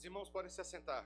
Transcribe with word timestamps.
Os 0.00 0.04
irmãos 0.06 0.30
podem 0.30 0.50
se 0.50 0.58
assentar. 0.58 1.04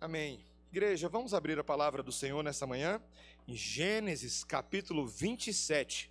Amém. 0.00 0.44
Igreja, 0.72 1.08
vamos 1.08 1.34
abrir 1.34 1.56
a 1.56 1.62
palavra 1.62 2.02
do 2.02 2.10
Senhor 2.10 2.42
nessa 2.42 2.66
manhã 2.66 3.00
em 3.46 3.54
Gênesis 3.54 4.42
capítulo 4.42 5.06
27. 5.06 6.10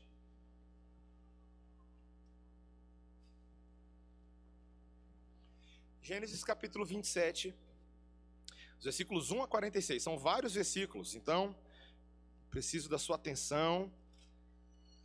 Gênesis 6.02 6.42
capítulo 6.46 6.86
27, 6.86 7.54
os 8.78 8.86
versículos 8.86 9.32
1 9.32 9.44
a 9.44 9.48
46. 9.50 10.02
São 10.02 10.18
vários 10.18 10.54
versículos, 10.54 11.14
então 11.14 11.54
preciso 12.50 12.88
da 12.88 12.98
sua 12.98 13.18
atenção. 13.18 13.92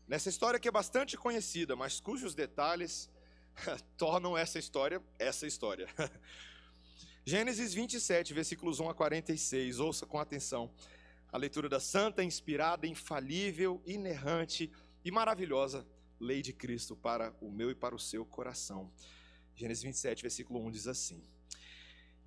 Nessa 0.06 0.28
história 0.28 0.60
que 0.60 0.68
é 0.68 0.70
bastante 0.70 1.16
conhecida, 1.16 1.74
mas 1.74 1.98
cujos 1.98 2.32
detalhes 2.32 3.10
tornam 3.96 4.36
essa 4.36 4.58
história 4.58 5.02
essa 5.18 5.46
história. 5.46 5.88
Gênesis 7.24 7.74
27, 7.74 8.32
versículos 8.32 8.78
1 8.78 8.88
a 8.88 8.94
46. 8.94 9.80
Ouça 9.80 10.06
com 10.06 10.18
atenção 10.18 10.70
a 11.32 11.38
leitura 11.38 11.68
da 11.68 11.80
santa, 11.80 12.22
inspirada, 12.22 12.86
infalível, 12.86 13.82
inerrante 13.84 14.70
e 15.04 15.10
maravilhosa 15.10 15.86
lei 16.18 16.40
de 16.40 16.52
Cristo 16.52 16.96
para 16.96 17.34
o 17.40 17.50
meu 17.50 17.70
e 17.70 17.74
para 17.74 17.94
o 17.94 17.98
seu 17.98 18.24
coração. 18.24 18.92
Gênesis 19.54 19.82
27, 19.82 20.22
versículo 20.22 20.64
1 20.66 20.70
diz 20.70 20.86
assim: 20.86 21.22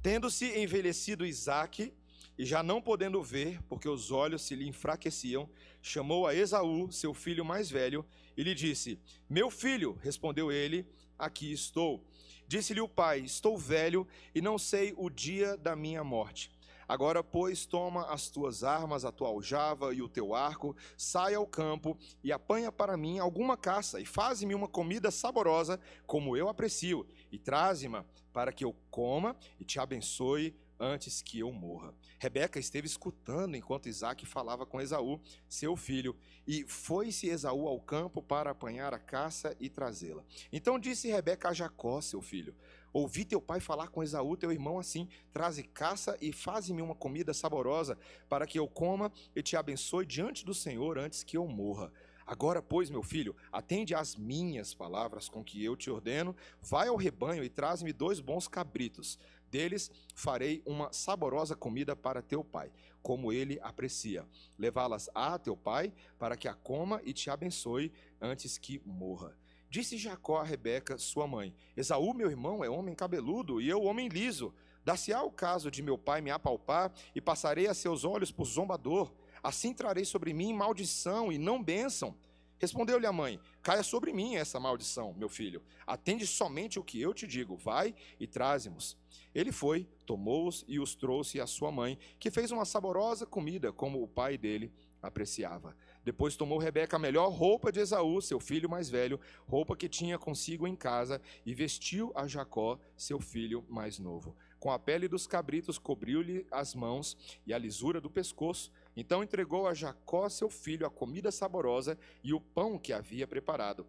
Tendo-se 0.02 0.58
envelhecido 0.58 1.26
Isaque, 1.26 1.94
e 2.38 2.46
já 2.46 2.64
não 2.64 2.82
podendo 2.82 3.22
ver, 3.22 3.62
porque 3.64 3.90
os 3.90 4.12
olhos 4.12 4.44
se 4.44 4.56
lhe 4.56 4.66
enfraqueciam, 4.66 5.50
chamou 5.82 6.26
a 6.26 6.34
Esaú, 6.34 6.90
seu 6.90 7.14
filho 7.14 7.44
mais 7.44 7.70
velho, 7.70 8.06
e 8.38 8.44
lhe 8.44 8.56
disse: 8.56 8.98
Meu 9.30 9.50
filho, 9.50 10.00
respondeu 10.02 10.52
ele, 10.52 10.88
aqui 11.20 11.52
estou. 11.52 12.04
Disse-lhe 12.48 12.82
o 12.82 12.90
pai: 12.90 13.20
Estou 13.20 13.58
velho 13.58 14.08
e 14.34 14.42
não 14.42 14.58
sei 14.58 14.94
o 14.98 15.10
dia 15.10 15.56
da 15.58 15.76
minha 15.76 16.04
morte. 16.04 16.50
Agora, 16.88 17.24
pois, 17.24 17.68
toma 17.68 18.08
as 18.12 18.30
tuas 18.30 18.64
armas, 18.64 19.06
a 19.06 19.12
tua 19.12 19.28
aljava 19.28 19.94
e 19.94 20.02
o 20.02 20.10
teu 20.10 20.34
arco, 20.34 20.76
sai 20.98 21.36
ao 21.36 21.46
campo 21.46 21.96
e 22.24 22.32
apanha 22.32 22.72
para 22.72 22.98
mim 22.98 23.20
alguma 23.20 23.56
caça, 23.56 24.00
e 24.00 24.06
faze-me 24.06 24.56
uma 24.56 24.68
comida 24.68 25.12
saborosa, 25.12 25.80
como 26.08 26.36
eu 26.36 26.50
aprecio, 26.50 27.06
e 27.32 27.38
traze-me 27.38 28.04
para 28.34 28.52
que 28.52 28.66
eu 28.66 28.76
coma 28.90 29.36
e 29.60 29.64
te 29.64 29.80
abençoe 29.80 30.56
antes 30.80 31.22
que 31.22 31.40
eu 31.40 31.52
morra. 31.52 31.94
Rebeca 32.18 32.60
esteve 32.60 32.88
escutando 32.88 33.56
enquanto 33.56 33.90
Isaac 33.90 34.26
falava 34.26 34.66
com 34.66 34.80
Esaú, 34.80 35.20
seu 35.48 35.76
filho, 35.76 36.16
e 36.48 36.64
foi-se 36.68 37.28
Esaú 37.28 37.68
ao 37.68 37.80
campo 37.80 38.22
para 38.22 38.52
apanhar 38.52 38.94
a 38.94 39.00
caça 39.00 39.56
e 39.60 39.70
trazê-la. 39.70 40.24
Então 40.52 40.80
disse 40.80 41.10
Rebeca 41.10 41.50
a 41.50 41.54
Jacó, 41.54 42.00
seu 42.02 42.22
filho: 42.22 42.56
Ouvi 42.92 43.26
teu 43.26 43.42
pai 43.42 43.60
falar 43.60 43.90
com 43.90 44.02
Esaú, 44.02 44.36
teu 44.36 44.52
irmão, 44.52 44.80
assim: 44.80 45.08
traze 45.32 45.64
caça 45.64 46.18
e 46.22 46.32
faze-me 46.32 46.82
uma 46.82 46.96
comida 46.96 47.34
saborosa, 47.34 47.98
para 48.28 48.48
que 48.48 48.58
eu 48.58 48.68
coma 48.68 49.12
e 49.36 49.44
te 49.44 49.56
abençoe 49.56 50.06
diante 50.06 50.46
do 50.46 50.54
Senhor 50.54 50.98
antes 50.98 51.24
que 51.24 51.38
eu 51.38 51.46
morra. 51.48 51.92
Agora, 52.30 52.62
pois, 52.62 52.92
meu 52.92 53.02
filho, 53.02 53.36
atende 53.52 53.96
às 53.96 54.16
minhas 54.16 54.72
palavras 54.72 55.28
com 55.28 55.44
que 55.44 55.66
eu 55.66 55.76
te 55.76 55.90
ordeno, 55.90 56.36
vai 56.62 56.88
ao 56.88 56.96
rebanho 56.96 57.44
e 57.44 57.50
traz-me 57.50 57.92
dois 57.92 58.20
bons 58.20 58.48
cabritos. 58.48 59.18
Deles 59.50 59.90
farei 60.14 60.62
uma 60.66 60.92
saborosa 60.94 61.56
comida 61.56 61.96
para 61.96 62.22
teu 62.22 62.44
pai, 62.44 62.72
como 63.02 63.34
ele 63.34 63.60
aprecia. 63.62 64.26
Levá-las 64.58 65.10
a 65.14 65.38
teu 65.40 65.58
pai, 65.58 65.94
para 66.18 66.38
que 66.38 66.48
a 66.48 66.54
coma 66.54 67.02
e 67.04 67.14
te 67.14 67.30
abençoe 67.30 67.92
antes 68.22 68.58
que 68.58 68.82
morra. 68.86 69.36
Disse 69.70 69.98
Jacó 69.98 70.38
a 70.38 70.44
Rebeca, 70.44 70.98
sua 70.98 71.28
mãe: 71.28 71.54
Esaú, 71.78 72.14
meu 72.14 72.30
irmão, 72.30 72.64
é 72.64 72.70
homem 72.70 72.96
cabeludo 72.96 73.62
e 73.62 73.70
eu 73.70 73.84
homem 73.84 74.08
liso. 74.08 74.54
Dar-se-á 74.84 75.22
o 75.24 75.32
caso 75.32 75.70
de 75.70 75.84
meu 75.84 75.98
pai 75.98 76.22
me 76.22 76.32
apalpar 76.32 76.92
e 77.14 77.22
passarei 77.22 77.68
a 77.68 77.74
seus 77.74 78.04
olhos 78.04 78.32
por 78.32 78.46
zombador. 78.46 79.14
Assim 79.44 79.74
trarei 79.74 80.06
sobre 80.06 80.34
mim 80.34 80.54
maldição 80.54 81.32
e 81.32 81.38
não 81.38 81.64
bênção. 81.64 82.16
Respondeu-lhe 82.60 83.06
a 83.06 83.12
mãe: 83.12 83.40
Caia 83.64 83.82
sobre 83.82 84.14
mim 84.14 84.36
essa 84.36 84.60
maldição, 84.60 85.14
meu 85.14 85.30
filho. 85.30 85.64
Atende 85.88 86.28
somente 86.28 86.78
o 86.78 86.84
que 86.84 87.02
eu 87.02 87.14
te 87.14 87.26
digo. 87.26 87.56
Vai 87.56 87.96
e 88.20 88.28
traze-nos. 88.28 88.98
Ele 89.34 89.52
foi, 89.52 89.88
tomou-os 90.06 90.66
e 90.68 90.80
os 90.80 90.96
trouxe 90.96 91.40
à 91.40 91.48
sua 91.48 91.72
mãe, 91.72 91.98
que 92.20 92.30
fez 92.30 92.52
uma 92.52 92.66
saborosa 92.66 93.26
comida, 93.26 93.72
como 93.72 94.04
o 94.04 94.08
pai 94.08 94.38
dele 94.38 94.74
apreciava. 95.02 95.76
Depois 96.04 96.36
tomou 96.36 96.58
Rebeca 96.58 96.98
a 96.98 97.00
melhor 97.00 97.30
roupa 97.30 97.72
de 97.72 97.80
Esaú, 97.80 98.22
seu 98.22 98.40
filho 98.40 98.70
mais 98.70 98.90
velho, 98.90 99.20
roupa 99.48 99.76
que 99.76 99.88
tinha 99.88 100.18
consigo 100.18 100.68
em 100.68 100.76
casa, 100.76 101.22
e 101.46 101.54
vestiu 101.54 102.12
a 102.16 102.28
Jacó, 102.28 102.78
seu 102.98 103.20
filho 103.20 103.66
mais 103.70 104.00
novo. 104.00 104.36
Com 104.60 104.72
a 104.72 104.78
pele 104.78 105.08
dos 105.08 105.26
cabritos 105.26 105.78
cobriu-lhe 105.78 106.46
as 106.52 106.76
mãos 106.76 107.18
e 107.48 107.54
a 107.54 107.58
lisura 107.58 108.02
do 108.02 108.10
pescoço. 108.10 108.72
Então 109.00 109.24
entregou 109.24 109.66
a 109.66 109.74
Jacó, 109.74 110.28
seu 110.28 110.50
filho, 110.50 110.86
a 110.86 110.90
comida 110.90 111.32
saborosa 111.32 111.98
e 112.22 112.34
o 112.34 112.42
pão 112.42 112.78
que 112.78 112.92
havia 112.92 113.26
preparado. 113.26 113.88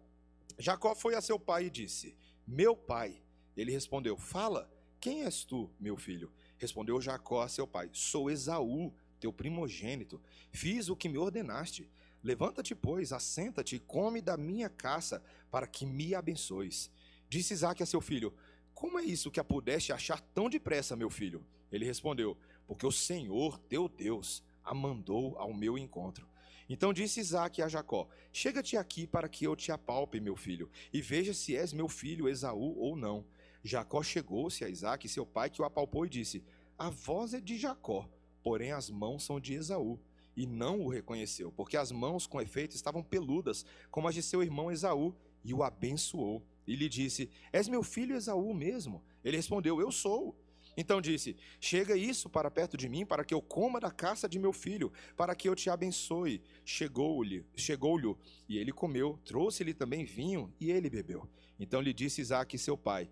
Jacó 0.57 0.95
foi 0.95 1.15
a 1.15 1.21
seu 1.21 1.37
pai 1.37 1.65
e 1.65 1.69
disse: 1.69 2.15
Meu 2.47 2.77
pai. 2.77 3.21
Ele 3.57 3.73
respondeu: 3.73 4.15
Fala, 4.15 4.71
quem 5.01 5.23
és 5.25 5.43
tu, 5.43 5.69
meu 5.77 5.97
filho? 5.97 6.31
Respondeu 6.57 7.01
Jacó 7.01 7.41
a 7.41 7.49
seu 7.49 7.67
pai: 7.67 7.89
Sou 7.91 8.31
Esaú, 8.31 8.93
teu 9.19 9.33
primogênito. 9.33 10.21
Fiz 10.49 10.87
o 10.87 10.95
que 10.95 11.09
me 11.09 11.17
ordenaste. 11.17 11.91
Levanta-te, 12.23 12.73
pois, 12.73 13.11
assenta-te 13.11 13.75
e 13.75 13.79
come 13.79 14.21
da 14.21 14.37
minha 14.37 14.69
caça, 14.69 15.21
para 15.49 15.67
que 15.67 15.85
me 15.85 16.15
abençoes. 16.15 16.89
Disse 17.27 17.53
Isaac 17.53 17.83
a 17.83 17.85
seu 17.85 17.99
filho: 17.99 18.33
Como 18.73 18.97
é 18.97 19.03
isso 19.03 19.29
que 19.29 19.41
a 19.41 19.43
pudeste 19.43 19.91
achar 19.91 20.21
tão 20.21 20.49
depressa, 20.49 20.95
meu 20.95 21.09
filho? 21.09 21.45
Ele 21.69 21.83
respondeu: 21.83 22.37
Porque 22.65 22.87
o 22.87 22.91
Senhor, 22.93 23.57
teu 23.67 23.89
Deus, 23.89 24.41
a 24.63 24.73
mandou 24.73 25.37
ao 25.37 25.53
meu 25.53 25.77
encontro. 25.77 26.27
Então 26.69 26.93
disse 26.93 27.19
Isaac 27.19 27.61
a 27.61 27.67
Jacó: 27.67 28.07
Chega-te 28.31 28.77
aqui 28.77 29.05
para 29.05 29.27
que 29.27 29.45
eu 29.45 29.55
te 29.55 29.71
apalpe, 29.71 30.19
meu 30.19 30.35
filho, 30.35 30.69
e 30.93 31.01
veja 31.01 31.33
se 31.33 31.55
és 31.55 31.73
meu 31.73 31.89
filho 31.89 32.29
Esaú 32.29 32.77
ou 32.79 32.95
não. 32.95 33.25
Jacó 33.63 34.01
chegou-se 34.01 34.63
a 34.63 34.69
Isaac, 34.69 35.07
seu 35.07 35.25
pai, 35.25 35.49
que 35.49 35.61
o 35.61 35.65
apalpou 35.65 36.05
e 36.05 36.09
disse: 36.09 36.43
A 36.77 36.89
voz 36.89 37.33
é 37.33 37.41
de 37.41 37.57
Jacó, 37.57 38.09
porém 38.41 38.71
as 38.71 38.89
mãos 38.89 39.23
são 39.23 39.39
de 39.39 39.53
Esaú. 39.53 39.99
E 40.35 40.47
não 40.47 40.79
o 40.79 40.87
reconheceu, 40.87 41.51
porque 41.51 41.75
as 41.75 41.91
mãos, 41.91 42.25
com 42.25 42.39
efeito, 42.39 42.73
estavam 42.73 43.03
peludas, 43.03 43.65
como 43.89 44.07
as 44.07 44.15
de 44.15 44.23
seu 44.23 44.41
irmão 44.41 44.71
Esaú, 44.71 45.13
e 45.43 45.53
o 45.53 45.63
abençoou. 45.63 46.41
E 46.65 46.75
lhe 46.75 46.87
disse: 46.87 47.29
És 47.51 47.67
meu 47.67 47.83
filho 47.83 48.15
Esaú 48.15 48.53
mesmo? 48.53 49.03
Ele 49.23 49.37
respondeu: 49.37 49.81
Eu 49.81 49.91
sou. 49.91 50.40
Então 50.75 51.01
disse: 51.01 51.35
Chega 51.59 51.95
isso 51.95 52.29
para 52.29 52.49
perto 52.49 52.77
de 52.77 52.87
mim, 52.87 53.05
para 53.05 53.23
que 53.23 53.33
eu 53.33 53.41
coma 53.41 53.79
da 53.79 53.91
caça 53.91 54.27
de 54.27 54.39
meu 54.39 54.53
filho, 54.53 54.91
para 55.15 55.35
que 55.35 55.49
eu 55.49 55.55
te 55.55 55.69
abençoe. 55.69 56.41
Chegou-lhe, 56.63 57.45
chegou-lhe, 57.55 58.15
e 58.47 58.57
ele 58.57 58.71
comeu. 58.71 59.19
Trouxe-lhe 59.25 59.73
também 59.73 60.05
vinho, 60.05 60.53
e 60.59 60.71
ele 60.71 60.89
bebeu. 60.89 61.29
Então 61.59 61.81
lhe 61.81 61.93
disse 61.93 62.21
Isaque, 62.21 62.57
seu 62.57 62.77
pai: 62.77 63.09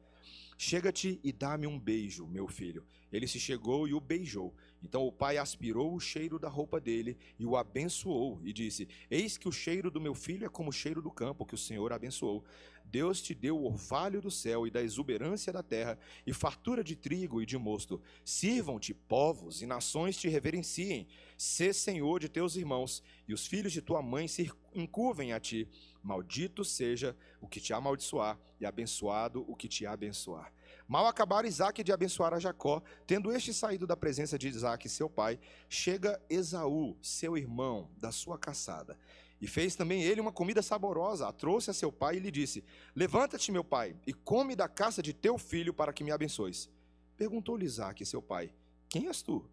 Chega-te 0.58 1.20
e 1.24 1.32
dá-me 1.32 1.66
um 1.66 1.80
beijo, 1.80 2.28
meu 2.28 2.48
filho. 2.48 2.86
Ele 3.12 3.28
se 3.28 3.40
chegou 3.40 3.88
e 3.88 3.94
o 3.94 4.00
beijou. 4.00 4.54
Então 4.84 5.06
o 5.08 5.12
pai 5.12 5.38
aspirou 5.38 5.94
o 5.94 6.00
cheiro 6.02 6.38
da 6.38 6.50
roupa 6.50 6.80
dele 6.82 7.18
e 7.38 7.46
o 7.46 7.56
abençoou, 7.56 8.42
e 8.44 8.52
disse: 8.52 8.88
Eis 9.10 9.38
que 9.38 9.48
o 9.48 9.52
cheiro 9.54 9.90
do 9.90 10.02
meu 10.02 10.14
filho 10.14 10.46
é 10.46 10.50
como 10.50 10.70
o 10.70 10.74
cheiro 10.74 11.02
do 11.02 11.12
campo 11.12 11.46
que 11.46 11.56
o 11.56 11.58
Senhor 11.58 11.94
abençoou. 11.94 12.44
Deus 12.90 13.22
te 13.22 13.36
deu 13.36 13.58
o 13.58 13.66
orvalho 13.66 14.22
do 14.22 14.32
céu 14.32 14.66
e 14.66 14.72
da 14.72 14.82
exuberância 14.82 15.54
da 15.54 15.62
terra, 15.62 15.98
e 16.26 16.34
fartura 16.34 16.84
de 16.84 16.96
trigo 16.96 17.42
e 17.42 17.46
de 17.46 17.58
mosto. 17.58 18.02
Sirvam-te 18.26 18.94
povos 18.94 19.62
e 19.62 19.66
nações 19.66 20.18
te 20.18 20.28
reverenciem. 20.28 21.08
Sê 21.38 21.72
senhor 21.72 22.20
de 22.20 22.28
teus 22.28 22.56
irmãos, 22.56 23.04
e 23.28 23.34
os 23.34 23.46
filhos 23.46 23.72
de 23.72 23.82
tua 23.82 24.02
mãe 24.02 24.28
se 24.28 24.52
encurvem 24.74 25.34
a 25.34 25.40
ti. 25.40 25.68
Maldito 26.02 26.66
seja 26.66 27.16
o 27.40 27.48
que 27.48 27.60
te 27.60 27.74
amaldiçoar, 27.74 28.40
e 28.60 28.66
abençoado 28.66 29.46
o 29.48 29.56
que 29.56 29.68
te 29.68 29.86
abençoar. 29.86 30.52
Mal 30.88 31.06
acabar 31.06 31.46
Isaac 31.46 31.84
de 31.84 31.92
abençoar 31.92 32.34
a 32.34 32.40
Jacó, 32.40 32.82
tendo 33.06 33.32
este 33.32 33.54
saído 33.54 33.86
da 33.86 33.96
presença 33.96 34.40
de 34.40 34.48
Isaac, 34.48 34.90
seu 34.90 35.08
pai, 35.08 35.40
chega 35.70 36.20
Esaú, 36.30 36.98
seu 37.02 37.38
irmão, 37.38 37.90
da 37.98 38.12
sua 38.12 38.38
caçada. 38.38 38.98
E 39.42 39.48
fez 39.48 39.76
também 39.76 40.04
ele 40.04 40.20
uma 40.20 40.32
comida 40.32 40.62
saborosa, 40.62 41.28
a 41.28 41.32
trouxe 41.32 41.70
a 41.70 41.74
seu 41.74 41.92
pai 41.92 42.18
e 42.18 42.20
lhe 42.20 42.32
disse: 42.32 42.64
Levanta-te, 42.96 43.52
meu 43.52 43.64
pai, 43.64 43.96
e 44.06 44.14
come 44.14 44.56
da 44.56 44.68
caça 44.68 45.02
de 45.02 45.14
teu 45.14 45.38
filho 45.38 45.74
para 45.74 45.94
que 45.94 46.04
me 46.04 46.12
abençoes. 46.12 46.70
Perguntou-lhe 47.16 47.66
Isaac, 47.66 48.06
seu 48.06 48.22
pai: 48.22 48.52
Quem 48.90 49.08
és 49.08 49.22
tu? 49.22 49.46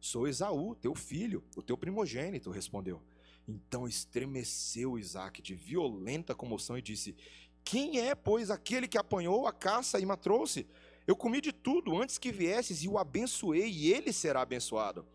Sou 0.00 0.26
Esaú, 0.26 0.74
teu 0.74 0.94
filho, 0.94 1.44
o 1.54 1.62
teu 1.62 1.76
primogênito, 1.76 2.50
respondeu. 2.50 3.02
Então 3.46 3.86
estremeceu 3.86 4.98
Isaac 4.98 5.42
de 5.42 5.54
violenta 5.54 6.34
comoção 6.34 6.76
e 6.76 6.82
disse: 6.82 7.14
Quem 7.62 8.00
é, 8.00 8.14
pois, 8.14 8.50
aquele 8.50 8.88
que 8.88 8.98
apanhou 8.98 9.46
a 9.46 9.52
caça 9.52 10.00
e 10.00 10.06
me 10.06 10.16
trouxe? 10.16 10.66
Eu 11.06 11.16
comi 11.16 11.40
de 11.40 11.52
tudo 11.52 12.00
antes 12.00 12.18
que 12.18 12.30
viesses 12.30 12.82
e 12.82 12.88
o 12.88 12.98
abençoei, 12.98 13.68
e 13.68 13.92
ele 13.92 14.12
será 14.12 14.42
abençoado. 14.42 15.06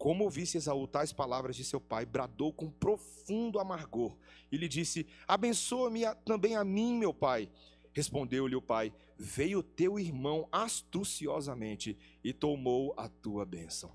Como 0.00 0.24
ouvisse 0.24 0.56
Esaú 0.56 0.86
tais 0.86 1.12
palavras 1.12 1.54
de 1.54 1.62
seu 1.62 1.78
pai, 1.78 2.06
bradou 2.06 2.54
com 2.54 2.70
profundo 2.70 3.60
amargor 3.60 4.16
e 4.50 4.56
lhe 4.56 4.66
disse: 4.66 5.06
Abençoa-me 5.28 6.04
também 6.24 6.56
a 6.56 6.64
mim, 6.64 6.96
meu 6.96 7.12
pai. 7.12 7.50
Respondeu-lhe 7.92 8.56
o 8.56 8.62
pai: 8.62 8.94
Veio 9.18 9.62
teu 9.62 9.98
irmão 9.98 10.48
astuciosamente 10.50 11.98
e 12.24 12.32
tomou 12.32 12.94
a 12.96 13.10
tua 13.10 13.44
bênção. 13.44 13.92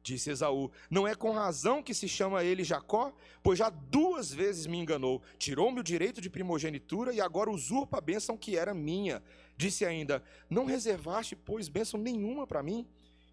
Disse 0.00 0.30
Esaú: 0.30 0.70
Não 0.88 1.08
é 1.08 1.16
com 1.16 1.32
razão 1.32 1.82
que 1.82 1.92
se 1.92 2.08
chama 2.08 2.44
ele 2.44 2.62
Jacó, 2.62 3.12
pois 3.42 3.58
já 3.58 3.68
duas 3.68 4.32
vezes 4.32 4.64
me 4.68 4.78
enganou, 4.78 5.20
tirou-me 5.38 5.80
o 5.80 5.82
direito 5.82 6.20
de 6.20 6.30
primogenitura 6.30 7.12
e 7.12 7.20
agora 7.20 7.50
usurpa 7.50 7.98
a 7.98 8.00
bênção 8.00 8.36
que 8.36 8.56
era 8.56 8.72
minha. 8.72 9.20
Disse 9.56 9.84
ainda: 9.84 10.22
Não 10.48 10.66
reservaste, 10.66 11.34
pois, 11.34 11.68
bênção 11.68 11.98
nenhuma 11.98 12.46
para 12.46 12.62
mim? 12.62 12.86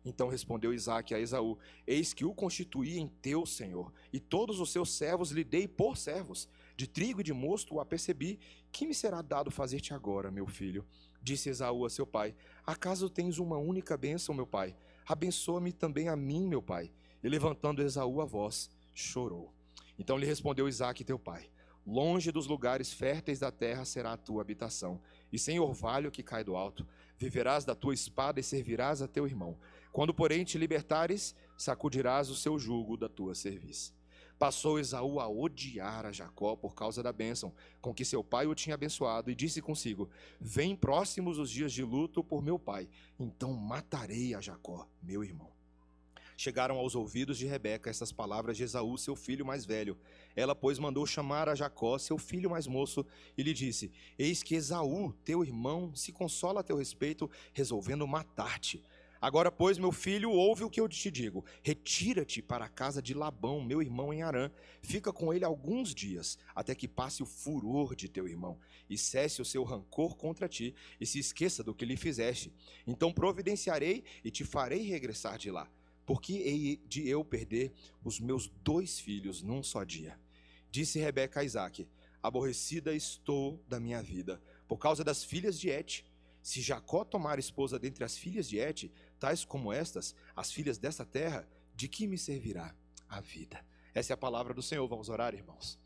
Então 0.05 0.29
respondeu 0.29 0.71
Isaque 0.71 1.15
a 1.15 1.19
Esaú: 1.19 1.57
Eis 1.87 2.13
que 2.13 2.23
o 2.23 2.33
constituí 2.33 2.99
em 2.99 3.07
teu 3.07 3.45
senhor, 3.45 3.91
e 4.13 4.19
todos 4.19 4.59
os 4.59 4.71
seus 4.71 4.93
servos 4.93 5.31
lhe 5.31 5.43
dei 5.43 5.67
por 5.67 5.97
servos. 5.97 6.47
De 6.77 6.87
trigo 6.87 7.21
e 7.21 7.23
de 7.23 7.33
mosto 7.33 7.75
o 7.75 7.79
apercebi. 7.79 8.39
Que 8.71 8.85
me 8.85 8.93
será 8.93 9.21
dado 9.21 9.49
fazer-te 9.49 9.93
agora, 9.93 10.29
meu 10.29 10.45
filho? 10.45 10.85
Disse 11.21 11.49
Esaú 11.49 11.85
a 11.85 11.89
seu 11.89 12.05
pai: 12.05 12.35
Acaso 12.65 13.09
tens 13.09 13.39
uma 13.39 13.57
única 13.57 13.97
bênção, 13.97 14.35
meu 14.35 14.45
pai? 14.45 14.75
Abençoa-me 15.07 15.73
também 15.73 16.07
a 16.07 16.15
mim, 16.15 16.47
meu 16.47 16.61
pai. 16.61 16.91
E 17.23 17.27
levantando 17.27 17.81
Esaú 17.81 18.21
a 18.21 18.25
voz, 18.25 18.69
chorou. 18.93 19.51
Então 19.97 20.17
lhe 20.17 20.25
respondeu 20.25 20.67
Isaque, 20.67 21.03
teu 21.03 21.17
pai: 21.17 21.49
Longe 21.85 22.31
dos 22.31 22.47
lugares 22.47 22.91
férteis 22.91 23.39
da 23.39 23.51
terra 23.51 23.85
será 23.85 24.13
a 24.13 24.17
tua 24.17 24.41
habitação, 24.41 24.99
e 25.31 25.37
sem 25.37 25.59
orvalho 25.59 26.11
que 26.11 26.23
cai 26.23 26.43
do 26.43 26.55
alto. 26.55 26.85
Viverás 27.17 27.63
da 27.63 27.75
tua 27.75 27.93
espada 27.93 28.39
e 28.39 28.43
servirás 28.43 29.01
a 29.01 29.07
teu 29.07 29.25
irmão. 29.25 29.57
Quando, 29.95 30.13
porém, 30.13 30.43
te 30.43 30.57
libertares, 30.57 31.33
sacudirás 31.57 32.29
o 32.29 32.35
seu 32.35 32.59
jugo 32.59 32.97
da 32.97 33.07
tua 33.07 33.33
serviço. 33.33 33.95
Passou 34.37 34.77
Esaú 34.77 35.21
a 35.21 35.29
odiar 35.29 36.05
a 36.05 36.11
Jacó 36.11 36.53
por 36.53 36.75
causa 36.75 37.01
da 37.01 37.13
bênção 37.13 37.53
com 37.79 37.93
que 37.93 38.03
seu 38.03 38.21
pai 38.21 38.45
o 38.45 38.53
tinha 38.53 38.73
abençoado, 38.73 39.31
e 39.31 39.35
disse 39.35 39.61
consigo: 39.61 40.09
Vem 40.37 40.75
próximos 40.75 41.39
os 41.39 41.49
dias 41.49 41.71
de 41.71 41.81
luto 41.81 42.21
por 42.21 42.43
meu 42.43 42.59
pai, 42.59 42.89
então 43.17 43.53
matarei 43.53 44.35
a 44.35 44.41
Jacó, 44.41 44.85
meu 45.01 45.23
irmão. 45.23 45.49
Chegaram 46.35 46.75
aos 46.75 46.93
ouvidos 46.93 47.37
de 47.37 47.45
Rebeca 47.45 47.89
essas 47.89 48.11
palavras 48.11 48.57
de 48.57 48.63
Esaú, 48.63 48.97
seu 48.97 49.15
filho 49.15 49.45
mais 49.45 49.65
velho. 49.65 49.97
Ela, 50.35 50.53
pois, 50.53 50.77
mandou 50.77 51.05
chamar 51.05 51.47
a 51.47 51.55
Jacó, 51.55 51.97
seu 51.97 52.17
filho 52.17 52.49
mais 52.49 52.67
moço, 52.67 53.05
e 53.37 53.43
lhe 53.43 53.53
disse: 53.53 53.93
Eis 54.19 54.43
que 54.43 54.55
Esaú, 54.55 55.13
teu 55.23 55.41
irmão, 55.41 55.95
se 55.95 56.11
consola 56.11 56.59
a 56.59 56.63
teu 56.63 56.75
respeito, 56.75 57.31
resolvendo 57.53 58.05
matar-te. 58.05 58.83
Agora, 59.25 59.51
pois, 59.51 59.79
meu 59.79 59.91
filho, 59.91 60.29
ouve 60.29 60.63
o 60.63 60.69
que 60.69 60.79
eu 60.79 60.87
te 60.87 61.09
digo: 61.09 61.43
retira-te 61.63 62.43
para 62.43 62.65
a 62.65 62.69
casa 62.69 63.01
de 63.01 63.15
Labão, 63.15 63.59
meu 63.59 63.81
irmão 63.81 64.13
em 64.13 64.21
Arã. 64.21 64.51
Fica 64.83 65.11
com 65.11 65.33
ele 65.33 65.43
alguns 65.43 65.95
dias, 65.95 66.37
até 66.53 66.75
que 66.75 66.87
passe 66.87 67.23
o 67.23 67.25
furor 67.25 67.95
de 67.95 68.07
teu 68.07 68.27
irmão, 68.27 68.59
e 68.87 68.99
cesse 68.99 69.41
o 69.41 69.45
seu 69.45 69.63
rancor 69.63 70.15
contra 70.15 70.47
ti, 70.47 70.75
e 71.01 71.07
se 71.07 71.17
esqueça 71.17 71.63
do 71.63 71.73
que 71.73 71.85
lhe 71.85 71.97
fizeste. 71.97 72.53
Então 72.85 73.11
providenciarei 73.11 74.03
e 74.23 74.29
te 74.29 74.43
farei 74.45 74.83
regressar 74.83 75.39
de 75.39 75.49
lá. 75.49 75.67
Porque 76.05 76.33
hei 76.33 76.79
de 76.87 77.09
eu 77.09 77.25
perder 77.25 77.73
os 78.03 78.19
meus 78.19 78.47
dois 78.63 78.99
filhos 78.99 79.41
num 79.41 79.63
só 79.63 79.83
dia? 79.83 80.19
Disse 80.69 80.99
Rebeca 80.99 81.39
a 81.39 81.43
Isaac: 81.43 81.87
Aborrecida 82.21 82.93
estou 82.93 83.59
da 83.67 83.79
minha 83.79 84.03
vida, 84.03 84.39
por 84.67 84.77
causa 84.77 85.03
das 85.03 85.23
filhas 85.23 85.59
de 85.59 85.71
Et. 85.71 86.05
Se 86.45 86.61
Jacó 86.61 87.03
tomar 87.03 87.39
esposa 87.39 87.79
dentre 87.79 88.03
as 88.03 88.15
filhas 88.15 88.47
de 88.47 88.59
Et, 88.59 88.91
tais 89.19 89.45
como 89.45 89.71
estas, 89.71 90.15
as 90.35 90.51
filhas 90.51 90.77
desta 90.77 91.05
terra, 91.05 91.47
de 91.75 91.87
que 91.87 92.07
me 92.07 92.17
servirá 92.17 92.75
a 93.07 93.19
vida? 93.19 93.63
Essa 93.93 94.13
é 94.13 94.15
a 94.15 94.17
palavra 94.17 94.53
do 94.53 94.61
Senhor. 94.61 94.87
Vamos 94.87 95.09
orar, 95.09 95.33
irmãos. 95.33 95.79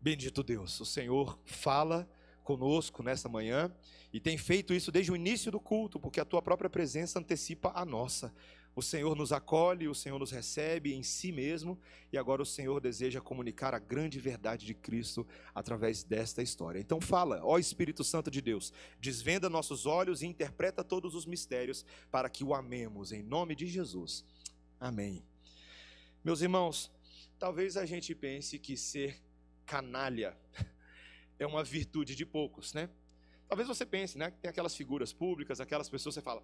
Bendito 0.00 0.42
Deus, 0.42 0.80
o 0.80 0.86
Senhor 0.86 1.38
fala 1.44 2.08
conosco 2.42 3.02
nesta 3.02 3.28
manhã 3.28 3.70
e 4.12 4.18
tem 4.18 4.38
feito 4.38 4.72
isso 4.72 4.90
desde 4.90 5.12
o 5.12 5.16
início 5.16 5.52
do 5.52 5.60
culto, 5.60 6.00
porque 6.00 6.20
a 6.20 6.24
tua 6.24 6.40
própria 6.40 6.70
presença 6.70 7.18
antecipa 7.18 7.70
a 7.74 7.84
nossa. 7.84 8.34
O 8.74 8.82
Senhor 8.82 9.16
nos 9.16 9.32
acolhe, 9.32 9.88
o 9.88 9.94
Senhor 9.94 10.18
nos 10.18 10.30
recebe 10.30 10.94
em 10.94 11.02
si 11.02 11.32
mesmo, 11.32 11.78
e 12.12 12.16
agora 12.16 12.40
o 12.40 12.46
Senhor 12.46 12.80
deseja 12.80 13.20
comunicar 13.20 13.74
a 13.74 13.78
grande 13.78 14.18
verdade 14.20 14.64
de 14.64 14.74
Cristo 14.74 15.26
através 15.54 16.04
desta 16.04 16.42
história. 16.42 16.78
Então 16.78 17.00
fala, 17.00 17.40
ó 17.44 17.58
Espírito 17.58 18.04
Santo 18.04 18.30
de 18.30 18.40
Deus, 18.40 18.72
desvenda 19.00 19.50
nossos 19.50 19.86
olhos 19.86 20.22
e 20.22 20.26
interpreta 20.26 20.84
todos 20.84 21.14
os 21.14 21.26
mistérios 21.26 21.84
para 22.10 22.30
que 22.30 22.44
o 22.44 22.54
amemos 22.54 23.12
em 23.12 23.22
nome 23.22 23.54
de 23.54 23.66
Jesus. 23.66 24.24
Amém. 24.78 25.24
Meus 26.22 26.40
irmãos, 26.40 26.90
talvez 27.38 27.76
a 27.76 27.84
gente 27.84 28.14
pense 28.14 28.58
que 28.58 28.76
ser 28.76 29.20
canalha 29.66 30.36
é 31.38 31.46
uma 31.46 31.64
virtude 31.64 32.14
de 32.14 32.24
poucos, 32.24 32.72
né? 32.72 32.88
Talvez 33.48 33.66
você 33.66 33.84
pense, 33.84 34.16
né, 34.16 34.30
tem 34.40 34.48
aquelas 34.48 34.76
figuras 34.76 35.12
públicas, 35.12 35.60
aquelas 35.60 35.88
pessoas 35.88 36.14
você 36.14 36.22
fala, 36.22 36.40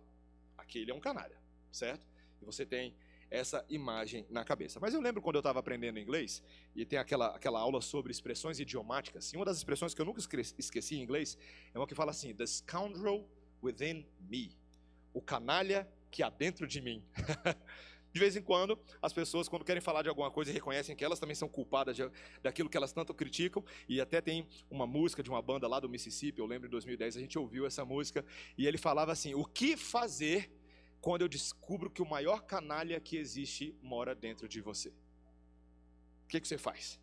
aquele 0.59 0.91
é 0.91 0.95
um 0.95 0.99
canalha, 0.99 1.39
certo? 1.71 2.05
Você 2.47 2.65
tem 2.65 2.95
essa 3.31 3.65
imagem 3.69 4.25
na 4.31 4.45
cabeça. 4.45 4.79
Mas 4.81 4.95
eu 4.95 5.01
lembro 5.01 5.21
quando 5.21 5.37
eu 5.37 5.41
estava 5.41 5.59
aprendendo 5.59 5.99
inglês, 5.99 6.43
e 6.75 6.85
tem 6.85 6.99
aquela, 6.99 7.35
aquela 7.35 7.61
aula 7.61 7.81
sobre 7.81 8.13
expressões 8.13 8.61
idiomáticas, 8.61 9.33
e 9.33 9.37
uma 9.37 9.45
das 9.45 9.57
expressões 9.57 9.95
que 9.95 10.01
eu 10.01 10.07
nunca 10.07 10.21
esqueci 10.59 10.97
em 10.97 11.03
inglês 11.03 11.37
é 11.75 11.79
uma 11.79 11.87
que 11.87 11.95
fala 11.95 12.11
assim: 12.11 12.35
The 12.35 12.47
scoundrel 12.47 13.29
within 13.63 14.07
me. 14.21 14.57
O 15.13 15.21
canalha 15.21 15.89
que 16.11 16.23
há 16.23 16.31
dentro 16.31 16.67
de 16.67 16.81
mim. 16.81 17.03
De 18.13 18.21
vez 18.21 18.35
em 18.35 18.41
quando, 18.41 18.79
as 19.03 19.13
pessoas, 19.13 19.47
quando 19.47 19.63
querem 19.63 19.83
falar 19.83 20.01
de 20.01 20.09
alguma 20.09 20.31
coisa, 20.31 20.51
reconhecem 20.51 20.97
que 20.97 21.05
elas 21.05 21.21
também 21.21 21.35
são 21.35 21.47
culpadas 21.51 21.95
de, 21.95 22.11
daquilo 22.43 22.67
que 22.71 22.75
elas 22.75 22.91
tanto 22.91 23.13
criticam. 23.13 23.63
E 23.87 24.01
até 24.01 24.23
tem 24.23 24.49
uma 24.71 24.87
música 24.87 25.23
de 25.23 25.29
uma 25.29 25.43
banda 25.43 25.69
lá 25.69 25.79
do 25.79 25.87
Mississippi, 25.87 26.39
eu 26.39 26.47
lembro 26.47 26.67
em 26.67 26.71
2010, 26.71 27.15
a 27.15 27.21
gente 27.21 27.39
ouviu 27.39 27.67
essa 27.67 27.85
música, 27.85 28.25
e 28.57 28.67
ele 28.67 28.79
falava 28.79 29.13
assim: 29.13 29.35
O 29.35 29.45
que 29.45 29.77
fazer 29.77 30.51
quando 31.07 31.23
eu 31.23 31.29
descubro 31.29 31.89
que 31.89 32.03
o 32.03 32.05
maior 32.15 32.41
canalha 32.43 32.99
que 32.99 33.17
existe 33.17 33.65
mora 33.81 34.13
dentro 34.13 34.49
de 34.49 34.61
você? 34.61 34.89
O 36.25 36.27
que, 36.27 36.41
que 36.41 36.49
você 36.49 36.59
faz? 36.59 36.99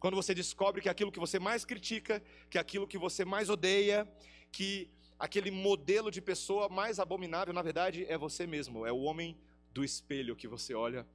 Quando 0.00 0.16
você 0.16 0.34
descobre 0.34 0.82
que 0.82 0.88
aquilo 0.88 1.12
que 1.12 1.20
você 1.20 1.38
mais 1.38 1.64
critica, 1.64 2.20
que 2.50 2.58
aquilo 2.58 2.84
que 2.84 2.98
você 2.98 3.24
mais 3.24 3.48
odeia, 3.48 4.12
que 4.50 4.90
aquele 5.16 5.52
modelo 5.52 6.10
de 6.10 6.20
pessoa 6.20 6.68
mais 6.68 6.98
abominável, 6.98 7.54
na 7.54 7.62
verdade, 7.62 8.04
é 8.08 8.18
você 8.18 8.44
mesmo, 8.44 8.84
é 8.84 8.90
o 8.90 9.02
homem 9.02 9.38
do 9.72 9.84
espelho 9.84 10.34
que 10.34 10.48
você 10.48 10.74
olha 10.74 11.06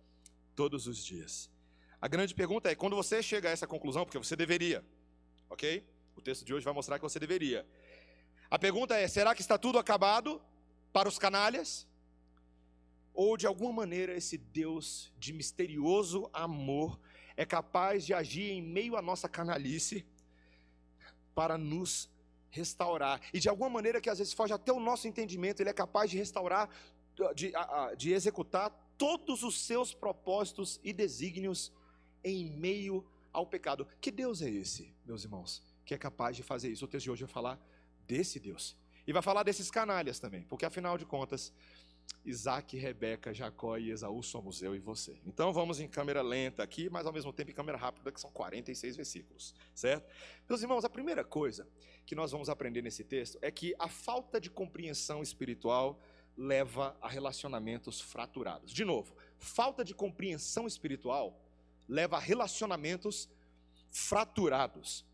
todos 0.56 0.88
os 0.88 1.04
dias. 1.04 1.52
A 2.00 2.08
grande 2.08 2.34
pergunta 2.34 2.72
é: 2.72 2.74
quando 2.74 2.96
você 2.96 3.22
chega 3.22 3.50
a 3.50 3.52
essa 3.52 3.68
conclusão, 3.68 4.06
porque 4.06 4.18
você 4.18 4.38
deveria, 4.38 4.81
ok? 5.50 5.86
O 6.16 6.22
texto 6.22 6.46
de 6.46 6.54
hoje 6.54 6.64
vai 6.64 6.74
mostrar 6.74 6.98
que 7.00 7.04
você 7.04 7.19
deveria. 7.19 7.68
A 8.50 8.58
pergunta 8.58 8.96
é: 8.96 9.10
será 9.10 9.36
que 9.36 9.42
está 9.42 9.58
tudo 9.58 9.78
acabado 9.78 10.42
para 10.94 11.10
os 11.10 11.19
canalhas? 11.19 11.86
Ou 13.14 13.38
de 13.38 13.46
alguma 13.46 13.72
maneira 13.72 14.14
esse 14.14 14.38
Deus 14.38 15.12
de 15.18 15.32
misterioso 15.32 16.30
amor 16.34 17.00
é 17.38 17.46
capaz 17.46 18.06
de 18.06 18.14
agir 18.14 18.52
em 18.52 18.62
meio 18.62 18.96
à 18.96 19.02
nossa 19.02 19.30
canalice 19.30 20.06
para 21.36 21.58
nos 21.58 22.10
restaurar. 22.50 23.20
E 23.34 23.40
de 23.40 23.50
alguma 23.50 23.70
maneira 23.70 24.00
que 24.00 24.10
às 24.10 24.20
vezes 24.20 24.34
foge 24.34 24.54
até 24.54 24.72
o 24.72 24.80
nosso 24.80 25.08
entendimento, 25.08 25.62
ele 25.62 25.70
é 25.70 25.74
capaz 25.74 26.10
de 26.12 26.18
restaurar, 26.18 26.70
de, 27.36 27.52
de 27.98 28.14
executar 28.14 28.72
todos 28.98 29.44
os 29.44 29.60
seus 29.62 29.94
propósitos 29.94 30.80
e 30.84 30.94
desígnios 30.94 31.72
em 32.24 32.50
meio 32.52 33.06
ao 33.32 33.46
pecado. 33.46 33.88
Que 34.00 34.12
Deus 34.12 34.42
é 34.42 34.50
esse, 34.50 34.94
meus 35.06 35.24
irmãos, 35.24 35.64
que 35.84 35.94
é 35.94 35.98
capaz 35.98 36.36
de 36.36 36.44
fazer 36.44 36.72
isso? 36.72 36.86
O 36.86 36.88
texto 36.88 37.06
de 37.06 37.12
hoje 37.12 37.24
vai 37.24 37.34
falar 37.34 37.60
desse 38.08 38.40
Deus. 38.40 38.78
E 39.06 39.12
vai 39.12 39.22
falar 39.22 39.44
desses 39.44 39.70
canalhas 39.70 40.20
também, 40.20 40.44
porque 40.44 40.66
afinal 40.66 40.98
de 40.98 41.06
contas, 41.06 41.52
Isaac, 42.26 42.78
Rebeca, 42.78 43.33
Jacó 43.33 43.78
e 43.78 43.92
Esaú 43.92 44.24
somos 44.24 44.62
eu 44.62 44.74
e 44.74 44.80
você. 44.80 45.19
Então 45.26 45.52
vamos 45.52 45.80
em 45.80 45.88
câmera 45.88 46.22
lenta 46.22 46.64
aqui, 46.64 46.90
mas 46.90 47.06
ao 47.06 47.12
mesmo 47.12 47.33
tempo 47.33 47.52
em 47.52 47.54
câmera 47.54 47.78
rápida, 47.78 48.12
que 48.12 48.19
são 48.19 48.31
46 48.31 48.95
versículos, 48.95 49.54
certo? 49.76 50.10
Meus 50.48 50.62
irmãos, 50.62 50.86
a 50.86 50.90
primeira 50.90 51.24
coisa 51.24 51.68
que 52.06 52.16
nós 52.16 52.31
vamos 52.31 52.50
aprender 52.50 52.81
nesse 52.81 53.04
texto 53.04 53.38
é 53.42 53.52
que 53.52 53.76
a 53.78 53.90
falta 53.90 54.40
de 54.40 54.50
compreensão 54.50 55.22
espiritual 55.22 56.00
leva 56.36 56.98
a 57.02 57.10
relacionamentos 57.10 58.00
fraturados. 58.00 58.72
De 58.72 58.86
novo, 58.86 59.16
falta 59.38 59.83
de 59.83 59.94
compreensão 59.94 60.66
espiritual 60.66 61.40
leva 61.88 62.18
a 62.18 62.19
relacionamentos 62.19 63.30
fraturados. 63.92 65.06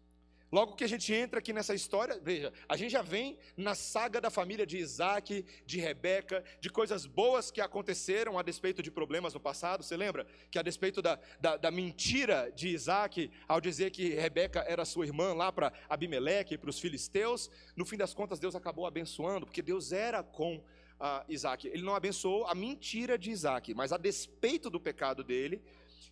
Logo 0.51 0.75
que 0.75 0.83
a 0.83 0.87
gente 0.87 1.13
entra 1.13 1.39
aqui 1.39 1.53
nessa 1.53 1.75
história, 1.75 2.19
veja, 2.23 2.51
a 2.67 2.75
gente 2.75 2.91
já 2.91 3.03
vem 3.03 3.37
na 3.55 3.75
saga 3.75 4.19
da 4.19 4.31
família 4.31 4.65
de 4.65 4.77
Isaac, 4.77 5.45
de 5.65 5.79
Rebeca, 5.79 6.43
de 6.59 6.69
coisas 6.69 7.05
boas 7.05 7.51
que 7.51 7.61
aconteceram 7.61 8.37
a 8.37 8.41
despeito 8.41 8.81
de 8.81 8.89
problemas 8.89 9.33
no 9.33 9.39
passado. 9.39 9.83
Você 9.83 9.95
lembra 9.95 10.25
que 10.49 10.57
a 10.57 10.63
despeito 10.63 11.01
da, 11.01 11.19
da, 11.39 11.55
da 11.55 11.69
mentira 11.69 12.51
de 12.55 12.69
Isaac, 12.69 13.31
ao 13.47 13.61
dizer 13.61 13.91
que 13.91 14.09
Rebeca 14.09 14.65
era 14.67 14.85
sua 14.85 15.05
irmã 15.05 15.33
lá 15.33 15.51
para 15.51 15.71
Abimeleque 15.87 16.55
e 16.55 16.57
para 16.57 16.69
os 16.69 16.79
filisteus, 16.79 17.51
no 17.75 17.85
fim 17.85 17.97
das 17.97 18.13
contas 18.13 18.39
Deus 18.39 18.55
acabou 18.55 18.87
abençoando, 18.87 19.45
porque 19.45 19.61
Deus 19.61 19.91
era 19.91 20.23
com 20.23 20.55
uh, 20.99 21.23
Isaac. 21.27 21.67
Ele 21.67 21.83
não 21.83 21.95
abençoou 21.95 22.45
a 22.47 22.53
mentira 22.53 23.17
de 23.17 23.31
Isaac, 23.31 23.73
mas 23.73 23.91
a 23.91 23.97
despeito 23.97 24.69
do 24.69 24.79
pecado 24.79 25.23
dele, 25.23 25.61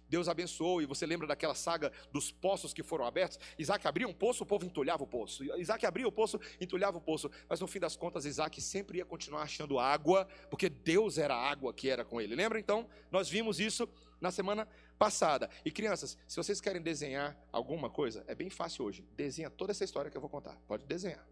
Deus 0.10 0.28
abençoou, 0.28 0.82
e 0.82 0.86
você 0.86 1.06
lembra 1.06 1.28
daquela 1.28 1.56
saga 1.56 1.92
dos 2.12 2.32
poços 2.32 2.74
que 2.74 2.84
foram 2.84 3.06
abertos? 3.06 3.40
Isaac 3.58 3.88
abria 3.88 4.08
um 4.08 4.14
poço, 4.14 4.44
o 4.44 4.46
povo 4.46 4.66
entulhava 4.66 5.04
o 5.04 5.08
poço. 5.08 5.44
Isaac 5.60 5.86
abria 5.86 6.08
o 6.08 6.12
poço, 6.12 6.40
entulhava 6.60 6.98
o 6.98 7.02
poço. 7.02 7.30
Mas 7.50 7.60
no 7.60 7.68
fim 7.68 7.80
das 7.80 7.96
contas, 7.96 8.26
Isaac 8.26 8.62
sempre 8.62 9.00
ia 9.00 9.06
continuar 9.06 9.44
achando 9.44 9.80
água, 9.80 10.28
porque 10.50 10.70
Deus 10.70 11.18
era 11.18 11.36
a 11.36 11.50
água 11.50 11.74
que 11.74 11.90
era 11.90 12.06
com 12.06 12.22
ele. 12.22 12.36
Lembra 12.36 12.60
então? 12.60 12.88
Nós 13.12 13.30
vimos 13.30 13.60
isso 13.60 13.88
na 14.20 14.32
semana 14.32 14.68
passada. 14.98 15.50
E 15.64 15.72
crianças, 15.72 16.18
se 16.28 16.36
vocês 16.36 16.60
querem 16.60 16.82
desenhar 16.82 17.38
alguma 17.52 17.90
coisa, 17.90 18.24
é 18.28 18.36
bem 18.36 18.50
fácil 18.50 18.86
hoje. 18.86 19.06
Desenha 19.16 19.50
toda 19.50 19.72
essa 19.72 19.84
história 19.84 20.10
que 20.10 20.18
eu 20.18 20.22
vou 20.22 20.30
contar. 20.30 20.58
Pode 20.68 20.86
desenhar. 20.86 21.26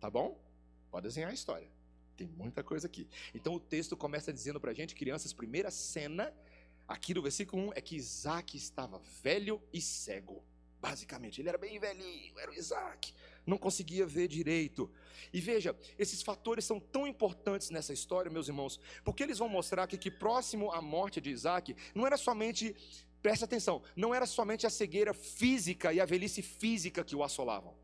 Tá 0.00 0.10
bom? 0.10 0.40
Pode 0.90 1.04
desenhar 1.06 1.30
a 1.30 1.34
história. 1.34 1.68
Tem 2.16 2.26
muita 2.26 2.62
coisa 2.62 2.86
aqui. 2.86 3.08
Então 3.34 3.54
o 3.54 3.60
texto 3.60 3.96
começa 3.96 4.32
dizendo 4.32 4.60
para 4.60 4.72
a 4.72 4.74
gente, 4.74 4.94
crianças, 4.94 5.32
primeira 5.32 5.70
cena 5.70 6.34
aqui 6.88 7.12
no 7.12 7.22
versículo 7.22 7.68
1 7.68 7.72
é 7.74 7.80
que 7.80 7.94
Isaac 7.94 8.56
estava 8.56 8.98
velho 9.22 9.62
e 9.72 9.80
cego. 9.80 10.42
Basicamente, 10.80 11.40
ele 11.40 11.48
era 11.48 11.58
bem 11.58 11.78
velhinho, 11.78 12.38
era 12.38 12.50
o 12.50 12.54
Isaac, 12.54 13.12
não 13.44 13.58
conseguia 13.58 14.06
ver 14.06 14.28
direito. 14.28 14.90
E 15.32 15.40
veja, 15.40 15.76
esses 15.98 16.22
fatores 16.22 16.64
são 16.64 16.78
tão 16.78 17.06
importantes 17.06 17.70
nessa 17.70 17.92
história, 17.92 18.30
meus 18.30 18.46
irmãos, 18.46 18.80
porque 19.04 19.24
eles 19.24 19.38
vão 19.38 19.48
mostrar 19.48 19.88
que, 19.88 19.98
que 19.98 20.10
próximo 20.10 20.70
à 20.70 20.80
morte 20.80 21.20
de 21.20 21.30
Isaac, 21.30 21.76
não 21.94 22.06
era 22.06 22.16
somente, 22.16 22.76
presta 23.20 23.44
atenção, 23.44 23.82
não 23.96 24.14
era 24.14 24.24
somente 24.24 24.66
a 24.66 24.70
cegueira 24.70 25.12
física 25.12 25.92
e 25.92 26.00
a 26.00 26.06
velhice 26.06 26.42
física 26.42 27.04
que 27.04 27.16
o 27.16 27.24
assolavam. 27.24 27.74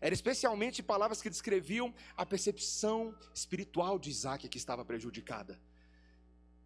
Era 0.00 0.14
especialmente 0.14 0.82
palavras 0.82 1.20
que 1.20 1.28
descreviam 1.28 1.92
a 2.16 2.24
percepção 2.24 3.14
espiritual 3.34 3.98
de 3.98 4.08
Isaac 4.08 4.48
que 4.48 4.56
estava 4.56 4.84
prejudicada. 4.84 5.60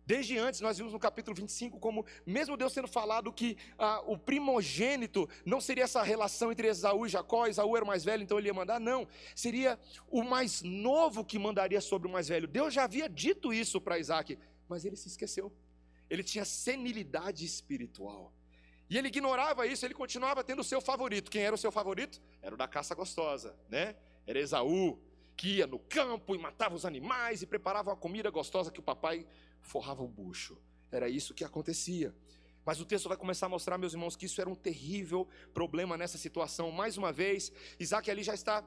Desde 0.07 0.37
antes, 0.37 0.61
nós 0.61 0.77
vimos 0.77 0.93
no 0.93 0.99
capítulo 0.99 1.35
25 1.35 1.79
como, 1.79 2.05
mesmo 2.27 2.57
Deus 2.57 2.75
tendo 2.75 2.87
falado 2.87 3.33
que 3.33 3.57
ah, 3.79 4.03
o 4.07 4.19
primogênito 4.19 5.29
não 5.47 5.61
seria 5.61 5.85
essa 5.85 6.03
relação 6.03 6.53
entre 6.53 6.69
Esaú 6.69 7.07
e 7.07 7.09
Jacó, 7.09 7.47
Esaú 7.47 7.75
era 7.75 7.85
o 7.85 7.89
mais 7.89 8.05
velho, 8.05 8.23
então 8.23 8.39
ele 8.39 8.49
ia 8.49 8.55
mandar, 8.55 8.79
não. 8.79 9.09
Seria 9.35 9.79
o 10.09 10.23
mais 10.23 10.63
novo 10.63 11.25
que 11.25 11.39
mandaria 11.39 11.81
sobre 11.81 12.07
o 12.07 12.11
mais 12.11 12.29
velho. 12.29 12.47
Deus 12.47 12.75
já 12.75 12.85
havia 12.85 13.09
dito 13.09 13.53
isso 13.53 13.81
para 13.81 13.99
Isaac, 13.99 14.39
mas 14.69 14.85
ele 14.85 14.97
se 14.97 15.09
esqueceu. 15.09 15.51
Ele 16.11 16.23
tinha 16.23 16.45
senilidade 16.45 17.45
espiritual. 17.45 18.33
E 18.91 18.99
ele 18.99 19.09
ignorava 19.09 19.67
isso, 19.67 19.87
ele 19.87 19.95
continuava 19.95 20.45
tendo 20.45 20.61
o 20.61 20.65
seu 20.65 20.81
favorito. 20.81 21.31
Quem 21.31 21.43
era 21.43 21.55
o 21.55 21.59
seu 21.59 21.73
favorito? 21.73 22.21
Era 22.43 22.55
o 22.55 22.59
da 22.59 22.69
caça 22.69 22.95
gostosa, 22.95 23.57
né? 23.71 23.97
Era 24.27 24.39
Esaú, 24.39 24.99
que 25.37 25.57
ia 25.57 25.67
no 25.67 25.79
campo 25.79 26.35
e 26.35 26.39
matava 26.39 26.75
os 26.75 26.85
animais 26.85 27.43
e 27.43 27.47
preparava 27.47 27.91
uma 27.91 27.97
comida 27.97 28.31
gostosa 28.31 28.71
que 28.71 28.81
o 28.81 28.83
papai 28.83 29.27
forrava 29.61 30.03
o 30.03 30.09
bucho. 30.09 30.57
Era 30.91 31.09
isso 31.09 31.35
que 31.35 31.45
acontecia. 31.45 32.15
Mas 32.65 32.81
o 32.81 32.85
texto 32.85 33.09
vai 33.09 33.17
começar 33.17 33.47
a 33.47 33.49
mostrar, 33.49 33.77
meus 33.77 33.93
irmãos, 33.93 34.17
que 34.17 34.25
isso 34.25 34.41
era 34.41 34.49
um 34.49 34.55
terrível 34.55 35.29
problema 35.53 35.99
nessa 35.99 36.17
situação. 36.17 36.71
Mais 36.71 36.97
uma 36.97 37.13
vez, 37.13 37.53
Isaac 37.79 38.11
ali 38.11 38.23
já 38.23 38.33
está 38.33 38.65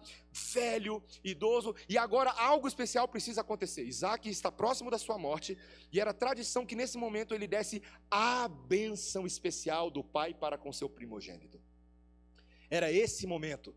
velho, 0.53 1.01
idoso, 1.23 1.75
e 1.89 1.97
agora 1.97 2.29
algo 2.31 2.67
especial 2.67 3.07
precisa 3.07 3.41
acontecer. 3.41 3.83
Isaac 3.85 4.29
está 4.29 4.51
próximo 4.51 4.91
da 4.91 4.99
sua 4.99 5.17
morte, 5.17 5.57
e 5.91 5.99
era 5.99 6.13
tradição 6.13 6.65
que 6.65 6.75
nesse 6.75 6.97
momento 6.97 7.33
ele 7.33 7.47
desse 7.47 7.81
a 8.11 8.47
benção 8.47 9.25
especial 9.25 9.89
do 9.89 10.03
pai 10.03 10.33
para 10.33 10.59
com 10.59 10.71
seu 10.71 10.87
primogênito. 10.87 11.59
Era 12.69 12.91
esse 12.91 13.25
momento 13.25 13.73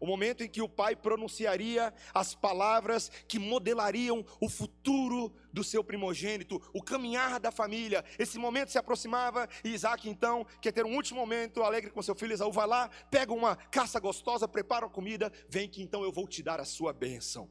o 0.00 0.06
momento 0.06 0.42
em 0.42 0.48
que 0.48 0.62
o 0.62 0.68
pai 0.68 0.96
pronunciaria 0.96 1.92
as 2.14 2.34
palavras 2.34 3.10
que 3.28 3.38
modelariam 3.38 4.24
o 4.40 4.48
futuro 4.48 5.32
do 5.52 5.62
seu 5.62 5.84
primogênito, 5.84 6.60
o 6.72 6.82
caminhar 6.82 7.38
da 7.38 7.52
família. 7.52 8.02
Esse 8.18 8.38
momento 8.38 8.70
se 8.70 8.78
aproximava 8.78 9.46
e 9.62 9.68
Isaac 9.68 10.08
então 10.08 10.46
quer 10.60 10.72
ter 10.72 10.86
um 10.86 10.96
último 10.96 11.20
momento 11.20 11.62
alegre 11.62 11.90
com 11.90 12.00
seu 12.00 12.14
filho 12.14 12.32
Esaú, 12.32 12.50
vai 12.50 12.66
lá, 12.66 12.88
pega 13.10 13.32
uma 13.32 13.54
caça 13.54 14.00
gostosa, 14.00 14.48
prepara 14.48 14.86
a 14.86 14.88
comida, 14.88 15.30
vem 15.48 15.68
que 15.68 15.82
então 15.82 16.02
eu 16.02 16.10
vou 16.10 16.26
te 16.26 16.42
dar 16.42 16.58
a 16.58 16.64
sua 16.64 16.92
bênção. 16.92 17.50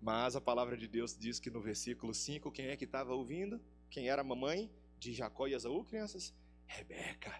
Mas 0.00 0.36
a 0.36 0.40
palavra 0.40 0.76
de 0.76 0.86
Deus 0.86 1.16
diz 1.16 1.40
que 1.40 1.50
no 1.50 1.62
versículo 1.62 2.12
5, 2.12 2.52
quem 2.52 2.66
é 2.66 2.76
que 2.76 2.84
estava 2.84 3.14
ouvindo? 3.14 3.58
Quem 3.88 4.10
era 4.10 4.20
a 4.20 4.24
mamãe 4.24 4.70
de 4.98 5.14
Jacó 5.14 5.46
e 5.46 5.54
Esaú, 5.54 5.82
crianças? 5.82 6.34
Rebeca. 6.66 7.32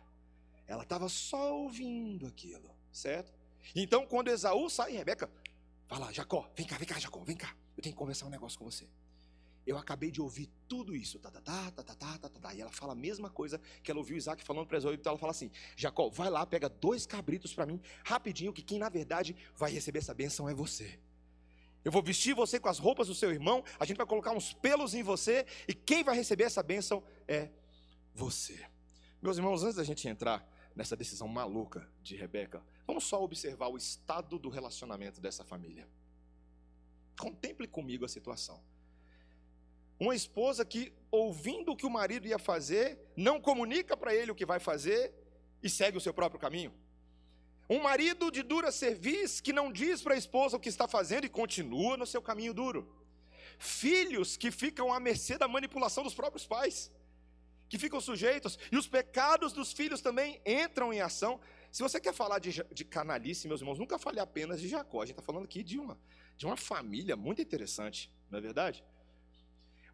Ela 0.66 0.82
estava 0.82 1.10
só 1.10 1.58
ouvindo 1.58 2.26
aquilo, 2.26 2.74
certo? 2.90 3.43
Então, 3.74 4.06
quando 4.06 4.28
Esaú 4.28 4.68
sai, 4.68 4.92
Rebeca 4.92 5.30
fala: 5.86 6.12
Jacó, 6.12 6.50
vem 6.56 6.66
cá, 6.66 6.76
vem 6.76 6.86
cá, 6.86 6.98
Jacó, 6.98 7.20
vem 7.24 7.36
cá. 7.36 7.54
Eu 7.76 7.82
tenho 7.82 7.94
que 7.94 7.98
conversar 7.98 8.26
um 8.26 8.30
negócio 8.30 8.58
com 8.58 8.64
você. 8.64 8.88
Eu 9.66 9.78
acabei 9.78 10.10
de 10.10 10.20
ouvir 10.20 10.50
tudo 10.68 10.94
isso. 10.94 11.18
Tá, 11.18 11.30
tá, 11.30 11.40
tá, 11.40 11.70
tá, 11.70 11.82
tá, 11.82 11.94
tá, 11.94 12.18
tá, 12.18 12.28
tá. 12.28 12.40
tá 12.40 12.54
e 12.54 12.60
ela 12.60 12.70
fala 12.70 12.92
a 12.92 12.96
mesma 12.96 13.30
coisa 13.30 13.60
que 13.82 13.90
ela 13.90 13.98
ouviu 13.98 14.16
Isaac 14.16 14.44
falando 14.44 14.66
para 14.66 14.76
Esaú. 14.78 14.92
Então 14.92 15.12
ela 15.12 15.18
fala 15.18 15.30
assim: 15.30 15.50
Jacó, 15.76 16.08
vai 16.10 16.28
lá, 16.28 16.44
pega 16.44 16.68
dois 16.68 17.06
cabritos 17.06 17.54
para 17.54 17.64
mim, 17.64 17.80
rapidinho, 18.04 18.52
que 18.52 18.62
quem 18.62 18.78
na 18.78 18.88
verdade 18.88 19.34
vai 19.56 19.70
receber 19.72 20.00
essa 20.00 20.12
benção 20.12 20.48
é 20.48 20.54
você. 20.54 20.98
Eu 21.84 21.92
vou 21.92 22.02
vestir 22.02 22.34
você 22.34 22.58
com 22.58 22.68
as 22.68 22.78
roupas 22.78 23.08
do 23.08 23.14
seu 23.14 23.30
irmão, 23.30 23.62
a 23.78 23.84
gente 23.84 23.98
vai 23.98 24.06
colocar 24.06 24.32
uns 24.32 24.54
pelos 24.54 24.94
em 24.94 25.02
você, 25.02 25.46
e 25.68 25.74
quem 25.74 26.02
vai 26.02 26.16
receber 26.16 26.44
essa 26.44 26.62
bênção 26.62 27.02
é 27.28 27.50
você. 28.14 28.64
Meus 29.20 29.36
irmãos, 29.36 29.62
antes 29.62 29.76
da 29.76 29.84
gente 29.84 30.08
entrar 30.08 30.46
nessa 30.74 30.96
decisão 30.96 31.28
maluca 31.28 31.88
de 32.02 32.16
Rebeca, 32.16 32.62
vamos 32.86 33.04
só 33.04 33.22
observar 33.22 33.68
o 33.68 33.76
estado 33.76 34.38
do 34.38 34.48
relacionamento 34.48 35.20
dessa 35.20 35.44
família. 35.44 35.88
Contemple 37.18 37.68
comigo 37.68 38.04
a 38.04 38.08
situação. 38.08 38.60
Uma 39.98 40.14
esposa 40.14 40.64
que, 40.64 40.92
ouvindo 41.10 41.72
o 41.72 41.76
que 41.76 41.86
o 41.86 41.90
marido 41.90 42.26
ia 42.26 42.38
fazer, 42.38 42.98
não 43.16 43.40
comunica 43.40 43.96
para 43.96 44.14
ele 44.14 44.32
o 44.32 44.34
que 44.34 44.44
vai 44.44 44.58
fazer 44.58 45.14
e 45.62 45.70
segue 45.70 45.96
o 45.96 46.00
seu 46.00 46.12
próprio 46.12 46.40
caminho. 46.40 46.74
Um 47.70 47.80
marido 47.80 48.30
de 48.30 48.42
dura 48.42 48.70
serviço 48.72 49.42
que 49.42 49.52
não 49.52 49.72
diz 49.72 50.02
para 50.02 50.14
a 50.14 50.18
esposa 50.18 50.56
o 50.56 50.60
que 50.60 50.68
está 50.68 50.86
fazendo 50.88 51.24
e 51.24 51.28
continua 51.28 51.96
no 51.96 52.06
seu 52.06 52.20
caminho 52.20 52.52
duro. 52.52 52.92
Filhos 53.58 54.36
que 54.36 54.50
ficam 54.50 54.92
à 54.92 54.98
mercê 54.98 55.38
da 55.38 55.46
manipulação 55.46 56.02
dos 56.02 56.14
próprios 56.14 56.46
pais 56.46 56.90
que 57.68 57.78
ficam 57.78 58.00
sujeitos, 58.00 58.58
e 58.70 58.76
os 58.76 58.86
pecados 58.86 59.52
dos 59.52 59.72
filhos 59.72 60.00
também 60.00 60.40
entram 60.44 60.92
em 60.92 61.00
ação. 61.00 61.40
Se 61.70 61.82
você 61.82 62.00
quer 62.00 62.14
falar 62.14 62.38
de, 62.38 62.64
de 62.72 62.84
canalice, 62.84 63.48
meus 63.48 63.60
irmãos, 63.60 63.78
nunca 63.78 63.98
fale 63.98 64.20
apenas 64.20 64.60
de 64.60 64.68
Jacó. 64.68 65.02
A 65.02 65.06
gente 65.06 65.14
está 65.14 65.22
falando 65.22 65.44
aqui 65.44 65.62
de 65.62 65.78
uma, 65.78 65.98
de 66.36 66.46
uma 66.46 66.56
família 66.56 67.16
muito 67.16 67.42
interessante, 67.42 68.12
não 68.30 68.38
é 68.38 68.42
verdade? 68.42 68.84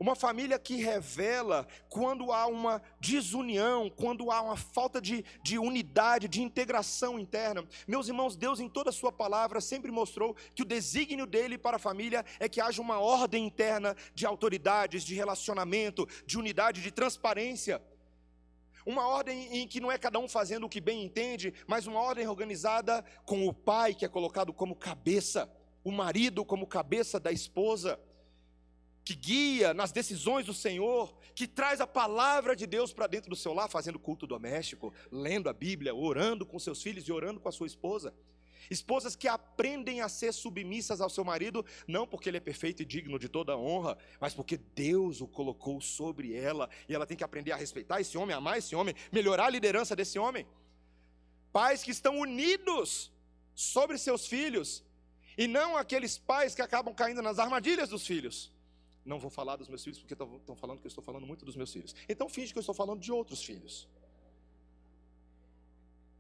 Uma 0.01 0.17
família 0.17 0.59
que 0.59 0.77
revela 0.77 1.69
quando 1.91 2.33
há 2.33 2.47
uma 2.47 2.81
desunião, 2.99 3.91
quando 3.91 4.31
há 4.31 4.41
uma 4.41 4.57
falta 4.57 4.99
de, 4.99 5.23
de 5.43 5.59
unidade, 5.59 6.27
de 6.27 6.41
integração 6.41 7.19
interna. 7.19 7.69
Meus 7.87 8.09
irmãos, 8.09 8.35
Deus, 8.35 8.61
em 8.61 8.69
toda 8.69 8.89
a 8.89 8.95
Sua 8.95 9.13
palavra, 9.13 9.61
sempre 9.61 9.91
mostrou 9.91 10.35
que 10.55 10.63
o 10.63 10.65
desígnio 10.65 11.27
dele 11.27 11.59
para 11.59 11.77
a 11.77 11.79
família 11.79 12.25
é 12.39 12.49
que 12.49 12.63
haja 12.63 12.81
uma 12.81 12.99
ordem 12.99 13.45
interna 13.45 13.95
de 14.15 14.25
autoridades, 14.25 15.05
de 15.05 15.15
relacionamento, 15.15 16.09
de 16.25 16.39
unidade, 16.39 16.81
de 16.81 16.91
transparência. 16.91 17.83
Uma 18.87 19.07
ordem 19.07 19.55
em 19.55 19.69
que 19.69 19.81
não 19.81 19.93
é 19.93 19.99
cada 19.99 20.19
um 20.19 20.27
fazendo 20.27 20.65
o 20.65 20.71
que 20.71 20.81
bem 20.81 21.05
entende, 21.05 21.53
mas 21.67 21.87
uma 21.87 22.01
ordem 22.01 22.27
organizada 22.27 23.05
com 23.27 23.47
o 23.47 23.53
pai 23.53 23.93
que 23.93 24.07
é 24.07 24.09
colocado 24.09 24.51
como 24.51 24.75
cabeça, 24.75 25.53
o 25.85 25.93
marido 25.93 26.43
como 26.43 26.67
cabeça 26.67 27.21
da 27.21 27.31
esposa 27.31 28.01
que 29.11 29.15
guia 29.17 29.75
nas 29.75 29.91
decisões 29.91 30.47
do 30.47 30.55
Senhor, 30.55 31.13
que 31.35 31.49
traz 31.49 31.81
a 31.81 31.87
palavra 31.87 32.55
de 32.55 32.65
Deus 32.65 32.93
para 32.93 33.09
dentro 33.09 33.29
do 33.29 33.35
seu 33.35 33.53
lar, 33.53 33.69
fazendo 33.69 33.99
culto 33.99 34.25
doméstico, 34.25 34.95
lendo 35.11 35.49
a 35.49 35.53
Bíblia, 35.53 35.93
orando 35.93 36.47
com 36.47 36.61
seus 36.61 36.81
filhos 36.81 37.09
e 37.09 37.13
orando 37.13 37.41
com 37.41 37.49
a 37.49 37.53
sua 37.53 37.67
esposa. 37.67 38.15
Esposas 38.71 39.17
que 39.17 39.27
aprendem 39.27 40.01
a 40.01 40.09
ser 40.09 40.33
submissas 40.33 41.01
ao 41.01 41.11
seu 41.11 41.25
marido, 41.25 41.65
não 41.89 42.07
porque 42.07 42.29
ele 42.29 42.37
é 42.37 42.41
perfeito 42.41 42.83
e 42.83 42.85
digno 42.85 43.19
de 43.19 43.29
toda 43.29 43.57
honra, 43.57 43.99
mas 44.21 44.33
porque 44.33 44.57
Deus 44.57 45.21
o 45.21 45.27
colocou 45.27 45.81
sobre 45.81 46.33
ela 46.33 46.71
e 46.89 46.95
ela 46.95 47.07
tem 47.07 47.17
que 47.17 47.25
aprender 47.25 47.51
a 47.51 47.57
respeitar 47.57 48.01
esse 48.01 48.17
homem, 48.17 48.37
amar 48.37 48.59
esse 48.59 48.77
homem, 48.77 48.95
melhorar 49.11 49.47
a 49.47 49.51
liderança 49.51 49.97
desse 49.97 50.21
homem. 50.21 50.47
Pais 51.53 51.83
que 51.83 51.91
estão 51.91 52.17
unidos 52.17 53.11
sobre 53.57 53.99
seus 53.99 54.29
filhos 54.29 54.85
e 55.37 55.49
não 55.49 55.77
aqueles 55.77 56.17
pais 56.17 56.55
que 56.55 56.63
acabam 56.63 56.95
caindo 56.95 57.21
nas 57.21 57.41
armadilhas 57.41 57.89
dos 57.89 58.07
filhos. 58.07 58.53
Não 59.05 59.19
vou 59.19 59.31
falar 59.31 59.57
dos 59.57 59.69
meus 59.69 59.83
filhos 59.83 59.99
porque 59.99 60.15
estão 60.15 60.55
falando 60.55 60.81
que 60.81 60.87
eu 60.87 60.89
estou 60.89 61.03
falando 61.03 61.27
muito 61.27 61.45
dos 61.45 61.57
meus 61.57 61.73
filhos. 61.73 61.95
Então 62.09 62.29
finge 62.29 62.53
que 62.53 62.59
eu 62.59 62.61
estou 62.61 62.75
falando 62.75 63.01
de 63.01 63.11
outros 63.11 63.43
filhos. 63.43 63.89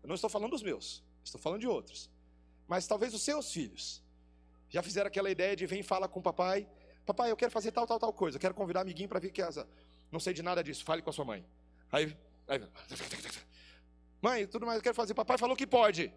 Eu 0.02 0.08
não 0.08 0.14
estou 0.14 0.30
falando 0.30 0.50
dos 0.50 0.62
meus, 0.62 1.02
estou 1.22 1.40
falando 1.40 1.60
de 1.60 1.66
outros. 1.66 2.10
Mas 2.66 2.86
talvez 2.86 3.12
os 3.12 3.22
seus 3.22 3.52
filhos 3.52 4.02
já 4.68 4.82
fizeram 4.82 5.08
aquela 5.08 5.30
ideia 5.30 5.54
de 5.54 5.66
vem 5.66 5.82
fala 5.82 6.08
com 6.08 6.20
o 6.20 6.22
papai. 6.22 6.66
Papai, 7.04 7.30
eu 7.30 7.36
quero 7.36 7.50
fazer 7.50 7.72
tal, 7.72 7.86
tal, 7.86 7.98
tal 7.98 8.12
coisa. 8.12 8.36
Eu 8.36 8.40
quero 8.40 8.54
convidar 8.54 8.80
amiguinho 8.80 9.08
para 9.08 9.18
vir 9.18 9.32
que 9.32 9.42
asa. 9.42 9.68
Não 10.10 10.20
sei 10.20 10.32
de 10.32 10.42
nada 10.42 10.62
disso. 10.62 10.84
Fale 10.84 11.02
com 11.02 11.10
a 11.10 11.12
sua 11.12 11.24
mãe. 11.24 11.44
Aí, 11.92 12.16
aí, 12.46 12.60
mãe, 14.22 14.46
tudo 14.46 14.64
mais 14.64 14.76
eu 14.76 14.82
quero 14.82 14.94
fazer. 14.94 15.12
Papai 15.12 15.36
falou 15.36 15.56
que 15.56 15.66
pode. 15.66 16.12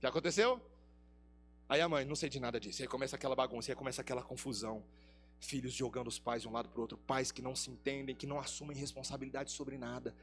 Já 0.00 0.10
aconteceu? 0.10 0.60
Aí 1.68 1.80
a 1.80 1.88
mãe, 1.88 2.04
não 2.04 2.14
sei 2.14 2.28
de 2.28 2.38
nada 2.38 2.60
disso. 2.60 2.82
Aí 2.82 2.88
começa 2.88 3.16
aquela 3.16 3.34
bagunça, 3.34 3.72
aí 3.72 3.76
começa 3.76 4.00
aquela 4.00 4.22
confusão. 4.22 4.84
Filhos 5.38 5.72
jogando 5.72 6.08
os 6.08 6.18
pais 6.18 6.42
de 6.42 6.48
um 6.48 6.52
lado 6.52 6.68
para 6.68 6.78
o 6.78 6.80
outro, 6.82 6.96
pais 6.96 7.30
que 7.30 7.42
não 7.42 7.54
se 7.54 7.70
entendem, 7.70 8.14
que 8.14 8.26
não 8.26 8.38
assumem 8.38 8.76
responsabilidade 8.76 9.50
sobre 9.50 9.76
nada. 9.76 10.14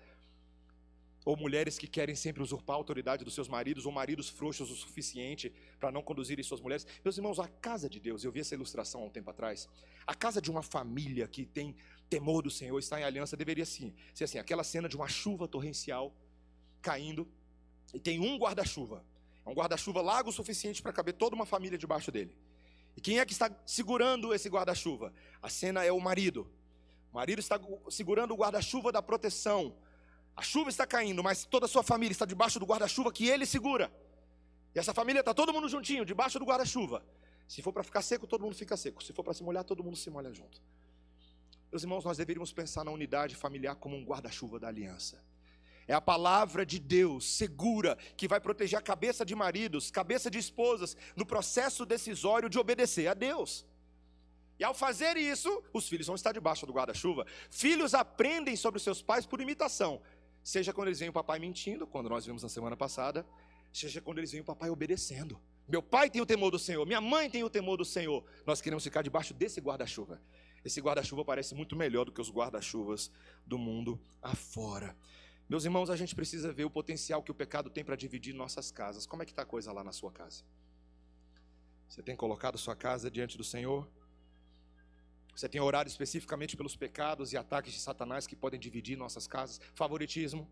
Ou 1.25 1.37
mulheres 1.37 1.77
que 1.77 1.87
querem 1.87 2.15
sempre 2.15 2.41
usurpar 2.41 2.75
a 2.75 2.77
autoridade 2.77 3.23
dos 3.23 3.33
seus 3.33 3.47
maridos, 3.47 3.85
ou 3.85 3.91
maridos 3.91 4.27
frouxos 4.27 4.71
o 4.71 4.75
suficiente 4.75 5.53
para 5.79 5.91
não 5.91 6.01
conduzirem 6.01 6.43
suas 6.43 6.59
mulheres. 6.59 6.85
Meus 7.03 7.17
irmãos, 7.17 7.39
a 7.39 7.47
casa 7.47 7.89
de 7.89 7.99
Deus, 7.99 8.23
eu 8.23 8.31
vi 8.31 8.39
essa 8.39 8.55
ilustração 8.55 9.01
há 9.01 9.05
um 9.05 9.09
tempo 9.09 9.29
atrás. 9.29 9.69
A 10.05 10.15
casa 10.15 10.41
de 10.41 10.49
uma 10.49 10.63
família 10.63 11.27
que 11.27 11.45
tem 11.45 11.75
temor 12.09 12.41
do 12.41 12.51
Senhor, 12.51 12.77
está 12.79 12.99
em 12.99 13.03
aliança, 13.03 13.37
deveria 13.37 13.65
sim 13.65 13.93
ser 14.13 14.25
assim: 14.25 14.37
aquela 14.37 14.63
cena 14.63 14.89
de 14.89 14.95
uma 14.95 15.07
chuva 15.07 15.47
torrencial 15.47 16.13
caindo, 16.81 17.27
e 17.93 17.99
tem 17.99 18.19
um 18.19 18.37
guarda-chuva. 18.37 19.05
É 19.45 19.49
um 19.49 19.53
guarda-chuva 19.53 20.01
largo 20.01 20.29
o 20.29 20.33
suficiente 20.33 20.81
para 20.81 20.93
caber 20.93 21.13
toda 21.13 21.35
uma 21.35 21.45
família 21.45 21.77
debaixo 21.77 22.11
dele. 22.11 22.37
E 22.95 23.01
quem 23.01 23.19
é 23.19 23.25
que 23.25 23.33
está 23.33 23.49
segurando 23.65 24.33
esse 24.33 24.49
guarda-chuva? 24.49 25.13
A 25.41 25.49
cena 25.49 25.83
é 25.83 25.91
o 25.91 25.99
marido. 25.99 26.49
O 27.11 27.15
marido 27.15 27.39
está 27.39 27.59
segurando 27.89 28.33
o 28.33 28.37
guarda-chuva 28.37 28.91
da 28.91 29.01
proteção 29.01 29.75
a 30.35 30.41
chuva 30.41 30.69
está 30.69 30.85
caindo, 30.85 31.23
mas 31.23 31.45
toda 31.45 31.65
a 31.65 31.69
sua 31.69 31.83
família 31.83 32.11
está 32.11 32.25
debaixo 32.25 32.59
do 32.59 32.65
guarda-chuva 32.65 33.11
que 33.11 33.27
ele 33.27 33.45
segura. 33.45 33.91
E 34.73 34.79
essa 34.79 34.93
família 34.93 35.19
está 35.19 35.33
todo 35.33 35.53
mundo 35.53 35.69
juntinho, 35.69 36.03
debaixo 36.03 36.39
do 36.39 36.45
guarda-chuva. 36.45 37.05
Se 37.47 37.61
for 37.61 37.71
para 37.71 37.83
ficar 37.83 38.01
seco, 38.01 38.25
todo 38.25 38.41
mundo 38.41 38.55
fica 38.55 38.75
seco. 38.75 39.03
Se 39.03 39.13
for 39.13 39.23
para 39.23 39.33
se 39.33 39.43
molhar, 39.43 39.63
todo 39.63 39.83
mundo 39.83 39.95
se 39.95 40.09
molha 40.09 40.33
junto. 40.33 40.59
Meus 41.71 41.83
irmãos, 41.83 42.03
nós 42.03 42.17
deveríamos 42.17 42.51
pensar 42.51 42.83
na 42.83 42.91
unidade 42.91 43.35
familiar 43.35 43.75
como 43.75 43.95
um 43.95 44.03
guarda-chuva 44.03 44.59
da 44.59 44.67
aliança. 44.67 45.23
É 45.87 45.93
a 45.93 46.01
palavra 46.01 46.65
de 46.65 46.79
Deus 46.79 47.25
segura 47.25 47.97
que 48.15 48.27
vai 48.27 48.39
proteger 48.39 48.79
a 48.79 48.81
cabeça 48.81 49.25
de 49.25 49.35
maridos, 49.35 49.91
cabeça 49.91 50.29
de 50.29 50.37
esposas, 50.37 50.95
no 51.15 51.25
processo 51.25 51.85
decisório 51.85 52.49
de 52.49 52.57
obedecer 52.57 53.07
a 53.07 53.13
Deus. 53.13 53.65
E 54.59 54.63
ao 54.63 54.73
fazer 54.73 55.17
isso, 55.17 55.63
os 55.73 55.89
filhos 55.89 56.07
vão 56.07 56.15
estar 56.15 56.31
debaixo 56.31 56.65
do 56.65 56.73
guarda-chuva. 56.73 57.25
Filhos 57.49 57.93
aprendem 57.93 58.55
sobre 58.55 58.79
seus 58.79 59.01
pais 59.01 59.25
por 59.25 59.41
imitação. 59.41 60.01
Seja 60.43 60.73
quando 60.73 60.87
eles 60.87 60.99
veem 60.99 61.09
o 61.09 61.13
papai 61.13 61.39
mentindo, 61.39 61.87
quando 61.87 62.09
nós 62.09 62.25
vimos 62.25 62.43
na 62.43 62.49
semana 62.49 62.77
passada, 62.77 63.25
seja 63.71 64.01
quando 64.01 64.19
eles 64.19 64.31
veem 64.31 64.41
o 64.41 64.45
papai 64.45 64.69
obedecendo. 64.69 65.39
Meu 65.67 65.81
pai 65.81 66.09
tem 66.09 66.21
o 66.21 66.25
temor 66.25 66.51
do 66.51 66.59
Senhor, 66.59 66.85
minha 66.85 66.99
mãe 67.01 67.29
tem 67.29 67.43
o 67.43 67.49
temor 67.49 67.77
do 67.77 67.85
Senhor. 67.85 68.23
Nós 68.45 68.61
queremos 68.61 68.83
ficar 68.83 69.01
debaixo 69.01 69.33
desse 69.33 69.61
guarda-chuva. 69.61 70.21
Esse 70.63 70.81
guarda-chuva 70.81 71.25
parece 71.25 71.55
muito 71.55 71.75
melhor 71.75 72.05
do 72.05 72.11
que 72.11 72.21
os 72.21 72.29
guarda-chuvas 72.29 73.11
do 73.45 73.57
mundo 73.57 73.99
afora. 74.21 74.95
Meus 75.53 75.65
irmãos, 75.65 75.91
a 75.91 75.95
gente 75.95 76.15
precisa 76.15 76.51
ver 76.51 76.65
o 76.65 76.69
potencial 76.71 77.21
que 77.21 77.29
o 77.29 77.35
pecado 77.35 77.69
tem 77.69 77.85
para 77.85 77.95
dividir 77.95 78.33
nossas 78.33 78.71
casas. 78.71 79.05
Como 79.05 79.21
é 79.21 79.25
que 79.27 79.31
está 79.31 79.43
a 79.43 79.45
coisa 79.45 79.71
lá 79.71 79.83
na 79.83 79.91
sua 79.91 80.11
casa? 80.11 80.43
Você 81.87 82.01
tem 82.01 82.15
colocado 82.15 82.57
sua 82.57 82.75
casa 82.75 83.11
diante 83.11 83.37
do 83.37 83.43
Senhor? 83.43 83.87
Você 85.35 85.47
tem 85.47 85.61
orado 85.61 85.87
especificamente 85.87 86.57
pelos 86.57 86.75
pecados 86.75 87.33
e 87.33 87.37
ataques 87.37 87.71
de 87.71 87.79
Satanás 87.79 88.25
que 88.25 88.35
podem 88.35 88.59
dividir 88.59 88.97
nossas 88.97 89.27
casas? 89.27 89.61
Favoritismo, 89.75 90.49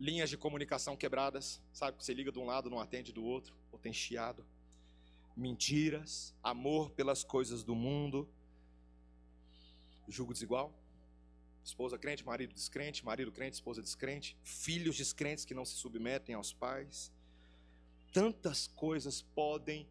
linhas 0.00 0.30
de 0.30 0.38
comunicação 0.38 0.96
quebradas, 0.96 1.62
sabe? 1.70 1.98
Que 1.98 2.04
você 2.06 2.14
liga 2.14 2.32
de 2.32 2.38
um 2.38 2.46
lado, 2.46 2.70
não 2.70 2.80
atende 2.80 3.12
do 3.12 3.22
outro, 3.22 3.54
ou 3.70 3.78
tem 3.78 3.92
chiado. 3.92 4.46
Mentiras, 5.36 6.34
amor 6.42 6.88
pelas 6.92 7.22
coisas 7.22 7.62
do 7.62 7.74
mundo, 7.74 8.26
julgo 10.08 10.32
desigual. 10.32 10.72
Esposa 11.68 11.98
crente, 11.98 12.24
marido 12.24 12.54
descrente, 12.54 13.04
marido 13.04 13.30
crente, 13.30 13.52
esposa 13.52 13.82
descrente, 13.82 14.34
filhos 14.42 14.96
descrentes 14.96 15.44
que 15.44 15.52
não 15.52 15.66
se 15.66 15.74
submetem 15.74 16.34
aos 16.34 16.50
pais. 16.50 17.12
Tantas 18.10 18.68
coisas 18.68 19.20
podem 19.20 19.86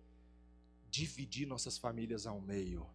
dividir 0.89 1.46
nossas 1.46 1.77
famílias 1.77 2.25
ao 2.25 2.41
meio. 2.41 2.89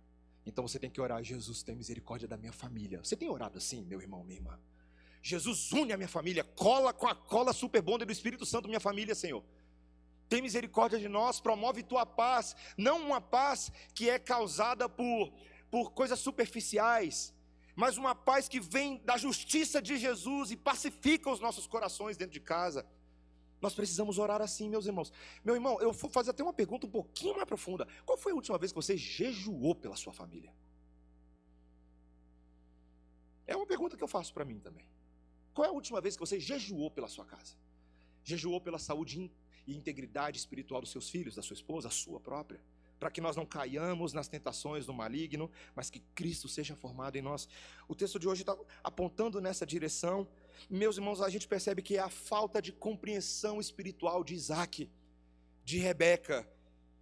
Então 0.45 0.67
você 0.67 0.81
tem 0.81 0.91
que 0.91 1.01
orar, 1.01 1.23
Jesus, 1.23 1.63
tem 1.63 1.77
misericórdia 1.77 2.27
da 2.27 2.37
minha 2.37 2.53
família. 2.53 2.99
Você 2.99 3.15
tem 3.15 3.31
orado 3.31 3.57
assim, 3.57 3.85
meu 3.85 4.01
irmão, 4.01 4.25
minha 4.25 4.41
irmã? 4.41 4.59
Jesus 5.23 5.71
une 5.71 5.93
a 5.93 5.97
minha 5.97 6.09
família, 6.09 6.43
cola 6.43 6.93
com 6.93 7.07
a 7.07 7.15
cola 7.15 7.53
super 7.53 7.81
bonda 7.81 8.05
do 8.05 8.11
Espírito 8.11 8.45
Santo 8.45 8.67
minha 8.67 8.81
família, 8.81 9.15
Senhor. 9.15 9.45
Tem 10.29 10.43
misericórdia 10.43 10.99
de 10.99 11.09
nós, 11.09 11.41
promove 11.41 11.85
tua 11.85 12.05
paz, 12.05 12.57
não 12.77 13.07
uma 13.07 13.21
paz 13.21 13.71
que 13.95 14.11
é 14.11 14.19
causada 14.19 14.89
por, 14.89 15.33
por 15.71 15.93
coisas 15.93 16.19
superficiais, 16.19 17.33
mas 17.75 17.97
uma 17.97 18.15
paz 18.15 18.49
que 18.49 18.61
vem 18.61 18.99
da 18.99 19.17
justiça 19.17 19.81
de 19.81 19.97
Jesus 19.97 20.51
e 20.51 20.57
pacifica 20.57 21.31
os 21.31 21.41
nossos 21.41 21.67
corações 21.67 22.17
dentro 22.17 22.33
de 22.33 22.41
casa. 22.41 22.87
Nós 23.61 23.75
precisamos 23.75 24.19
orar 24.19 24.43
assim, 24.43 24.69
meus 24.69 24.87
irmãos. 24.87 25.13
Meu 25.45 25.55
irmão, 25.55 25.81
eu 25.81 25.93
vou 25.93 26.11
fazer 26.11 26.31
até 26.31 26.43
uma 26.43 26.53
pergunta 26.53 26.87
um 26.87 26.91
pouquinho 26.91 27.37
mais 27.37 27.47
profunda. 27.47 27.87
Qual 28.05 28.19
foi 28.19 28.33
a 28.33 28.35
última 28.35 28.59
vez 28.59 28.73
que 28.73 28.77
você 28.77 28.97
jejuou 28.97 29.75
pela 29.75 29.97
sua 29.97 30.13
família? 30.13 30.53
É 33.47 33.57
uma 33.57 33.67
pergunta 33.67 33.97
que 33.97 34.03
eu 34.03 34.09
faço 34.09 34.35
para 34.35 34.45
mim 34.45 34.59
também. 34.59 34.87
Qual 35.55 35.65
é 35.65 35.69
a 35.69 35.73
última 35.73 36.01
vez 36.01 36.17
que 36.17 36.21
você 36.21 36.41
jejuou 36.41 36.91
pela 36.91 37.09
sua 37.09 37.25
casa? 37.25 37.55
Jejuou 38.25 38.61
pela 38.61 38.79
saúde 38.79 39.31
e 39.67 39.77
integridade 39.77 40.39
espiritual 40.39 40.81
dos 40.81 40.91
seus 40.91 41.09
filhos, 41.09 41.35
da 41.35 41.43
sua 41.43 41.55
esposa, 41.55 41.89
a 41.89 41.91
sua 41.91 42.19
própria? 42.19 42.61
Para 43.03 43.11
que 43.11 43.21
nós 43.21 43.35
não 43.35 43.45
caiamos 43.45 44.13
nas 44.13 44.29
tentações 44.29 44.87
do 44.87 44.95
maligno, 44.95 45.51
mas 45.75 45.91
que 45.91 45.99
Cristo 46.15 46.47
seja 46.49 46.77
formado 46.77 47.17
em 47.17 47.21
nós. 47.21 47.49
O 47.89 47.97
texto 47.97 48.17
de 48.17 48.29
hoje 48.29 48.43
está 48.43 48.57
apontando 48.81 49.41
nessa 49.41 49.67
direção. 49.67 50.29
Meus 50.71 50.99
irmãos, 50.99 51.21
a 51.21 51.29
gente 51.29 51.49
percebe 51.49 51.83
que 51.83 51.97
é 51.97 52.01
a 52.01 52.09
falta 52.09 52.63
de 52.63 52.71
compreensão 52.71 53.59
espiritual 53.59 54.23
de 54.23 54.35
Isaac, 54.35 54.89
de 55.65 55.79
Rebeca, 55.79 56.49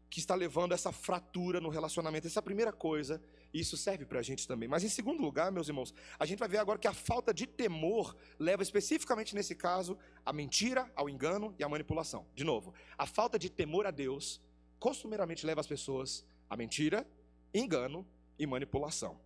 que 0.08 0.20
está 0.20 0.34
levando 0.34 0.72
essa 0.72 0.90
fratura 0.90 1.60
no 1.60 1.68
relacionamento. 1.68 2.26
Essa 2.26 2.38
é 2.38 2.40
a 2.40 2.42
primeira 2.42 2.72
coisa, 2.72 3.22
e 3.52 3.60
isso 3.60 3.76
serve 3.76 4.06
para 4.06 4.20
a 4.20 4.22
gente 4.22 4.48
também. 4.48 4.70
Mas 4.70 4.82
em 4.82 4.88
segundo 4.88 5.20
lugar, 5.20 5.52
meus 5.52 5.68
irmãos, 5.68 5.92
a 6.18 6.24
gente 6.24 6.38
vai 6.38 6.48
ver 6.48 6.60
agora 6.60 6.78
que 6.78 6.88
a 6.88 6.94
falta 6.94 7.34
de 7.34 7.46
temor 7.46 8.16
leva 8.38 8.62
especificamente 8.62 9.34
nesse 9.34 9.54
caso 9.54 9.98
à 10.24 10.32
mentira, 10.32 10.90
ao 10.96 11.10
engano 11.10 11.54
e 11.58 11.62
à 11.62 11.68
manipulação. 11.68 12.26
De 12.34 12.42
novo, 12.42 12.72
a 12.96 13.04
falta 13.04 13.38
de 13.38 13.50
temor 13.50 13.86
a 13.86 13.90
Deus 13.90 14.40
costumeiramente 14.80 15.46
leva 15.46 15.60
as 15.60 15.66
pessoas 15.66 16.26
à 16.48 16.56
mentira, 16.56 17.06
engano 17.54 18.04
e 18.38 18.46
manipulação. 18.46 19.20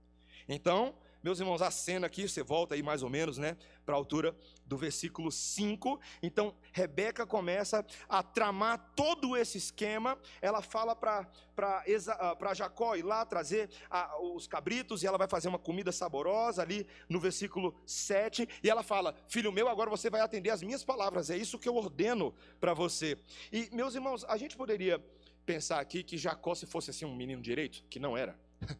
Então, 0.46 0.94
meus 1.24 1.40
irmãos, 1.40 1.62
a 1.62 1.70
cena 1.70 2.06
aqui, 2.06 2.28
você 2.28 2.42
volta 2.42 2.74
aí 2.74 2.82
mais 2.82 3.02
ou 3.02 3.08
menos, 3.08 3.38
né, 3.38 3.56
para 3.86 3.94
a 3.94 3.96
altura 3.96 4.36
do 4.66 4.76
versículo 4.76 5.32
5. 5.32 5.98
Então, 6.22 6.54
Rebeca 6.70 7.26
começa 7.26 7.82
a 8.06 8.22
tramar 8.22 8.92
todo 8.94 9.34
esse 9.34 9.56
esquema. 9.56 10.18
Ela 10.42 10.60
fala 10.60 10.94
para 10.94 11.26
ah, 11.56 12.54
Jacó 12.54 12.94
ir 12.94 13.04
lá 13.04 13.24
trazer 13.24 13.70
a, 13.88 14.20
os 14.20 14.46
cabritos 14.46 15.02
e 15.02 15.06
ela 15.06 15.16
vai 15.16 15.26
fazer 15.26 15.48
uma 15.48 15.58
comida 15.58 15.90
saborosa 15.90 16.60
ali 16.60 16.86
no 17.08 17.18
versículo 17.18 17.74
7. 17.86 18.46
E 18.62 18.68
ela 18.68 18.82
fala: 18.82 19.14
Filho 19.26 19.50
meu, 19.50 19.66
agora 19.70 19.88
você 19.88 20.10
vai 20.10 20.20
atender 20.20 20.50
as 20.50 20.62
minhas 20.62 20.84
palavras, 20.84 21.30
é 21.30 21.38
isso 21.38 21.58
que 21.58 21.70
eu 21.70 21.76
ordeno 21.76 22.34
para 22.60 22.74
você. 22.74 23.18
E, 23.50 23.70
meus 23.72 23.94
irmãos, 23.94 24.26
a 24.28 24.36
gente 24.36 24.58
poderia 24.58 25.02
pensar 25.44 25.80
aqui 25.80 26.02
que 26.02 26.18
Jacó, 26.18 26.54
se 26.54 26.66
fosse 26.66 26.90
assim 26.90 27.04
um 27.04 27.14
menino 27.14 27.40
direito, 27.40 27.84
que 27.88 28.00
não 28.00 28.16
era, 28.16 28.38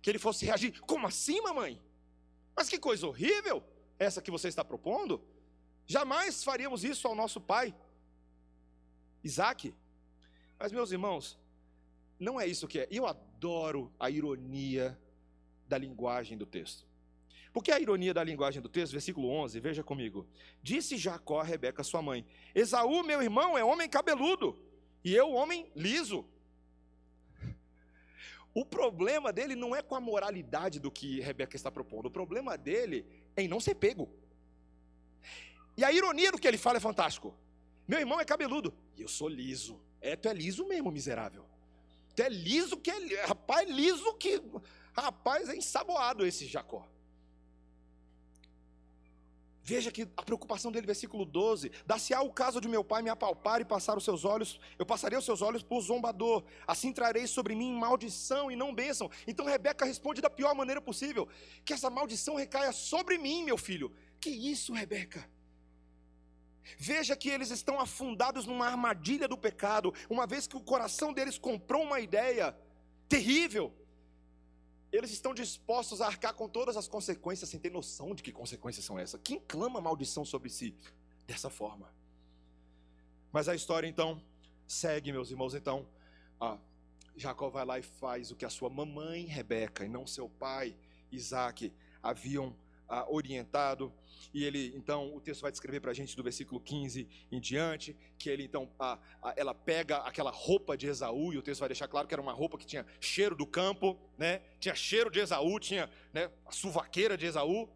que 0.00 0.10
ele 0.10 0.18
fosse 0.18 0.44
reagir: 0.44 0.80
Como 0.80 1.06
assim, 1.06 1.40
mamãe? 1.40 1.80
Mas 2.56 2.68
que 2.68 2.78
coisa 2.78 3.06
horrível 3.06 3.62
essa 3.98 4.22
que 4.22 4.30
você 4.30 4.48
está 4.48 4.64
propondo. 4.64 5.22
Jamais 5.86 6.42
faríamos 6.42 6.84
isso 6.84 7.06
ao 7.06 7.14
nosso 7.14 7.40
pai, 7.40 7.74
Isaac. 9.22 9.74
Mas, 10.58 10.72
meus 10.72 10.92
irmãos, 10.92 11.38
não 12.18 12.40
é 12.40 12.46
isso 12.46 12.66
que 12.66 12.80
é. 12.80 12.88
Eu 12.90 13.06
adoro 13.06 13.92
a 13.98 14.08
ironia 14.08 14.98
da 15.68 15.76
linguagem 15.76 16.38
do 16.38 16.46
texto. 16.46 16.86
Porque 17.52 17.70
a 17.70 17.78
ironia 17.78 18.14
da 18.14 18.24
linguagem 18.24 18.62
do 18.62 18.68
texto, 18.68 18.92
versículo 18.92 19.28
11, 19.28 19.60
veja 19.60 19.84
comigo. 19.84 20.26
Disse 20.62 20.96
Jacó 20.96 21.40
a 21.40 21.44
Rebeca, 21.44 21.84
sua 21.84 22.00
mãe: 22.00 22.24
Esaú, 22.54 23.02
meu 23.02 23.22
irmão, 23.22 23.58
é 23.58 23.64
homem 23.64 23.88
cabeludo 23.88 24.58
e 25.04 25.14
eu, 25.14 25.30
homem 25.32 25.70
liso. 25.76 26.26
O 28.54 28.64
problema 28.64 29.32
dele 29.32 29.54
não 29.54 29.74
é 29.74 29.82
com 29.82 29.94
a 29.94 30.00
moralidade 30.00 30.78
do 30.80 30.90
que 30.90 31.20
Rebeca 31.20 31.56
está 31.56 31.70
propondo, 31.70 32.06
o 32.06 32.10
problema 32.10 32.56
dele 32.56 33.04
é 33.36 33.42
em 33.42 33.48
não 33.48 33.60
ser 33.60 33.74
pego. 33.74 34.08
E 35.76 35.84
a 35.84 35.92
ironia 35.92 36.30
do 36.30 36.38
que 36.38 36.46
ele 36.46 36.56
fala 36.56 36.78
é 36.78 36.80
fantástico. 36.80 37.34
Meu 37.86 37.98
irmão 37.98 38.20
é 38.20 38.24
cabeludo 38.24 38.72
e 38.96 39.02
eu 39.02 39.08
sou 39.08 39.28
liso. 39.28 39.80
É, 40.00 40.16
tu 40.16 40.28
é 40.28 40.32
liso 40.32 40.66
mesmo, 40.66 40.90
miserável. 40.90 41.44
Tu 42.14 42.22
é 42.22 42.28
liso 42.28 42.76
que 42.76 42.90
é. 42.90 43.24
Rapaz, 43.24 43.68
liso 43.68 44.14
que. 44.14 44.40
Rapaz, 44.92 45.48
é 45.48 45.56
ensaboado 45.56 46.24
esse 46.24 46.46
Jacó. 46.46 46.88
Veja 49.66 49.90
que 49.90 50.06
a 50.14 50.22
preocupação 50.22 50.70
dele, 50.70 50.86
versículo 50.86 51.24
12: 51.24 51.72
Dá-se-á 51.86 52.20
o 52.20 52.30
caso 52.30 52.60
de 52.60 52.68
meu 52.68 52.84
pai 52.84 53.00
me 53.00 53.08
apalpar 53.08 53.62
e 53.62 53.64
passar 53.64 53.96
os 53.96 54.04
seus 54.04 54.22
olhos, 54.22 54.60
eu 54.78 54.84
passarei 54.84 55.18
os 55.18 55.24
seus 55.24 55.40
olhos 55.40 55.62
por 55.62 55.80
zombador, 55.80 56.44
assim 56.66 56.92
trarei 56.92 57.26
sobre 57.26 57.54
mim 57.54 57.72
maldição 57.72 58.50
e 58.50 58.56
não 58.56 58.74
bênção. 58.74 59.10
Então 59.26 59.46
Rebeca 59.46 59.86
responde 59.86 60.20
da 60.20 60.28
pior 60.28 60.54
maneira 60.54 60.82
possível: 60.82 61.26
Que 61.64 61.72
essa 61.72 61.88
maldição 61.88 62.34
recaia 62.34 62.72
sobre 62.72 63.16
mim, 63.16 63.42
meu 63.42 63.56
filho. 63.56 63.90
Que 64.20 64.28
isso, 64.28 64.74
Rebeca? 64.74 65.26
Veja 66.76 67.16
que 67.16 67.30
eles 67.30 67.50
estão 67.50 67.80
afundados 67.80 68.44
numa 68.44 68.66
armadilha 68.66 69.26
do 69.26 69.38
pecado, 69.38 69.94
uma 70.10 70.26
vez 70.26 70.46
que 70.46 70.58
o 70.58 70.60
coração 70.60 71.10
deles 71.10 71.38
comprou 71.38 71.82
uma 71.82 72.00
ideia 72.00 72.54
terrível 73.08 73.74
eles 74.96 75.10
estão 75.10 75.34
dispostos 75.34 76.00
a 76.00 76.06
arcar 76.06 76.34
com 76.34 76.48
todas 76.48 76.76
as 76.76 76.86
consequências 76.86 77.50
sem 77.50 77.58
ter 77.58 77.70
noção 77.70 78.14
de 78.14 78.22
que 78.22 78.30
consequências 78.30 78.84
são 78.84 78.98
essas. 78.98 79.20
Quem 79.22 79.40
clama 79.40 79.80
maldição 79.80 80.24
sobre 80.24 80.48
si 80.48 80.74
dessa 81.26 81.50
forma? 81.50 81.92
Mas 83.32 83.48
a 83.48 83.54
história 83.54 83.88
então 83.88 84.22
segue, 84.66 85.10
meus 85.10 85.30
irmãos. 85.30 85.54
Então, 85.54 85.86
Jacó 87.16 87.48
vai 87.48 87.64
lá 87.64 87.78
e 87.78 87.82
faz 87.82 88.30
o 88.30 88.36
que 88.36 88.44
a 88.44 88.50
sua 88.50 88.70
mamãe 88.70 89.24
Rebeca 89.24 89.84
e 89.84 89.88
não 89.88 90.06
seu 90.06 90.28
pai 90.28 90.76
Isaac 91.10 91.72
haviam 92.02 92.54
ah, 92.88 93.06
orientado. 93.08 93.92
E 94.32 94.44
ele, 94.44 94.72
então, 94.76 95.14
o 95.14 95.20
texto 95.20 95.42
vai 95.42 95.50
descrever 95.50 95.80
para 95.80 95.90
a 95.90 95.94
gente 95.94 96.16
do 96.16 96.22
versículo 96.22 96.60
15 96.60 97.08
em 97.30 97.40
diante, 97.40 97.96
que 98.18 98.28
ele, 98.28 98.44
então, 98.44 98.70
ah, 98.78 98.98
ah, 99.22 99.34
ela 99.36 99.54
pega 99.54 99.98
aquela 99.98 100.30
roupa 100.30 100.76
de 100.76 100.86
Esaú, 100.86 101.32
e 101.32 101.38
o 101.38 101.42
texto 101.42 101.60
vai 101.60 101.68
deixar 101.68 101.88
claro 101.88 102.08
que 102.08 102.14
era 102.14 102.22
uma 102.22 102.32
roupa 102.32 102.58
que 102.58 102.66
tinha 102.66 102.86
cheiro 103.00 103.36
do 103.36 103.46
campo, 103.46 103.98
né? 104.18 104.42
Tinha 104.58 104.74
cheiro 104.74 105.10
de 105.10 105.20
Esaú, 105.20 105.58
tinha 105.60 105.90
né, 106.12 106.30
a 106.46 106.50
suvaqueira 106.52 107.16
de 107.16 107.26
Esaú. 107.26 107.68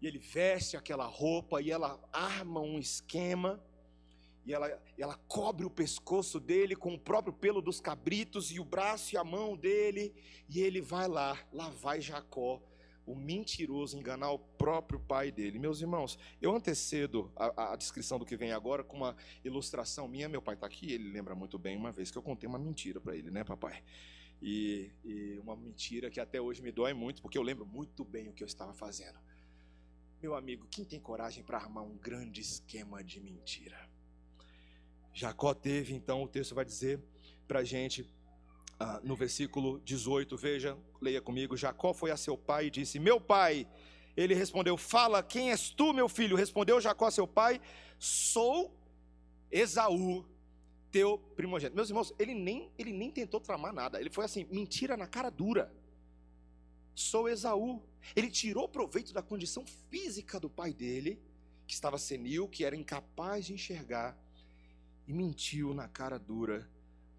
E 0.00 0.06
ele 0.06 0.18
veste 0.18 0.76
aquela 0.76 1.06
roupa 1.06 1.62
e 1.62 1.70
ela 1.70 1.98
arma 2.12 2.60
um 2.60 2.78
esquema 2.78 3.62
e 4.46 4.52
ela, 4.52 4.82
ela 4.98 5.16
cobre 5.26 5.64
o 5.64 5.70
pescoço 5.70 6.38
dele 6.38 6.76
com 6.76 6.92
o 6.94 6.98
próprio 6.98 7.32
pelo 7.32 7.62
dos 7.62 7.80
cabritos 7.80 8.50
e 8.50 8.60
o 8.60 8.64
braço 8.64 9.14
e 9.14 9.18
a 9.18 9.24
mão 9.24 9.56
dele, 9.56 10.14
e 10.48 10.60
ele 10.60 10.82
vai 10.82 11.08
lá, 11.08 11.38
lá 11.50 11.70
vai 11.70 12.00
Jacó, 12.00 12.60
o 13.06 13.14
mentiroso, 13.14 13.96
enganar 13.96 14.30
o 14.30 14.38
próprio 14.38 14.98
pai 14.98 15.30
dele. 15.30 15.58
Meus 15.58 15.80
irmãos, 15.80 16.18
eu 16.40 16.54
antecedo 16.54 17.30
a, 17.36 17.72
a 17.72 17.76
descrição 17.76 18.18
do 18.18 18.24
que 18.24 18.36
vem 18.36 18.52
agora 18.52 18.82
com 18.82 18.96
uma 18.96 19.16
ilustração 19.44 20.08
minha. 20.08 20.28
Meu 20.28 20.40
pai 20.40 20.54
está 20.54 20.66
aqui, 20.66 20.92
ele 20.92 21.10
lembra 21.10 21.34
muito 21.34 21.58
bem 21.58 21.76
uma 21.76 21.92
vez 21.92 22.10
que 22.10 22.18
eu 22.18 22.22
contei 22.22 22.48
uma 22.48 22.58
mentira 22.58 23.00
para 23.00 23.16
ele, 23.16 23.30
né, 23.30 23.44
papai? 23.44 23.82
E, 24.40 24.90
e 25.04 25.38
uma 25.40 25.56
mentira 25.56 26.10
que 26.10 26.20
até 26.20 26.40
hoje 26.40 26.62
me 26.62 26.72
dói 26.72 26.92
muito, 26.92 27.22
porque 27.22 27.38
eu 27.38 27.42
lembro 27.42 27.66
muito 27.66 28.04
bem 28.04 28.28
o 28.28 28.32
que 28.32 28.42
eu 28.42 28.46
estava 28.46 28.74
fazendo. 28.74 29.18
Meu 30.20 30.34
amigo, 30.34 30.66
quem 30.70 30.84
tem 30.84 30.98
coragem 30.98 31.44
para 31.44 31.58
armar 31.58 31.84
um 31.84 31.96
grande 31.98 32.40
esquema 32.40 33.04
de 33.04 33.20
mentira? 33.20 33.88
Jacó 35.12 35.54
teve, 35.54 35.94
então 35.94 36.22
o 36.22 36.28
texto 36.28 36.54
vai 36.54 36.64
dizer 36.64 37.00
para 37.46 37.62
gente 37.62 38.10
ah, 38.84 39.00
no 39.02 39.16
versículo 39.16 39.80
18, 39.80 40.36
veja, 40.36 40.76
leia 41.00 41.22
comigo. 41.22 41.56
Jacó 41.56 41.94
foi 41.94 42.10
a 42.10 42.18
seu 42.18 42.36
pai 42.36 42.66
e 42.66 42.70
disse: 42.70 42.98
Meu 42.98 43.18
pai. 43.18 43.66
Ele 44.14 44.34
respondeu: 44.34 44.76
Fala, 44.76 45.22
quem 45.22 45.50
és 45.50 45.70
tu, 45.70 45.94
meu 45.94 46.08
filho? 46.08 46.36
Respondeu 46.36 46.78
Jacó 46.80 47.06
a 47.06 47.10
seu 47.10 47.26
pai: 47.26 47.60
Sou 47.98 48.78
Esaú, 49.50 50.26
teu 50.90 51.16
primogênito. 51.34 51.74
Meus 51.74 51.88
irmãos, 51.88 52.12
ele 52.18 52.34
nem, 52.34 52.70
ele 52.76 52.92
nem 52.92 53.10
tentou 53.10 53.40
tramar 53.40 53.72
nada. 53.72 53.98
Ele 53.98 54.10
foi 54.10 54.26
assim, 54.26 54.46
mentira 54.50 54.98
na 54.98 55.06
cara 55.06 55.30
dura. 55.30 55.72
Sou 56.94 57.26
Esaú. 57.26 57.82
Ele 58.14 58.30
tirou 58.30 58.68
proveito 58.68 59.14
da 59.14 59.22
condição 59.22 59.64
física 59.88 60.38
do 60.38 60.50
pai 60.50 60.74
dele, 60.74 61.18
que 61.66 61.72
estava 61.72 61.96
senil, 61.96 62.46
que 62.46 62.66
era 62.66 62.76
incapaz 62.76 63.46
de 63.46 63.54
enxergar 63.54 64.14
e 65.08 65.12
mentiu 65.12 65.72
na 65.72 65.88
cara 65.88 66.18
dura 66.18 66.68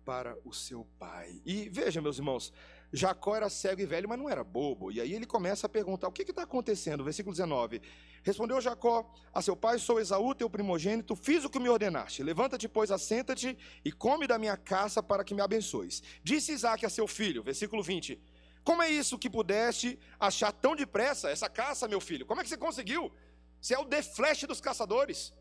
para 0.06 0.38
o 0.46 0.54
seu 0.54 0.86
pai. 1.00 1.42
E 1.44 1.68
veja, 1.68 2.02
meus 2.02 2.18
irmãos, 2.18 2.54
Jacó 2.94 3.36
era 3.36 3.50
cego 3.50 3.82
e 3.82 3.86
velho, 3.86 4.08
mas 4.08 4.18
não 4.18 4.30
era 4.30 4.44
bobo. 4.44 4.92
E 4.92 5.02
aí 5.02 5.14
ele 5.14 5.26
começa 5.26 5.66
a 5.66 5.70
perguntar: 5.70 6.08
o 6.08 6.12
que 6.12 6.22
está 6.22 6.44
acontecendo? 6.44 7.04
Versículo 7.04 7.34
19: 7.34 7.82
Respondeu 8.24 8.62
Jacó 8.62 9.12
a 9.34 9.42
seu 9.42 9.56
pai: 9.56 9.80
Sou 9.80 10.00
Esaú, 10.00 10.34
teu 10.36 10.50
primogênito, 10.50 11.16
fiz 11.16 11.44
o 11.44 11.50
que 11.50 11.60
me 11.60 11.68
ordenaste. 11.68 12.24
Levanta-te, 12.24 12.70
pois, 12.70 12.92
assenta-te 12.92 13.58
e 13.84 13.92
come 13.92 14.28
da 14.28 14.38
minha 14.38 14.56
caça 14.56 15.02
para 15.02 15.24
que 15.24 15.34
me 15.34 15.42
abençoes. 15.42 16.02
Disse 16.24 16.54
Isaac 16.54 16.86
a 16.86 16.90
seu 16.90 17.08
filho, 17.08 17.44
versículo 17.44 17.82
20: 17.82 18.22
Como 18.64 18.82
é 18.82 18.90
isso 18.90 19.20
que 19.20 19.30
pudeste 19.30 20.00
achar 20.20 20.52
tão 20.52 20.76
depressa 20.76 21.30
essa 21.30 21.50
caça, 21.50 21.88
meu 21.88 22.00
filho? 22.00 22.26
Como 22.26 22.40
é 22.40 22.44
que 22.44 22.50
você 22.50 22.58
conseguiu? 22.58 23.12
Você 23.60 23.74
é 23.74 23.80
o 23.80 23.86
de 23.86 24.02
flash 24.04 24.44
dos 24.44 24.62
caçadores. 24.62 25.34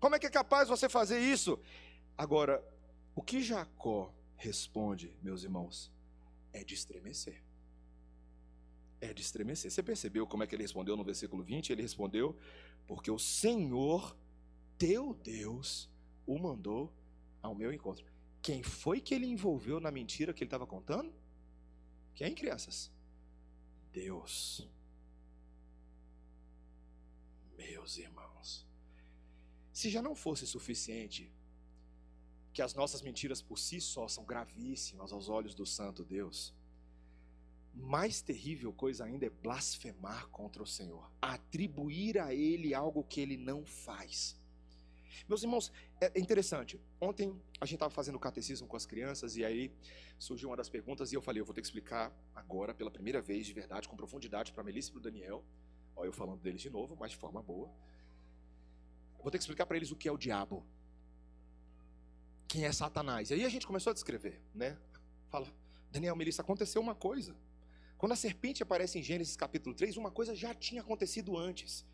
Como 0.00 0.16
é 0.16 0.18
que 0.18 0.26
é 0.26 0.30
capaz 0.30 0.68
você 0.68 0.88
fazer 0.88 1.20
isso? 1.20 1.58
Agora, 2.16 2.62
o 3.20 3.22
que 3.22 3.42
Jacó 3.42 4.14
responde, 4.34 5.14
meus 5.22 5.42
irmãos, 5.44 5.92
é 6.54 6.64
de 6.64 6.72
estremecer. 6.72 7.44
É 8.98 9.12
de 9.12 9.20
estremecer. 9.20 9.70
Você 9.70 9.82
percebeu 9.82 10.26
como 10.26 10.42
é 10.42 10.46
que 10.46 10.54
ele 10.54 10.62
respondeu 10.62 10.96
no 10.96 11.04
versículo 11.04 11.42
20? 11.42 11.68
Ele 11.70 11.82
respondeu: 11.82 12.34
Porque 12.86 13.10
o 13.10 13.18
Senhor, 13.18 14.16
teu 14.78 15.12
Deus, 15.12 15.86
o 16.26 16.38
mandou 16.38 16.90
ao 17.42 17.54
meu 17.54 17.70
encontro. 17.70 18.06
Quem 18.40 18.62
foi 18.62 19.02
que 19.02 19.14
ele 19.14 19.26
envolveu 19.26 19.78
na 19.80 19.90
mentira 19.90 20.32
que 20.32 20.42
ele 20.42 20.46
estava 20.46 20.66
contando? 20.66 21.12
Quem, 22.14 22.34
crianças? 22.34 22.90
Deus. 23.92 24.66
Meus 27.54 27.98
irmãos. 27.98 28.66
Se 29.74 29.90
já 29.90 30.00
não 30.00 30.14
fosse 30.14 30.46
suficiente 30.46 31.30
que 32.52 32.62
as 32.62 32.74
nossas 32.74 33.02
mentiras 33.02 33.40
por 33.40 33.58
si 33.58 33.80
só 33.80 34.08
são 34.08 34.24
gravíssimas 34.24 35.12
aos 35.12 35.28
olhos 35.28 35.54
do 35.54 35.64
Santo 35.64 36.04
Deus, 36.04 36.54
mais 37.74 38.20
terrível 38.20 38.72
coisa 38.72 39.04
ainda 39.04 39.26
é 39.26 39.30
blasfemar 39.30 40.28
contra 40.28 40.62
o 40.62 40.66
Senhor, 40.66 41.10
atribuir 41.22 42.18
a 42.18 42.34
Ele 42.34 42.74
algo 42.74 43.04
que 43.04 43.20
Ele 43.20 43.36
não 43.36 43.64
faz. 43.64 44.36
Meus 45.28 45.42
irmãos, 45.42 45.72
é 46.00 46.18
interessante. 46.18 46.80
Ontem 47.00 47.40
a 47.60 47.64
gente 47.64 47.74
estava 47.74 47.92
fazendo 47.92 48.18
catecismo 48.18 48.66
com 48.66 48.76
as 48.76 48.86
crianças 48.86 49.36
e 49.36 49.44
aí 49.44 49.72
surgiu 50.18 50.48
uma 50.48 50.56
das 50.56 50.68
perguntas 50.68 51.12
e 51.12 51.14
eu 51.14 51.22
falei, 51.22 51.40
eu 51.40 51.44
vou 51.44 51.54
ter 51.54 51.60
que 51.60 51.66
explicar 51.66 52.12
agora, 52.34 52.74
pela 52.74 52.90
primeira 52.90 53.20
vez, 53.20 53.46
de 53.46 53.52
verdade, 53.52 53.88
com 53.88 53.96
profundidade, 53.96 54.52
para 54.52 54.64
Melissa 54.64 54.88
e 54.88 54.92
para 54.92 54.98
o 54.98 55.02
Daniel. 55.02 55.44
Olha 55.94 56.08
eu 56.08 56.12
falando 56.12 56.40
deles 56.40 56.60
de 56.60 56.70
novo, 56.70 56.96
mas 56.98 57.12
de 57.12 57.16
forma 57.16 57.42
boa. 57.42 57.70
Vou 59.22 59.30
ter 59.30 59.38
que 59.38 59.42
explicar 59.42 59.66
para 59.66 59.76
eles 59.76 59.90
o 59.90 59.96
que 59.96 60.08
é 60.08 60.12
o 60.12 60.16
diabo. 60.16 60.64
Quem 62.50 62.64
é 62.64 62.72
Satanás? 62.72 63.30
E 63.30 63.34
aí 63.34 63.44
a 63.44 63.48
gente 63.48 63.64
começou 63.64 63.92
a 63.92 63.94
descrever, 63.94 64.40
né? 64.52 64.76
Fala, 65.28 65.46
Daniel, 65.92 66.16
Melissa, 66.16 66.42
aconteceu 66.42 66.82
uma 66.82 66.96
coisa. 66.96 67.36
Quando 67.96 68.10
a 68.10 68.16
serpente 68.16 68.60
aparece 68.60 68.98
em 68.98 69.02
Gênesis 69.04 69.36
capítulo 69.36 69.72
3, 69.72 69.96
uma 69.96 70.10
coisa 70.10 70.34
já 70.34 70.52
tinha 70.52 70.80
acontecido 70.80 71.38
antes. 71.38 71.86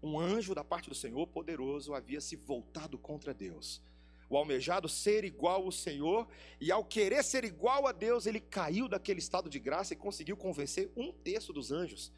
Um 0.00 0.16
anjo 0.16 0.54
da 0.54 0.62
parte 0.62 0.88
do 0.88 0.94
Senhor 0.94 1.26
poderoso 1.26 1.94
havia 1.94 2.20
se 2.20 2.36
voltado 2.36 2.96
contra 2.96 3.34
Deus. 3.34 3.82
O 4.30 4.36
almejado 4.36 4.88
ser 4.88 5.24
igual 5.24 5.64
ao 5.64 5.72
Senhor, 5.72 6.28
e 6.60 6.70
ao 6.70 6.84
querer 6.84 7.24
ser 7.24 7.42
igual 7.42 7.88
a 7.88 7.90
Deus, 7.90 8.24
ele 8.24 8.38
caiu 8.38 8.86
daquele 8.86 9.18
estado 9.18 9.50
de 9.50 9.58
graça 9.58 9.94
e 9.94 9.96
conseguiu 9.96 10.36
convencer 10.36 10.92
um 10.96 11.10
terço 11.10 11.52
dos 11.52 11.72
anjos 11.72 12.12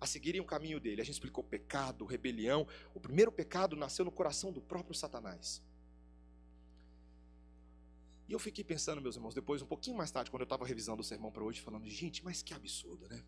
a 0.00 0.06
seguirem 0.06 0.40
o 0.40 0.44
caminho 0.44 0.80
dele. 0.80 1.00
A 1.00 1.04
gente 1.04 1.14
explicou 1.14 1.44
pecado, 1.44 2.04
rebelião. 2.04 2.66
O 2.92 2.98
primeiro 2.98 3.30
pecado 3.30 3.76
nasceu 3.76 4.04
no 4.04 4.10
coração 4.10 4.50
do 4.50 4.60
próprio 4.60 4.96
Satanás. 4.96 5.62
E 8.30 8.32
eu 8.32 8.38
fiquei 8.38 8.62
pensando, 8.62 9.02
meus 9.02 9.16
irmãos, 9.16 9.34
depois, 9.34 9.60
um 9.60 9.66
pouquinho 9.66 9.96
mais 9.96 10.08
tarde, 10.12 10.30
quando 10.30 10.42
eu 10.42 10.44
estava 10.44 10.64
revisando 10.64 11.00
o 11.00 11.04
sermão 11.04 11.32
para 11.32 11.42
hoje, 11.42 11.60
falando, 11.60 11.88
gente, 11.88 12.24
mas 12.24 12.42
que 12.42 12.54
absurdo, 12.54 13.08
né? 13.08 13.24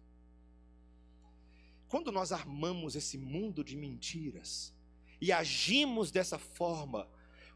Quando 1.89 2.13
nós 2.13 2.31
armamos 2.31 2.95
esse 2.95 3.19
mundo 3.19 3.65
de 3.65 3.77
mentiras 3.77 4.73
e 5.21 5.33
agimos 5.33 6.13
dessa 6.13 6.39
forma, 6.39 7.09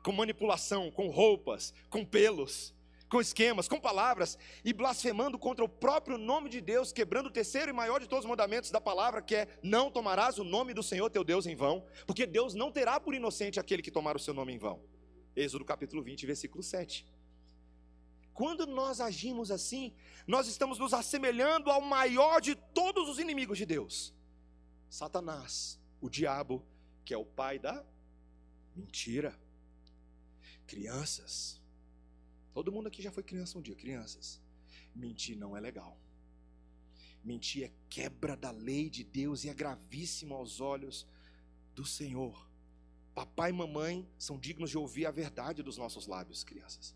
com 0.02 0.10
manipulação, 0.10 0.90
com 0.90 1.08
roupas, 1.08 1.72
com 1.88 2.04
pelos, 2.04 2.74
com 3.08 3.20
esquemas, 3.20 3.68
com 3.68 3.78
palavras 3.78 4.36
e 4.64 4.72
blasfemando 4.72 5.38
contra 5.38 5.64
o 5.64 5.68
próprio 5.68 6.18
nome 6.18 6.50
de 6.50 6.60
Deus, 6.60 6.92
quebrando 6.92 7.28
o 7.28 7.32
terceiro 7.32 7.70
e 7.70 7.72
maior 7.72 8.00
de 8.00 8.08
todos 8.08 8.24
os 8.24 8.28
mandamentos 8.28 8.72
da 8.72 8.80
palavra, 8.80 9.22
que 9.22 9.36
é: 9.36 9.48
não 9.62 9.88
tomarás 9.88 10.36
o 10.40 10.42
nome 10.42 10.74
do 10.74 10.82
Senhor 10.82 11.08
teu 11.10 11.22
Deus 11.22 11.46
em 11.46 11.54
vão, 11.54 11.86
porque 12.08 12.26
Deus 12.26 12.54
não 12.54 12.72
terá 12.72 12.98
por 12.98 13.14
inocente 13.14 13.60
aquele 13.60 13.82
que 13.82 13.90
tomar 13.92 14.16
o 14.16 14.18
seu 14.18 14.34
nome 14.34 14.52
em 14.52 14.58
vão. 14.58 14.82
Êxodo 15.36 15.64
capítulo 15.64 16.02
20, 16.02 16.26
versículo 16.26 16.60
7. 16.60 17.06
Quando 18.36 18.66
nós 18.66 19.00
agimos 19.00 19.50
assim, 19.50 19.92
nós 20.26 20.46
estamos 20.46 20.78
nos 20.78 20.94
assemelhando 20.94 21.70
ao 21.70 21.80
maior 21.80 22.40
de 22.40 22.54
todos 22.54 23.08
os 23.08 23.18
inimigos 23.18 23.58
de 23.58 23.66
Deus, 23.66 24.14
Satanás, 24.88 25.80
o 26.00 26.08
diabo, 26.08 26.64
que 27.04 27.12
é 27.12 27.18
o 27.18 27.24
pai 27.24 27.58
da 27.58 27.84
mentira. 28.76 29.36
Crianças, 30.66 31.60
Todo 32.56 32.72
mundo 32.72 32.86
aqui 32.86 33.02
já 33.02 33.12
foi 33.12 33.22
criança 33.22 33.58
um 33.58 33.60
dia, 33.60 33.74
crianças. 33.74 34.40
Mentir 34.94 35.36
não 35.36 35.54
é 35.54 35.60
legal. 35.60 35.94
Mentir 37.22 37.64
é 37.64 37.72
quebra 37.90 38.34
da 38.34 38.50
lei 38.50 38.88
de 38.88 39.04
Deus 39.04 39.44
e 39.44 39.50
é 39.50 39.52
gravíssimo 39.52 40.32
aos 40.34 40.58
olhos 40.58 41.06
do 41.74 41.84
Senhor. 41.84 42.48
Papai 43.14 43.50
e 43.50 43.52
mamãe 43.52 44.08
são 44.18 44.38
dignos 44.38 44.70
de 44.70 44.78
ouvir 44.78 45.04
a 45.04 45.10
verdade 45.10 45.62
dos 45.62 45.76
nossos 45.76 46.06
lábios, 46.06 46.42
crianças. 46.42 46.95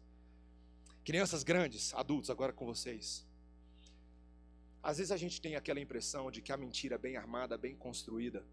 Crianças 1.05 1.43
grandes, 1.43 1.95
adultos, 1.95 2.31
agora 2.31 2.53
com 2.53 2.67
vocês. 2.67 3.27
Às 4.83 4.99
vezes 4.99 5.13
a 5.13 5.17
gente 5.17 5.41
tem 5.41 5.57
aquela 5.57 5.81
impressão 5.81 6.31
de 6.31 6.41
que 6.41 6.53
a 6.53 6.57
mentira 6.57 6.97
bem 6.97 7.17
armada, 7.17 7.57
bem 7.59 7.75
construída, 7.75 8.45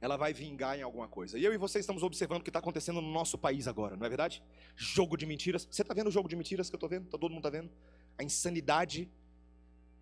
ela 0.00 0.16
vai 0.16 0.32
vingar 0.32 0.78
em 0.78 0.82
alguma 0.82 1.08
coisa. 1.08 1.38
E 1.38 1.44
eu 1.44 1.52
e 1.52 1.56
você 1.56 1.78
estamos 1.78 2.02
observando 2.02 2.40
o 2.40 2.44
que 2.44 2.50
está 2.50 2.58
acontecendo 2.58 3.00
no 3.00 3.10
nosso 3.10 3.38
país 3.38 3.66
agora, 3.66 3.96
não 3.96 4.04
é 4.04 4.08
verdade? 4.08 4.42
Jogo 4.76 5.16
de 5.16 5.24
mentiras. 5.24 5.66
Você 5.70 5.82
está 5.82 5.94
vendo 5.94 6.08
o 6.08 6.10
jogo 6.10 6.28
de 6.28 6.36
mentiras 6.36 6.68
que 6.68 6.74
eu 6.74 6.78
estou 6.78 6.88
vendo? 6.88 7.08
Todo 7.08 7.30
mundo 7.30 7.46
está 7.46 7.50
vendo? 7.50 7.70
A 8.18 8.22
insanidade 8.22 9.08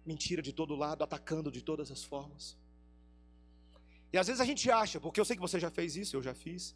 mentira 0.05 0.43
de 0.43 0.53
todo 0.53 0.75
lado, 0.75 1.05
atacando 1.05 1.51
de 1.51 1.63
todas 1.63 1.91
as 1.91 2.03
formas. 2.03 2.57
E 4.13 4.19
às 4.19 4.27
vezes 4.27 4.41
a 4.41 4.45
gente 4.45 4.71
acha, 4.71 5.01
porque 5.01 5.21
eu 5.21 5.25
sei 5.25 5.37
que 5.37 5.43
você 5.43 5.59
já 5.59 5.71
fez 5.71 5.97
isso, 5.97 6.17
eu 6.17 6.23
já 6.23 6.35
fiz, 6.35 6.75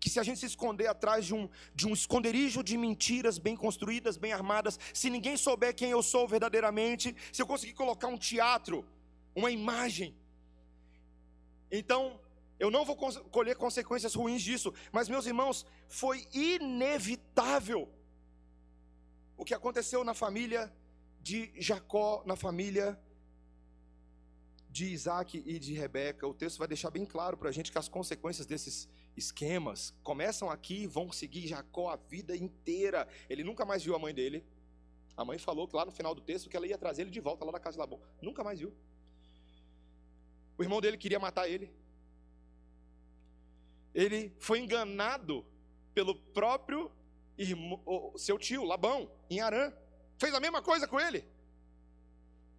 que 0.00 0.08
se 0.10 0.20
a 0.20 0.22
gente 0.22 0.40
se 0.40 0.46
esconder 0.46 0.86
atrás 0.86 1.26
de 1.26 1.34
um, 1.34 1.48
de 1.74 1.86
um 1.86 1.92
esconderijo 1.92 2.62
de 2.62 2.76
mentiras 2.76 3.38
bem 3.38 3.56
construídas, 3.56 4.16
bem 4.16 4.32
armadas, 4.32 4.78
se 4.94 5.10
ninguém 5.10 5.36
souber 5.36 5.74
quem 5.74 5.90
eu 5.90 6.02
sou 6.02 6.26
verdadeiramente, 6.26 7.14
se 7.32 7.42
eu 7.42 7.46
conseguir 7.46 7.74
colocar 7.74 8.08
um 8.08 8.18
teatro, 8.18 8.86
uma 9.34 9.50
imagem, 9.50 10.14
então 11.70 12.20
eu 12.58 12.70
não 12.70 12.84
vou 12.84 12.96
colher 12.96 13.56
consequências 13.56 14.14
ruins 14.14 14.42
disso, 14.42 14.74
mas 14.90 15.08
meus 15.08 15.26
irmãos, 15.26 15.64
foi 15.86 16.26
inevitável 16.32 17.88
o 19.36 19.44
que 19.44 19.54
aconteceu 19.54 20.02
na 20.02 20.14
família 20.14 20.72
de 21.20 21.52
Jacó, 21.56 22.22
na 22.26 22.34
família 22.34 22.98
de 24.68 24.86
Isaac 24.86 25.42
e 25.46 25.58
de 25.58 25.72
Rebeca. 25.72 26.26
O 26.26 26.34
texto 26.34 26.58
vai 26.58 26.66
deixar 26.68 26.90
bem 26.90 27.04
claro 27.04 27.36
para 27.36 27.48
a 27.48 27.52
gente 27.52 27.70
que 27.70 27.78
as 27.78 27.88
consequências 27.88 28.46
desses 28.46 28.88
esquemas 29.18 29.94
começam 30.02 30.50
aqui 30.50 30.86
vão 30.86 31.12
seguir 31.12 31.46
Jacó 31.46 31.90
a 31.90 31.96
vida 31.96 32.36
inteira. 32.36 33.06
Ele 33.28 33.44
nunca 33.44 33.64
mais 33.64 33.84
viu 33.84 33.94
a 33.94 33.98
mãe 33.98 34.14
dele. 34.14 34.44
A 35.16 35.24
mãe 35.24 35.38
falou 35.38 35.66
que 35.66 35.76
lá 35.76 35.84
no 35.84 35.92
final 35.92 36.14
do 36.14 36.20
texto 36.20 36.48
que 36.48 36.56
ela 36.56 36.66
ia 36.66 36.78
trazer 36.78 37.02
ele 37.02 37.10
de 37.10 37.20
volta 37.20 37.44
lá 37.44 37.52
da 37.52 37.60
casa 37.60 37.74
de 37.74 37.80
Labão. 37.80 38.00
Nunca 38.22 38.44
mais 38.44 38.58
viu. 38.60 38.72
O 40.56 40.62
irmão 40.62 40.80
dele 40.80 40.96
queria 40.96 41.18
matar 41.18 41.48
ele. 41.48 41.70
Ele 43.94 44.32
foi 44.38 44.60
enganado 44.60 45.44
pelo 45.92 46.14
próprio 46.14 46.90
irmão, 47.36 48.12
seu 48.16 48.38
tio, 48.38 48.64
Labão, 48.64 49.10
em 49.28 49.40
Arã. 49.40 49.72
Fez 50.16 50.32
a 50.32 50.40
mesma 50.40 50.62
coisa 50.62 50.86
com 50.86 51.00
ele. 51.00 51.24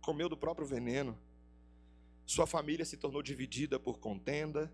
Comeu 0.02 0.28
do 0.28 0.38
próprio 0.38 0.68
veneno. 0.68 1.18
Sua 2.26 2.46
família 2.46 2.86
se 2.86 2.98
tornou 2.98 3.22
dividida 3.22 3.80
por 3.80 4.00
contenda. 4.00 4.72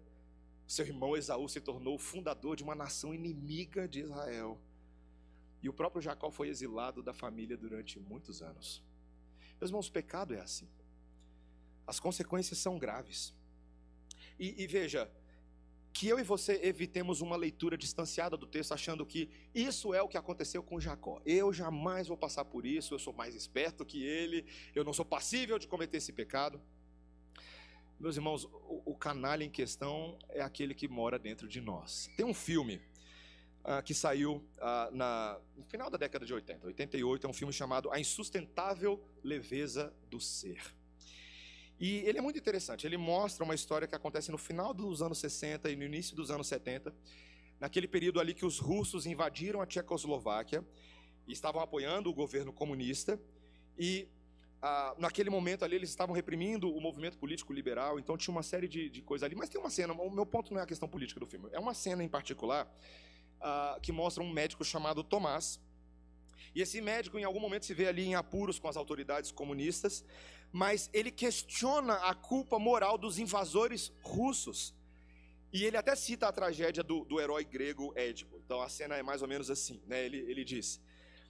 Seu 0.68 0.86
irmão 0.86 1.16
Esaú 1.16 1.48
se 1.48 1.62
tornou 1.62 1.96
o 1.96 2.00
fundador 2.00 2.56
de 2.56 2.64
uma 2.64 2.76
nação 2.76 3.14
inimiga 3.14 3.88
de 3.88 4.02
Israel. 4.02 4.60
E 5.62 5.70
o 5.70 5.74
próprio 5.74 6.02
Jacó 6.02 6.30
foi 6.30 6.50
exilado 6.50 7.02
da 7.02 7.14
família 7.14 7.58
durante 7.58 8.00
muitos 8.00 8.42
anos. 8.42 8.84
Meus 9.60 9.70
irmãos, 9.70 9.88
o 9.88 9.92
pecado 9.92 10.34
é 10.34 10.40
assim. 10.40 10.68
As 11.88 12.00
consequências 12.00 12.60
são 12.60 12.78
graves. 12.78 13.34
E, 14.40 14.64
e, 14.64 14.68
veja, 14.68 15.10
que 15.94 16.08
eu 16.08 16.20
e 16.20 16.24
você 16.24 16.60
evitemos 16.62 17.22
uma 17.22 17.38
leitura 17.38 17.78
distanciada 17.78 18.36
do 18.36 18.46
texto, 18.46 18.74
achando 18.74 19.06
que 19.06 19.30
isso 19.54 19.94
é 19.94 20.02
o 20.02 20.10
que 20.10 20.18
aconteceu 20.18 20.62
com 20.62 20.80
Jacó. 20.80 21.22
Eu 21.26 21.54
jamais 21.54 22.08
vou 22.08 22.18
passar 22.18 22.44
por 22.44 22.66
isso, 22.66 22.94
eu 22.94 23.00
sou 23.00 23.14
mais 23.14 23.34
esperto 23.34 23.86
que 23.86 24.04
ele, 24.04 24.46
eu 24.74 24.84
não 24.84 24.94
sou 24.94 25.06
passível 25.06 25.58
de 25.58 25.68
cometer 25.68 25.98
esse 25.98 26.12
pecado. 26.12 26.62
Meus 27.98 28.18
irmãos, 28.18 28.44
o, 28.44 28.84
o 28.86 28.96
canalha 28.96 29.44
em 29.44 29.50
questão 29.50 30.18
é 30.30 30.42
aquele 30.42 30.74
que 30.74 30.88
mora 30.88 31.18
dentro 31.18 31.48
de 31.48 31.62
nós. 31.62 32.10
Tem 32.18 32.26
um 32.26 32.34
filme 32.34 32.82
uh, 33.64 33.82
que 33.84 33.94
saiu 33.94 34.36
uh, 34.36 34.94
na, 34.94 35.40
no 35.56 35.64
final 35.64 35.90
da 35.90 35.98
década 35.98 36.26
de 36.26 36.34
80, 36.34 36.68
88, 36.68 37.26
é 37.26 37.30
um 37.30 37.34
filme 37.34 37.54
chamado 37.54 37.90
A 37.92 38.00
Insustentável 38.00 39.02
Leveza 39.24 39.94
do 40.10 40.20
Ser. 40.20 40.62
E 41.80 42.00
ele 42.00 42.18
é 42.18 42.22
muito 42.22 42.38
interessante, 42.38 42.86
ele 42.86 42.98
mostra 42.98 43.44
uma 43.44 43.56
história 43.56 43.88
que 43.88 43.96
acontece 43.96 44.30
no 44.30 44.38
final 44.38 44.74
dos 44.74 45.02
anos 45.02 45.18
60 45.18 45.70
e 45.70 45.76
no 45.76 45.84
início 45.84 46.16
dos 46.16 46.30
anos 46.32 46.48
70, 46.48 46.94
naquele 47.60 47.88
período 47.88 48.20
ali 48.20 48.34
que 48.34 48.46
os 48.46 48.60
russos 48.60 49.06
invadiram 49.06 49.62
a 49.62 49.66
Tchecoslováquia 49.66 50.66
e 51.28 51.32
estavam 51.32 51.62
apoiando 51.62 52.10
o 52.10 52.14
governo 52.14 52.52
comunista, 52.52 53.20
e 53.78 54.08
ah, 54.68 54.96
naquele 54.98 55.30
momento 55.30 55.64
ali 55.64 55.76
eles 55.76 55.92
estavam 55.92 56.16
reprimindo 56.16 56.76
o 56.76 56.82
movimento 56.82 57.20
político 57.20 57.54
liberal, 57.54 58.00
então 58.00 58.18
tinha 58.18 58.32
uma 58.32 58.42
série 58.42 58.68
de, 58.68 58.90
de 58.90 59.00
coisas 59.00 59.24
ali. 59.24 59.36
Mas 59.36 59.48
tem 59.48 59.62
uma 59.62 59.70
cena, 59.70 59.94
o 59.94 60.10
meu 60.10 60.26
ponto 60.26 60.52
não 60.52 60.60
é 60.60 60.64
a 60.64 60.66
questão 60.66 60.90
política 60.90 61.20
do 61.20 61.28
filme, 61.28 61.48
é 61.52 61.60
uma 61.60 61.76
cena 61.76 62.04
em 62.04 62.10
particular 62.10 62.68
ah, 63.40 63.78
que 63.80 63.92
mostra 63.92 64.24
um 64.24 64.32
médico 64.32 64.66
chamado 64.66 65.04
Tomás. 65.04 65.62
E 66.56 66.64
esse 66.64 66.82
médico, 66.82 67.20
em 67.20 67.24
algum 67.24 67.40
momento, 67.40 67.64
se 67.64 67.76
vê 67.76 67.86
ali 67.86 68.06
em 68.06 68.16
apuros 68.16 68.58
com 68.58 68.68
as 68.68 68.76
autoridades 68.76 69.32
comunistas, 69.32 70.04
mas 70.52 70.90
ele 70.92 71.12
questiona 71.12 71.94
a 71.98 72.16
culpa 72.16 72.58
moral 72.58 72.98
dos 72.98 73.20
invasores 73.20 73.94
russos. 74.02 74.74
E 75.54 75.64
ele 75.64 75.78
até 75.78 75.96
cita 75.96 76.28
a 76.28 76.32
tragédia 76.32 76.82
do, 76.82 77.06
do 77.06 77.22
herói 77.22 77.46
grego 77.46 77.94
Édipo. 77.96 78.42
Então 78.44 78.60
a 78.64 78.70
cena 78.70 78.96
é 78.96 79.04
mais 79.04 79.22
ou 79.22 79.28
menos 79.28 79.52
assim, 79.52 79.80
né? 79.86 80.04
Ele, 80.04 80.18
ele 80.18 80.44
diz: 80.44 80.82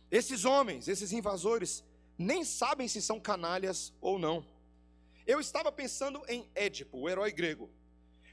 Esses 0.10 0.46
homens, 0.46 0.88
esses 0.88 1.12
invasores, 1.12 1.84
nem 2.18 2.44
sabem 2.44 2.88
se 2.88 3.02
são 3.02 3.20
canalhas 3.20 3.94
ou 4.00 4.18
não. 4.18 4.46
Eu 5.26 5.40
estava 5.40 5.72
pensando 5.72 6.22
em 6.28 6.50
Édipo, 6.54 6.98
o 7.00 7.10
herói 7.10 7.32
grego. 7.32 7.70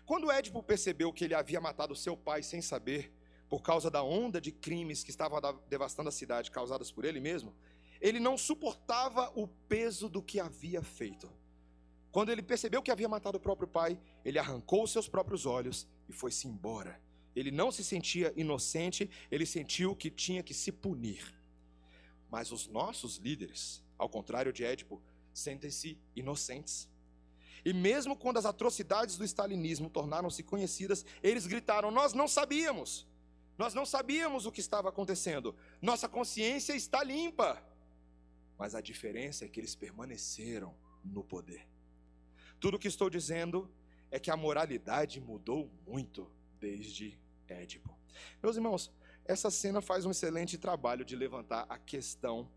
Quando 0.05 0.31
Édipo 0.31 0.63
percebeu 0.63 1.13
que 1.13 1.25
ele 1.25 1.35
havia 1.35 1.61
matado 1.61 1.97
seu 1.97 2.17
pai 2.17 2.43
sem 2.43 2.61
saber, 2.61 3.13
por 3.49 3.63
causa 3.63 3.91
da 3.91 4.03
onda 4.03 4.41
de 4.41 4.51
crimes 4.51 5.05
que 5.05 5.11
estavam 5.11 5.39
devastando 5.69 6.09
a 6.09 6.13
cidade 6.13 6.51
causadas 6.51 6.91
por 6.91 7.05
ele 7.05 7.21
mesmo, 7.21 7.55
ele 8.01 8.19
não 8.19 8.37
suportava 8.37 9.31
o 9.35 9.47
peso 9.47 10.09
do 10.09 10.23
que 10.23 10.41
havia 10.41 10.83
feito. 10.83 11.31
Quando 12.11 12.31
ele 12.31 12.43
percebeu 12.43 12.83
que 12.83 12.91
havia 12.91 13.09
matado 13.09 13.39
o 13.39 13.41
próprio 13.41 13.69
pai, 13.69 13.99
ele 14.25 14.39
arrancou 14.39 14.87
seus 14.87 15.09
próprios 15.09 15.47
olhos 15.47 15.89
e 16.09 16.13
foi-se 16.13 16.47
embora. 16.47 17.01
Ele 17.35 17.51
não 17.51 17.73
se 17.73 17.83
sentia 17.83 18.33
inocente, 18.37 19.11
ele 19.31 19.47
sentiu 19.47 19.97
que 19.97 20.11
tinha 20.11 20.43
que 20.43 20.53
se 20.53 20.71
punir. 20.71 21.42
Mas 22.33 22.51
os 22.51 22.67
nossos 22.67 23.19
líderes, 23.19 23.81
ao 23.97 24.09
contrário 24.09 24.53
de 24.53 24.65
Édipo, 24.65 25.01
sentem-se 25.33 25.97
inocentes. 26.17 26.89
E 27.65 27.73
mesmo 27.73 28.17
quando 28.17 28.39
as 28.39 28.45
atrocidades 28.45 29.17
do 29.17 29.25
stalinismo 29.25 29.89
tornaram-se 29.89 30.43
conhecidas, 30.43 31.07
eles 31.23 31.47
gritaram: 31.47 31.93
Nós 31.93 32.13
não 32.13 32.27
sabíamos, 32.27 33.07
nós 33.57 33.73
não 33.73 33.87
sabíamos 33.87 34.47
o 34.47 34.51
que 34.51 34.61
estava 34.61 34.89
acontecendo, 34.89 35.55
nossa 35.81 36.09
consciência 36.09 36.75
está 36.75 37.05
limpa 37.05 37.63
mas 38.63 38.77
a 38.77 38.81
diferença 38.81 39.45
é 39.45 39.49
que 39.49 39.59
eles 39.59 39.75
permaneceram 39.75 40.73
no 41.05 41.25
poder. 41.25 41.67
Tudo 42.61 42.77
o 42.77 42.79
que 42.79 42.87
estou 42.87 43.11
dizendo 43.11 43.69
é 44.09 44.21
que 44.21 44.31
a 44.31 44.37
moralidade 44.37 45.21
mudou 45.21 45.69
muito 45.85 46.31
desde 46.61 47.19
Édipo. 47.49 47.93
Meus 48.41 48.55
irmãos, 48.55 48.89
essa 49.25 49.51
cena 49.51 49.81
faz 49.81 50.05
um 50.05 50.11
excelente 50.11 50.59
trabalho 50.59 51.05
de 51.05 51.15
levantar 51.15 51.67
a 51.69 51.79
questão 51.79 52.51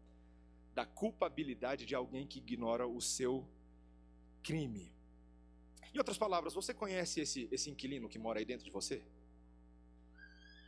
da 0.74 0.86
culpabilidade 0.86 1.86
de 1.86 1.96
alguém 1.96 2.28
que 2.28 2.40
ignora 2.40 2.88
o 2.88 3.00
seu 3.02 3.48
crime. 4.44 4.94
Em 5.94 5.98
outras 5.98 6.18
palavras, 6.18 6.54
você 6.54 6.74
conhece 6.74 7.22
esse, 7.22 7.48
esse 7.52 7.70
inquilino 7.70 8.10
que 8.10 8.20
mora 8.20 8.40
aí 8.40 8.46
dentro 8.46 8.66
de 8.66 8.72
você? 8.72 9.02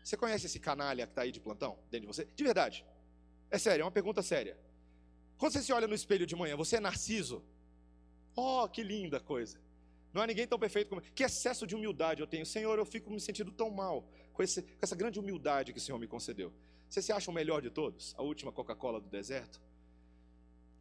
Você 0.03 0.15
conhece 0.15 0.45
esse 0.45 0.59
canalha 0.59 1.05
que 1.05 1.11
está 1.11 1.23
aí 1.23 1.31
de 1.31 1.39
plantão 1.41 1.77
dentro 1.91 2.07
de 2.07 2.07
você? 2.07 2.25
De 2.25 2.43
verdade. 2.43 2.85
É 3.51 3.57
sério, 3.57 3.81
é 3.81 3.85
uma 3.85 3.91
pergunta 3.91 4.21
séria. 4.21 4.57
Quando 5.37 5.51
você 5.51 5.61
se 5.61 5.73
olha 5.73 5.87
no 5.87 5.93
espelho 5.93 6.25
de 6.25 6.35
manhã, 6.35 6.55
você 6.55 6.77
é 6.77 6.79
narciso? 6.79 7.43
Oh, 8.35 8.67
que 8.69 8.81
linda 8.81 9.19
coisa. 9.19 9.59
Não 10.13 10.21
há 10.21 10.27
ninguém 10.27 10.47
tão 10.47 10.57
perfeito 10.57 10.89
como. 10.89 11.01
Que 11.01 11.23
excesso 11.23 11.67
de 11.67 11.75
humildade 11.75 12.21
eu 12.21 12.27
tenho. 12.27 12.45
Senhor, 12.45 12.79
eu 12.79 12.85
fico 12.85 13.11
me 13.11 13.19
sentindo 13.19 13.51
tão 13.51 13.69
mal 13.69 14.07
com, 14.37 14.43
esse, 14.43 14.61
com 14.61 14.79
essa 14.81 14.95
grande 14.95 15.19
humildade 15.19 15.73
que 15.73 15.79
o 15.79 15.81
Senhor 15.81 15.97
me 15.97 16.07
concedeu. 16.07 16.53
Você 16.87 17.01
se 17.01 17.11
acha 17.11 17.31
o 17.31 17.33
melhor 17.33 17.61
de 17.61 17.69
todos? 17.69 18.13
A 18.17 18.21
última 18.21 18.51
Coca-Cola 18.51 19.01
do 19.01 19.09
deserto? 19.09 19.59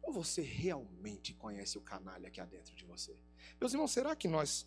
Ou 0.01 0.13
você 0.13 0.41
realmente 0.41 1.33
conhece 1.33 1.77
o 1.77 1.81
canalha 1.81 2.29
que 2.29 2.39
há 2.39 2.45
dentro 2.45 2.75
de 2.75 2.85
você? 2.85 3.17
Meus 3.59 3.73
irmãos, 3.73 3.91
será 3.91 4.15
que 4.15 4.27
nós, 4.27 4.65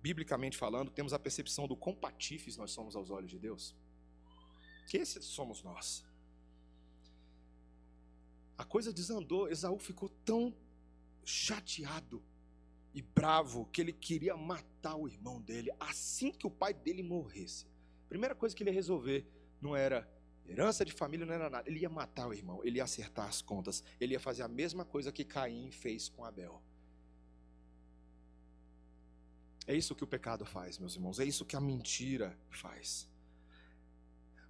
biblicamente 0.00 0.56
falando, 0.56 0.90
temos 0.90 1.12
a 1.12 1.18
percepção 1.18 1.68
do 1.68 1.76
quão 1.76 1.94
patifes 1.94 2.56
nós 2.56 2.70
somos 2.72 2.96
aos 2.96 3.10
olhos 3.10 3.30
de 3.30 3.38
Deus? 3.38 3.76
Que 4.88 4.96
esses 4.96 5.24
somos 5.26 5.62
nós 5.62 6.02
a 8.56 8.64
coisa 8.64 8.92
desandou. 8.92 9.48
Esaú 9.48 9.78
ficou 9.78 10.08
tão 10.24 10.54
chateado 11.24 12.22
e 12.94 13.02
bravo 13.02 13.66
que 13.66 13.80
ele 13.80 13.92
queria 13.92 14.36
matar 14.36 14.94
o 14.94 15.08
irmão 15.08 15.40
dele 15.40 15.70
assim 15.80 16.30
que 16.30 16.46
o 16.46 16.50
pai 16.50 16.72
dele 16.72 17.02
morresse. 17.02 17.66
Primeira 18.14 18.36
coisa 18.36 18.54
que 18.54 18.62
ele 18.62 18.70
ia 18.70 18.74
resolver 18.74 19.26
não 19.60 19.74
era 19.74 20.08
herança 20.48 20.84
de 20.84 20.92
família, 20.92 21.26
não 21.26 21.34
era 21.34 21.50
nada. 21.50 21.68
Ele 21.68 21.80
ia 21.80 21.88
matar 21.88 22.28
o 22.28 22.32
irmão, 22.32 22.60
ele 22.62 22.76
ia 22.76 22.84
acertar 22.84 23.26
as 23.26 23.42
contas, 23.42 23.82
ele 24.00 24.12
ia 24.12 24.20
fazer 24.20 24.44
a 24.44 24.46
mesma 24.46 24.84
coisa 24.84 25.10
que 25.10 25.24
Caim 25.24 25.72
fez 25.72 26.08
com 26.08 26.24
Abel. 26.24 26.62
É 29.66 29.74
isso 29.74 29.96
que 29.96 30.04
o 30.04 30.06
pecado 30.06 30.44
faz, 30.46 30.78
meus 30.78 30.94
irmãos, 30.94 31.18
é 31.18 31.24
isso 31.24 31.44
que 31.44 31.56
a 31.56 31.60
mentira 31.60 32.38
faz. 32.50 33.08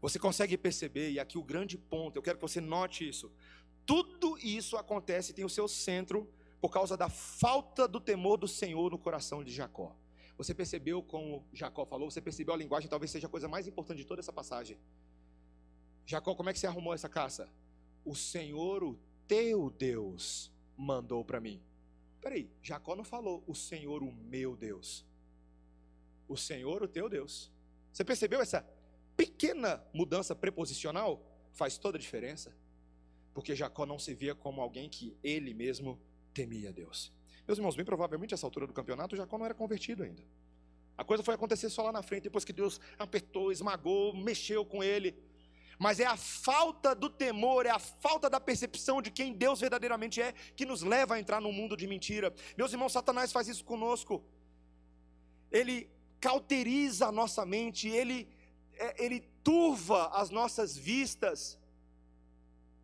Você 0.03 0.19
consegue 0.19 0.59
perceber, 0.59 1.13
e 1.13 1.19
aqui 1.19 1.39
o 1.39 1.43
grande 1.43 1.79
ponto, 1.79 2.19
eu 2.19 2.23
quero 2.23 2.37
que 2.37 2.43
você 2.43 2.61
note 2.61 3.09
isso. 3.09 3.33
Tudo 3.87 4.37
isso 4.37 4.77
acontece 4.77 5.33
tem 5.33 5.43
o 5.43 5.49
seu 5.49 5.67
centro 5.67 6.31
por 6.61 6.69
causa 6.69 6.99
da 6.99 7.09
falta 7.09 7.89
do 7.89 7.99
temor 7.99 8.37
do 8.37 8.47
Senhor 8.47 8.91
no 8.91 8.99
coração 8.99 9.43
de 9.43 9.51
Jacó. 9.51 9.97
Você 10.37 10.53
percebeu 10.53 11.03
como 11.03 11.47
Jacó 11.53 11.85
falou? 11.87 12.11
Você 12.11 12.21
percebeu 12.21 12.55
a 12.55 12.57
linguagem? 12.57 12.89
Talvez 12.89 13.11
seja 13.11 13.27
a 13.27 13.31
coisa 13.31 13.47
mais 13.47 13.67
importante 13.67 13.99
de 13.99 14.05
toda 14.05 14.21
essa 14.21 14.33
passagem. 14.33 14.79
Jacó, 16.07 16.35
como 16.35 16.51
é 16.51 16.53
que 16.53 16.59
você 16.59 16.67
arrumou 16.67 16.93
essa 16.93 17.09
caça? 17.09 17.49
O 18.05 18.15
Senhor, 18.15 18.83
o 18.83 18.99
teu 19.27 19.71
Deus, 19.71 20.51
mandou 20.77 21.25
para 21.25 21.41
mim. 21.41 21.63
peraí, 22.21 22.51
Jacó 22.63 22.97
não 22.97 23.05
falou 23.05 23.45
o 23.47 23.55
Senhor, 23.55 24.03
o 24.03 24.13
meu 24.13 24.57
Deus. 24.57 25.05
O 26.27 26.37
Senhor, 26.37 26.83
o 26.83 26.89
teu 26.89 27.09
Deus. 27.09 27.51
Você 27.93 28.05
percebeu 28.05 28.41
essa 28.41 28.67
pequena 29.17 29.83
mudança 29.93 30.35
preposicional? 30.35 31.23
Faz 31.53 31.79
toda 31.79 31.97
a 31.97 32.01
diferença. 32.01 32.55
Porque 33.33 33.55
Jacó 33.55 33.87
não 33.87 33.99
se 33.99 34.15
via 34.15 34.35
como 34.35 34.61
alguém 34.61 34.89
que 34.89 35.17
ele 35.23 35.55
mesmo 35.55 36.01
temia 36.33 36.73
Deus. 36.73 37.13
Meus 37.47 37.59
irmãos, 37.59 37.77
bem 37.77 37.85
provavelmente, 37.85 38.33
essa 38.33 38.47
altura 38.47 38.67
do 38.67 38.73
campeonato, 38.73 39.17
Jacó 39.17 39.37
não 39.37 39.45
era 39.45 39.55
convertido 39.55 40.03
ainda. 40.03 40.23
A 40.97 41.05
coisa 41.05 41.23
foi 41.23 41.35
acontecer 41.35 41.69
só 41.71 41.83
lá 41.83 41.93
na 41.93 42.03
frente, 42.03 42.25
depois 42.25 42.45
que 42.45 42.53
Deus 42.53 42.81
apertou, 42.99 43.51
esmagou, 43.51 44.15
mexeu 44.17 44.65
com 44.65 44.83
ele. 44.83 45.15
Mas 45.79 45.99
é 45.99 46.07
a 46.07 46.17
falta 46.17 46.95
do 46.95 47.11
temor, 47.11 47.67
é 47.67 47.71
a 47.71 47.79
falta 47.79 48.31
da 48.31 48.41
percepção 48.41 49.03
de 49.03 49.11
quem 49.11 49.33
Deus 49.33 49.61
verdadeiramente 49.61 50.23
é, 50.23 50.33
que 50.55 50.65
nos 50.65 50.83
leva 50.83 51.15
a 51.15 51.21
entrar 51.21 51.41
num 51.41 51.53
mundo 51.53 51.77
de 51.77 51.87
mentira. 51.87 52.33
Meus 52.57 52.73
irmãos, 52.73 52.93
Satanás 52.93 53.33
faz 53.33 53.49
isso 53.49 53.65
conosco. 53.65 54.25
Ele 55.51 55.91
cauteriza 56.21 57.09
a 57.09 57.13
nossa 57.13 57.45
mente, 57.45 57.89
ele, 57.89 58.29
é, 58.75 59.05
ele 59.05 59.21
turva 59.43 60.07
as 60.09 60.31
nossas 60.31 60.77
vistas, 60.77 61.59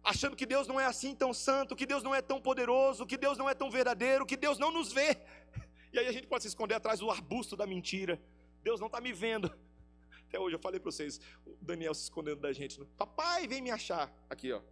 achando 0.02 0.36
que 0.36 0.46
Deus 0.46 0.66
não 0.66 0.80
é 0.80 0.86
assim 0.86 1.14
tão 1.14 1.32
santo, 1.32 1.76
que 1.76 1.86
Deus 1.86 2.02
não 2.02 2.14
é 2.14 2.22
tão 2.22 2.40
poderoso, 2.40 3.06
que 3.06 3.16
Deus 3.16 3.36
não 3.36 3.48
é 3.48 3.54
tão 3.54 3.70
verdadeiro, 3.70 4.26
que 4.26 4.36
Deus 4.36 4.58
não 4.58 4.70
nos 4.70 4.92
vê. 4.92 5.16
E 5.92 5.98
aí 5.98 6.06
a 6.06 6.12
gente 6.12 6.28
pode 6.28 6.44
se 6.44 6.48
esconder 6.48 6.74
atrás 6.74 7.00
do 7.00 7.10
arbusto 7.10 7.56
da 7.56 7.66
mentira. 7.66 8.22
Deus 8.62 8.78
não 8.78 8.86
está 8.86 9.00
me 9.00 9.12
vendo. 9.12 9.52
Até 10.28 10.38
hoje 10.38 10.54
eu 10.54 10.60
falei 10.60 10.78
para 10.78 10.88
vocês, 10.88 11.20
o 11.44 11.56
Daniel 11.60 11.92
se 11.94 12.04
escondendo 12.04 12.40
da 12.40 12.52
gente. 12.52 12.80
Papai, 12.96 13.48
vem 13.48 13.60
me 13.60 13.72
achar. 13.72 14.08
Aqui, 14.28 14.52
ó, 14.52 14.62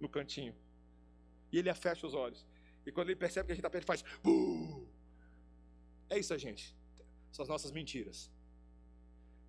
no 0.00 0.08
cantinho. 0.08 0.52
E 1.52 1.58
ele 1.60 1.72
fecha 1.74 2.04
os 2.04 2.12
olhos. 2.12 2.44
E 2.84 2.90
quando 2.90 3.10
ele 3.10 3.16
percebe 3.16 3.46
que 3.46 3.52
a 3.52 3.54
gente 3.54 3.60
está 3.60 3.70
perto, 3.70 3.84
ele 3.84 3.86
faz. 3.86 4.04
É 6.10 6.18
isso, 6.18 6.36
gente. 6.36 6.74
São 7.30 7.44
as 7.44 7.48
nossas 7.48 7.70
mentiras. 7.70 8.28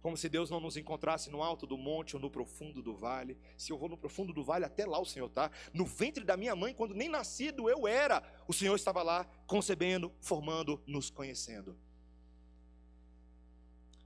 Como 0.05 0.15
se 0.15 0.29
Deus 0.29 0.51
não 0.51 0.59
nos 0.59 0.77
encontrasse 0.77 1.31
no 1.31 1.41
alto 1.41 1.65
do 1.65 1.79
monte 1.79 2.15
ou 2.15 2.21
no 2.21 2.29
profundo 2.29 2.79
do 2.79 2.93
vale. 2.95 3.39
Se 3.57 3.71
eu 3.71 3.77
vou 3.79 3.89
no 3.89 3.97
profundo 3.97 4.31
do 4.31 4.43
vale, 4.43 4.63
até 4.63 4.85
lá 4.85 4.99
o 5.01 5.05
Senhor 5.05 5.25
está. 5.25 5.49
No 5.73 5.83
ventre 5.83 6.23
da 6.23 6.37
minha 6.37 6.55
mãe, 6.55 6.75
quando 6.75 6.93
nem 6.93 7.09
nascido 7.09 7.67
eu 7.67 7.87
era, 7.87 8.21
o 8.47 8.53
Senhor 8.53 8.75
estava 8.75 9.01
lá, 9.01 9.25
concebendo, 9.47 10.13
formando, 10.21 10.79
nos 10.85 11.09
conhecendo. 11.09 11.75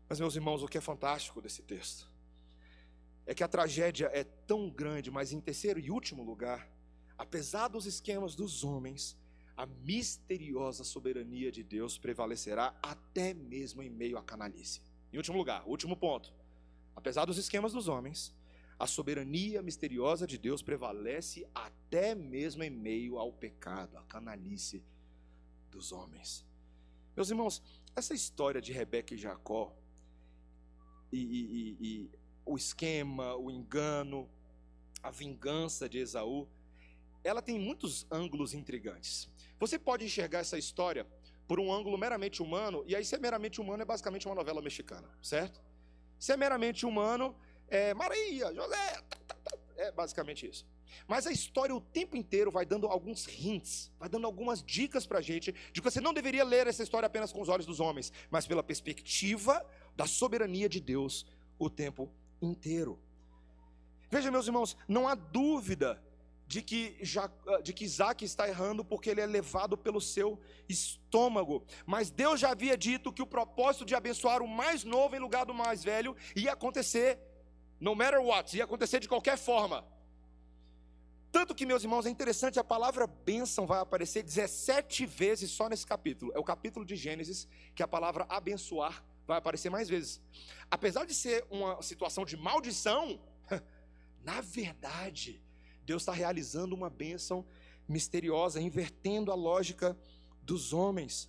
Mas, 0.08 0.22
meus 0.22 0.38
irmãos, 0.38 0.64
o 0.64 0.70
que 0.70 0.78
é 0.78 0.82
fantástico 0.82 1.42
desse 1.42 1.64
texto 1.64 2.10
é 3.26 3.36
que 3.36 3.44
a 3.44 3.48
tragédia 3.50 4.10
é 4.14 4.24
tão 4.24 4.70
grande, 4.70 5.12
mas 5.12 5.34
em 5.34 5.42
terceiro 5.42 5.82
e 5.82 5.92
último 5.92 6.24
lugar, 6.24 6.72
apesar 7.18 7.68
dos 7.68 7.86
esquemas 7.86 8.36
dos 8.36 8.64
homens, 8.64 9.18
a 9.58 9.66
misteriosa 9.66 10.86
soberania 10.86 11.52
de 11.52 11.62
Deus 11.62 11.98
prevalecerá 11.98 12.74
até 12.82 13.34
mesmo 13.34 13.84
em 13.84 13.90
meio 13.90 14.18
à 14.18 14.24
canalice. 14.24 14.88
Em 15.12 15.18
último 15.18 15.38
lugar, 15.38 15.64
último 15.68 15.96
ponto. 15.96 16.34
Apesar 16.96 17.26
dos 17.26 17.38
esquemas 17.38 17.74
dos 17.74 17.88
homens, 17.88 18.36
a 18.78 18.88
soberania 18.88 19.62
misteriosa 19.62 20.26
de 20.26 20.38
Deus 20.38 20.62
prevalece 20.62 21.48
até 21.54 22.16
mesmo 22.16 22.64
em 22.64 22.70
meio 22.70 23.18
ao 23.18 23.34
pecado, 23.34 23.98
à 23.98 24.04
canalice 24.04 24.84
dos 25.70 25.92
homens. 25.92 26.46
Meus 27.16 27.30
irmãos, 27.30 27.62
essa 27.96 28.14
história 28.14 28.62
de 28.62 28.72
Rebeca 28.72 29.14
e 29.14 29.18
Jacó, 29.18 29.76
e, 31.12 31.18
e, 31.18 31.78
e, 31.82 32.10
o 32.46 32.56
esquema, 32.56 33.36
o 33.36 33.52
engano, 33.52 34.30
a 35.02 35.12
vingança 35.12 35.90
de 35.90 35.98
Esaú, 35.98 36.48
ela 37.24 37.42
tem 37.42 37.60
muitos 37.60 38.08
ângulos 38.10 38.54
intrigantes. 38.54 39.30
Você 39.60 39.78
pode 39.78 40.06
enxergar 40.06 40.40
essa 40.40 40.58
história 40.58 41.06
por 41.50 41.60
um 41.60 41.74
ângulo 41.74 41.98
meramente 41.98 42.44
humano, 42.44 42.84
e 42.86 42.96
aí 42.96 43.04
se 43.04 43.16
é 43.16 43.18
meramente 43.18 43.60
humano 43.60 43.82
é 43.82 43.86
basicamente 43.86 44.28
uma 44.28 44.36
novela 44.36 44.62
mexicana, 44.62 45.10
certo? 45.20 45.60
Se 46.20 46.32
é 46.32 46.38
meramente 46.38 46.86
humano, 46.86 47.36
é 47.68 47.92
Maria, 47.96 48.54
José, 48.54 49.02
tá, 49.10 49.18
tá, 49.28 49.36
tá, 49.44 49.58
é 49.76 49.92
basicamente 49.92 50.48
isso. 50.48 50.64
Mas 51.08 51.26
a 51.26 51.32
história 51.32 51.76
o 51.76 51.82
tempo 51.82 52.16
inteiro 52.16 52.52
vai 52.52 52.68
dando 52.68 52.86
alguns 52.86 53.28
hints, 53.28 53.92
vai 53.98 54.08
dando 54.08 54.28
algumas 54.28 54.62
dicas 54.62 55.08
pra 55.08 55.22
gente 55.22 55.52
de 55.74 55.82
que 55.82 55.90
você 55.90 56.00
não 56.00 56.14
deveria 56.14 56.44
ler 56.44 56.68
essa 56.68 56.84
história 56.84 57.08
apenas 57.08 57.34
com 57.34 57.42
os 57.42 57.50
olhos 57.50 57.66
dos 57.66 57.80
homens, 57.80 58.14
mas 58.30 58.46
pela 58.46 58.62
perspectiva 58.62 59.66
da 59.96 60.06
soberania 60.06 60.70
de 60.70 60.80
Deus 60.80 61.26
o 61.58 61.68
tempo 61.68 62.12
inteiro. 62.40 63.00
Veja, 64.12 64.30
meus 64.30 64.46
irmãos, 64.46 64.78
não 64.88 65.08
há 65.08 65.16
dúvida 65.16 66.00
de 66.50 66.64
que, 66.64 66.98
já, 67.02 67.30
ah, 67.48 67.62
de 67.62 67.72
que 67.72 67.86
Isaac 67.86 68.26
está 68.26 68.50
errando 68.50 68.84
porque 68.84 69.12
ele 69.12 69.22
é 69.22 69.26
levado 69.28 69.78
pelo 69.78 70.02
seu 70.02 70.40
estômago. 70.68 71.64
Mas 71.86 72.10
Deus 72.10 72.40
já 72.40 72.50
havia 72.50 72.76
dito 72.76 73.14
que 73.14 73.22
o 73.22 73.28
propósito 73.28 73.86
de 73.86 73.94
abençoar 73.94 74.42
o 74.42 74.48
mais 74.48 74.84
novo 74.84 75.16
em 75.16 75.20
lugar 75.20 75.46
do 75.46 75.54
mais 75.54 75.84
velho 75.84 76.16
ia 76.36 76.54
acontecer, 76.54 77.20
no 77.80 77.94
matter 77.94 78.20
what, 78.20 78.58
ia 78.58 78.64
acontecer 78.64 79.00
de 79.00 79.08
qualquer 79.08 79.38
forma. 79.38 79.86
Tanto 81.32 81.54
que, 81.54 81.68
meus 81.68 81.84
irmãos, 81.84 82.08
é 82.08 82.10
interessante, 82.10 82.60
a 82.60 82.64
palavra 82.64 83.06
bênção 83.06 83.68
vai 83.68 83.80
aparecer 83.80 84.24
17 84.24 85.06
vezes 85.06 85.52
só 85.52 85.70
nesse 85.70 85.86
capítulo. 85.86 86.32
É 86.34 86.40
o 86.40 86.44
capítulo 86.44 86.84
de 86.84 86.96
Gênesis 86.96 87.48
que 87.76 87.84
a 87.84 87.88
palavra 87.88 88.26
abençoar 88.28 89.06
vai 89.28 89.38
aparecer 89.38 89.70
mais 89.70 89.88
vezes. 89.88 90.20
Apesar 90.72 91.06
de 91.06 91.14
ser 91.14 91.46
uma 91.52 91.80
situação 91.84 92.26
de 92.26 92.36
maldição, 92.36 93.22
na 94.26 94.42
verdade, 94.42 95.40
Deus 95.90 96.04
está 96.04 96.12
realizando 96.12 96.76
uma 96.76 96.88
bênção 96.88 97.44
misteriosa, 97.88 98.62
invertendo 98.62 99.32
a 99.32 99.36
lógica 99.36 99.98
dos 100.44 100.72
homens. 100.72 101.28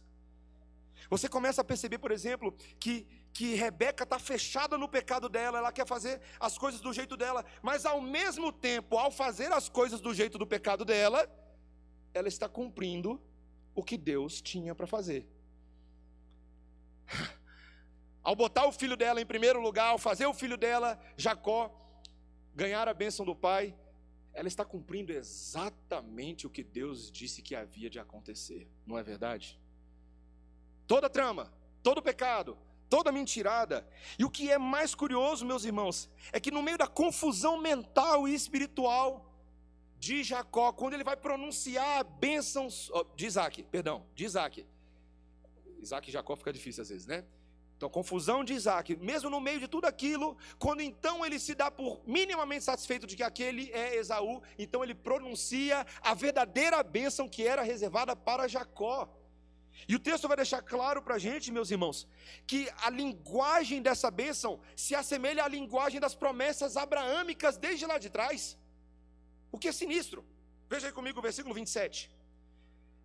Você 1.09 1.31
começa 1.31 1.63
a 1.63 1.65
perceber, 1.65 1.97
por 1.97 2.11
exemplo, 2.11 2.55
que, 2.79 3.07
que 3.33 3.55
Rebeca 3.55 4.05
está 4.05 4.19
fechada 4.19 4.77
no 4.77 4.87
pecado 4.87 5.31
dela, 5.31 5.57
ela 5.57 5.73
quer 5.73 5.87
fazer 5.87 6.21
as 6.39 6.59
coisas 6.59 6.79
do 6.79 6.93
jeito 6.93 7.17
dela, 7.17 7.43
mas 7.63 7.87
ao 7.87 8.03
mesmo 8.03 8.53
tempo, 8.53 8.99
ao 8.99 9.11
fazer 9.11 9.51
as 9.51 9.67
coisas 9.67 9.99
do 9.99 10.13
jeito 10.13 10.37
do 10.37 10.47
pecado 10.47 10.85
dela, 10.85 11.27
ela 12.13 12.29
está 12.29 12.47
cumprindo 12.47 13.19
o 13.75 13.83
que 13.83 13.97
Deus 13.97 14.43
tinha 14.43 14.75
para 14.75 14.87
fazer. 14.87 15.27
Ao 18.23 18.37
botar 18.37 18.67
o 18.67 18.73
filho 18.73 18.95
dela 18.95 19.23
em 19.23 19.25
primeiro 19.25 19.59
lugar, 19.59 19.87
ao 19.87 19.99
fazer 19.99 20.27
o 20.27 20.35
filho 20.35 20.59
dela, 20.59 21.01
Jacó, 21.17 21.75
ganhar 22.55 22.87
a 22.87 22.93
bênção 22.93 23.25
do 23.25 23.35
pai, 23.35 23.75
ela 24.33 24.49
está 24.49 24.65
cumprindo 24.65 25.13
exatamente 25.13 26.47
o 26.47 26.51
que 26.51 26.63
Deus 26.63 27.11
disse 27.11 27.43
que 27.43 27.55
havia 27.55 27.91
de 27.91 27.99
acontecer, 27.99 28.69
não 28.87 28.97
é 28.99 29.03
verdade? 29.03 29.59
Toda 30.87 31.11
trama, 31.11 31.53
todo 31.83 32.03
pecado, 32.03 32.57
toda 32.89 33.13
mentirada. 33.13 33.87
E 34.19 34.25
o 34.25 34.31
que 34.31 34.51
é 34.51 34.59
mais 34.59 34.95
curioso, 34.95 35.47
meus 35.47 35.65
irmãos, 35.65 36.11
é 36.33 36.41
que 36.41 36.51
no 36.51 36.63
meio 36.63 36.79
da 36.79 36.87
confusão 36.87 37.61
mental 37.61 38.29
e 38.29 38.35
espiritual 38.35 39.27
de 39.99 40.23
Jacó, 40.23 40.73
quando 40.73 40.95
ele 40.95 41.05
vai 41.05 41.17
pronunciar 41.17 42.05
bênçãos 42.05 42.91
de 43.15 43.27
Isaac, 43.27 43.63
perdão, 43.65 44.07
de 44.15 44.25
Isaac. 44.25 44.67
Isaac 45.79 46.09
e 46.09 46.13
Jacó 46.13 46.37
fica 46.37 46.53
difícil 46.53 46.83
às 46.83 46.89
vezes, 46.89 47.07
né? 47.07 47.25
Então, 47.81 47.89
confusão 47.89 48.45
de 48.45 48.53
Isaac, 48.53 48.95
mesmo 48.97 49.31
no 49.31 49.41
meio 49.41 49.59
de 49.59 49.67
tudo 49.67 49.87
aquilo, 49.87 50.37
quando 50.59 50.83
então 50.83 51.25
ele 51.25 51.39
se 51.39 51.55
dá 51.55 51.71
por 51.71 52.03
minimamente 52.07 52.63
satisfeito 52.63 53.07
de 53.07 53.17
que 53.17 53.23
aquele 53.23 53.71
é 53.73 53.97
Esaú, 53.97 54.43
então 54.59 54.85
ele 54.85 54.95
pronuncia 54.95 55.87
a 56.03 56.13
verdadeira 56.13 56.83
bênção 56.83 57.27
que 57.27 57.43
era 57.43 57.63
reservada 57.63 58.15
para 58.15 58.47
Jacó. 58.47 59.09
E 59.89 59.97
o 59.97 59.99
texto 59.99 60.29
vai 60.29 60.37
deixar 60.37 60.61
claro 60.61 61.01
para 61.01 61.15
a 61.15 61.19
gente, 61.19 61.51
meus 61.51 61.71
irmãos, 61.71 62.07
que 62.47 62.69
a 62.83 62.91
linguagem 62.91 63.81
dessa 63.81 64.11
bênção 64.11 64.61
se 64.77 64.95
assemelha 64.95 65.43
à 65.45 65.49
linguagem 65.49 65.99
das 65.99 66.15
promessas 66.15 66.77
abraâmicas 66.77 67.57
desde 67.57 67.87
lá 67.87 67.97
de 67.97 68.11
trás. 68.11 68.59
O 69.51 69.59
que 69.59 69.69
é 69.69 69.73
sinistro? 69.73 70.23
Veja 70.69 70.89
aí 70.89 70.93
comigo 70.93 71.19
o 71.19 71.23
versículo 71.23 71.55
27. 71.55 72.11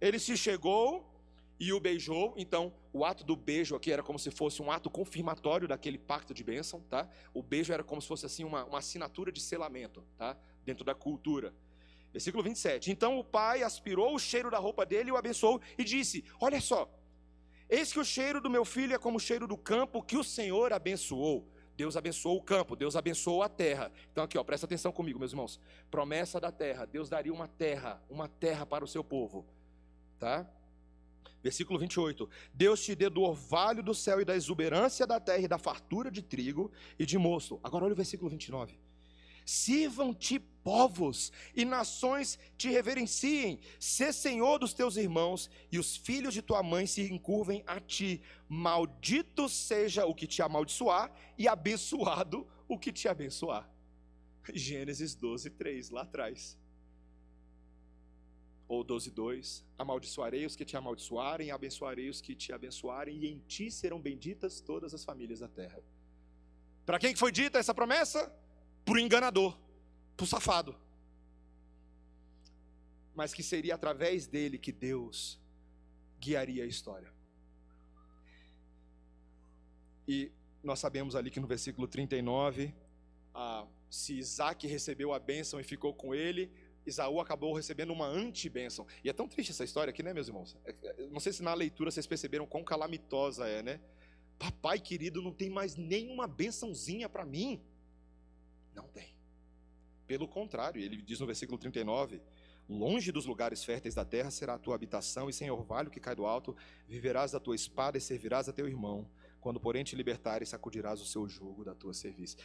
Ele 0.02 0.20
se 0.20 0.36
chegou 0.36 1.15
e 1.60 1.72
o 1.74 1.80
beijou. 1.80 2.34
Então, 2.38 2.74
o 2.92 3.06
ato 3.06 3.24
do 3.24 3.36
beijo 3.36 3.76
aqui 3.76 3.92
era 3.92 4.04
como 4.04 4.20
se 4.20 4.32
fosse 4.32 4.62
um 4.62 4.72
ato 4.72 4.90
confirmatório 4.90 5.68
daquele 5.68 5.98
pacto 5.98 6.34
de 6.34 6.44
bênção, 6.44 6.82
tá? 6.90 7.08
O 7.34 7.42
beijo 7.42 7.74
era 7.74 7.84
como 7.84 8.02
se 8.02 8.08
fosse 8.08 8.26
assim 8.26 8.44
uma, 8.44 8.66
uma 8.66 8.80
assinatura 8.80 9.32
de 9.32 9.42
selamento, 9.42 10.04
tá? 10.18 10.38
Dentro 10.64 10.84
da 10.84 10.94
cultura. 10.94 11.54
Versículo 12.12 12.44
27. 12.44 12.92
Então 12.92 13.20
o 13.20 13.24
pai 13.24 13.64
aspirou 13.64 14.16
o 14.16 14.20
cheiro 14.20 14.50
da 14.50 14.58
roupa 14.58 14.86
dele 14.86 15.10
e 15.10 15.12
o 15.12 15.18
abençoou 15.18 15.62
e 15.78 15.84
disse: 15.84 16.24
Olha 16.40 16.62
só, 16.62 16.90
eis 17.70 17.92
que 17.92 18.00
o 18.00 18.06
cheiro 18.06 18.40
do 18.40 18.50
meu 18.50 18.64
filho 18.64 18.94
é 18.94 18.98
como 18.98 19.18
o 19.18 19.20
cheiro 19.20 19.48
do 19.48 19.58
campo 19.58 20.02
que 20.02 20.18
o 20.18 20.24
Senhor 20.24 20.72
abençoou. 20.72 21.46
Deus 21.76 21.98
abençoou 21.98 22.38
o 22.38 22.42
campo, 22.42 22.74
Deus 22.74 22.96
abençoou 22.96 23.44
a 23.44 23.50
terra. 23.50 23.92
Então 24.12 24.24
aqui, 24.24 24.38
ó, 24.38 24.44
presta 24.46 24.66
atenção 24.66 24.94
comigo, 24.94 25.20
meus 25.20 25.32
irmãos. 25.32 25.60
Promessa 25.92 26.40
da 26.40 26.52
terra. 26.52 26.86
Deus 26.86 27.10
daria 27.10 27.34
uma 27.34 27.50
terra, 27.50 28.02
uma 28.10 28.30
terra 28.30 28.66
para 28.66 28.86
o 28.86 28.88
seu 28.88 29.04
povo, 29.04 29.46
tá? 30.18 30.50
Versículo 31.46 31.78
28. 31.78 32.28
Deus 32.56 32.84
te 32.84 32.96
dê 32.96 33.08
do 33.08 33.22
orvalho 33.22 33.84
do 33.84 33.94
céu 33.94 34.20
e 34.20 34.26
da 34.26 34.36
exuberância 34.36 35.06
da 35.06 35.20
terra 35.20 35.44
e 35.44 35.48
da 35.48 35.60
fartura 35.60 36.10
de 36.10 36.24
trigo 36.24 36.72
e 36.98 37.06
de 37.06 37.20
mosto. 37.20 37.60
Agora 37.62 37.86
olha 37.86 37.94
o 37.94 37.96
versículo 37.96 38.32
29. 38.32 38.80
Sirvam-te 39.46 40.40
povos 40.40 41.32
e 41.56 41.64
nações 41.64 42.40
te 42.58 42.72
reverenciem. 42.72 43.60
Sê 43.80 44.12
senhor 44.12 44.58
dos 44.58 44.74
teus 44.74 44.98
irmãos 44.98 45.48
e 45.72 45.78
os 45.78 45.96
filhos 45.96 46.34
de 46.34 46.42
tua 46.42 46.64
mãe 46.64 46.88
se 46.88 47.04
encurvem 47.14 47.64
a 47.68 47.80
ti. 47.80 48.24
Maldito 48.50 49.48
seja 49.48 50.04
o 50.08 50.16
que 50.16 50.26
te 50.26 50.42
amaldiçoar 50.42 51.14
e 51.38 51.48
abençoado 51.48 52.48
o 52.68 52.76
que 52.76 52.92
te 52.92 53.08
abençoar. 53.08 53.70
Gênesis 54.52 55.14
12, 55.14 55.52
3, 55.52 55.92
lá 55.92 56.02
atrás. 56.02 56.58
Ou 58.68 58.84
12, 58.84 59.12
2. 59.12 59.64
Amaldiçoarei 59.78 60.46
os 60.46 60.56
que 60.56 60.66
te 60.66 60.76
amaldiçoarem, 60.76 61.52
abençoarei 61.52 62.10
os 62.10 62.22
que 62.22 62.36
te 62.36 62.52
abençoarem, 62.52 63.18
e 63.18 63.28
em 63.28 63.40
ti 63.48 63.70
serão 63.70 64.00
benditas 64.00 64.60
todas 64.60 64.94
as 64.94 65.04
famílias 65.04 65.40
da 65.40 65.48
terra. 65.48 65.82
Para 66.86 67.00
quem 67.00 67.16
foi 67.16 67.32
dita 67.32 67.60
essa 67.60 67.74
promessa? 67.74 68.32
Para 68.84 68.96
o 68.96 69.00
enganador 69.00 69.58
para 70.16 70.24
o 70.24 70.28
safado. 70.28 70.76
Mas 73.14 73.34
que 73.34 73.44
seria 73.44 73.76
através 73.76 74.28
dele 74.28 74.58
que 74.58 74.72
Deus 74.72 75.40
guiaria 76.20 76.64
a 76.64 76.68
história. 76.68 77.14
E 80.08 80.32
nós 80.64 80.80
sabemos 80.80 81.16
ali 81.16 81.32
que 81.32 81.40
no 81.40 81.48
versículo 81.48 81.88
39, 81.88 82.74
ah, 83.34 83.66
se 83.90 84.18
Isaac 84.18 84.68
recebeu 84.68 85.14
a 85.14 85.20
bênção 85.20 85.60
e 85.60 85.64
ficou 85.64 85.94
com 85.94 86.14
ele, 86.14 86.52
Isaú 86.86 87.20
acabou 87.20 87.54
recebendo 87.54 87.92
uma 87.92 88.08
anti-bênção. 88.08 88.86
E 89.04 89.10
é 89.10 89.14
tão 89.14 89.28
triste 89.28 89.52
essa 89.52 89.64
história 89.64 89.92
aqui, 89.92 90.04
né, 90.04 90.14
meus 90.14 90.28
irmãos? 90.28 90.56
É, 90.66 90.76
é, 90.84 91.08
não 91.08 91.20
sei 91.20 91.34
se 91.34 91.42
na 91.42 91.54
leitura 91.54 91.90
vocês 91.90 92.06
perceberam 92.06 92.46
quão 92.46 92.64
calamitosa 92.64 93.48
é, 93.48 93.64
né? 93.64 93.80
Papai 94.38 94.80
querido, 94.80 95.22
não 95.22 95.32
tem 95.32 95.50
mais 95.50 95.76
nenhuma 95.76 96.28
bênçãozinha 96.28 97.10
para 97.10 97.26
mim. 97.26 97.62
Não 98.74 98.88
tem. 98.88 99.16
Pelo 100.06 100.28
contrário, 100.28 100.82
ele 100.82 101.02
diz 101.02 101.20
no 101.20 101.26
versículo 101.26 101.58
39: 101.58 102.22
Longe 102.68 103.12
dos 103.12 103.26
lugares 103.26 103.64
férteis 103.64 103.96
da 103.96 104.04
terra 104.04 104.32
será 104.32 104.56
a 104.56 104.60
tua 104.60 104.76
habitação, 104.76 105.30
e 105.30 105.34
sem 105.34 105.50
orvalho 105.50 105.90
que 105.90 106.00
cai 106.00 106.16
do 106.16 106.26
alto, 106.26 106.56
viverás 106.88 107.32
da 107.32 107.40
tua 107.40 107.56
espada 107.56 107.98
e 107.98 108.02
servirás 108.02 108.50
a 108.50 108.54
teu 108.54 108.68
irmão. 108.68 109.10
Quando, 109.40 109.60
porém, 109.60 109.84
te 109.84 109.96
libertares, 109.96 110.50
sacudirás 110.50 111.00
o 111.00 111.06
seu 111.06 111.28
jugo 111.28 111.64
da 111.64 111.76
tua 111.76 111.94
serviço. 111.94 112.38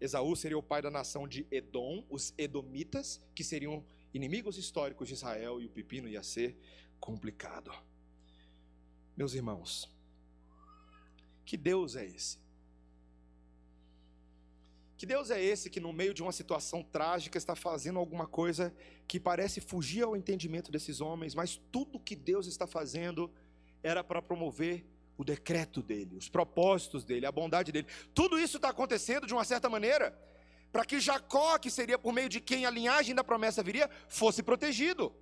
Esaú 0.00 0.36
seria 0.36 0.58
o 0.58 0.62
pai 0.62 0.80
da 0.80 0.90
nação 0.90 1.26
de 1.26 1.46
Edom, 1.50 2.04
os 2.08 2.32
Edomitas, 2.38 3.20
que 3.34 3.42
seriam 3.42 3.84
inimigos 4.14 4.56
históricos 4.56 5.08
de 5.08 5.14
Israel, 5.14 5.60
e 5.60 5.66
o 5.66 5.70
pepino 5.70 6.08
ia 6.08 6.22
ser 6.22 6.56
complicado. 7.00 7.72
Meus 9.16 9.34
irmãos, 9.34 9.90
que 11.44 11.56
Deus 11.56 11.96
é 11.96 12.06
esse? 12.06 12.38
Que 14.96 15.06
Deus 15.06 15.30
é 15.30 15.42
esse 15.42 15.70
que, 15.70 15.80
no 15.80 15.92
meio 15.92 16.12
de 16.12 16.22
uma 16.22 16.32
situação 16.32 16.82
trágica, 16.82 17.38
está 17.38 17.54
fazendo 17.54 17.98
alguma 17.98 18.26
coisa 18.26 18.74
que 19.06 19.20
parece 19.20 19.60
fugir 19.60 20.02
ao 20.02 20.16
entendimento 20.16 20.72
desses 20.72 21.00
homens, 21.00 21.34
mas 21.34 21.56
tudo 21.70 22.00
que 22.00 22.16
Deus 22.16 22.46
está 22.46 22.66
fazendo 22.66 23.32
era 23.82 24.02
para 24.02 24.20
promover 24.20 24.84
o 25.18 25.24
decreto 25.24 25.82
dele, 25.82 26.16
os 26.16 26.28
propósitos 26.28 27.04
dele, 27.04 27.26
a 27.26 27.32
bondade 27.32 27.72
dele. 27.72 27.88
Tudo 28.14 28.38
isso 28.38 28.56
está 28.56 28.70
acontecendo 28.70 29.26
de 29.26 29.34
uma 29.34 29.44
certa 29.44 29.68
maneira 29.68 30.16
para 30.70 30.84
que 30.84 31.00
Jacó, 31.00 31.58
que 31.58 31.70
seria 31.70 31.98
por 31.98 32.12
meio 32.12 32.28
de 32.28 32.40
quem 32.40 32.64
a 32.64 32.70
linhagem 32.70 33.14
da 33.14 33.24
promessa 33.24 33.62
viria, 33.62 33.90
fosse 34.08 34.42
protegido. 34.42 35.12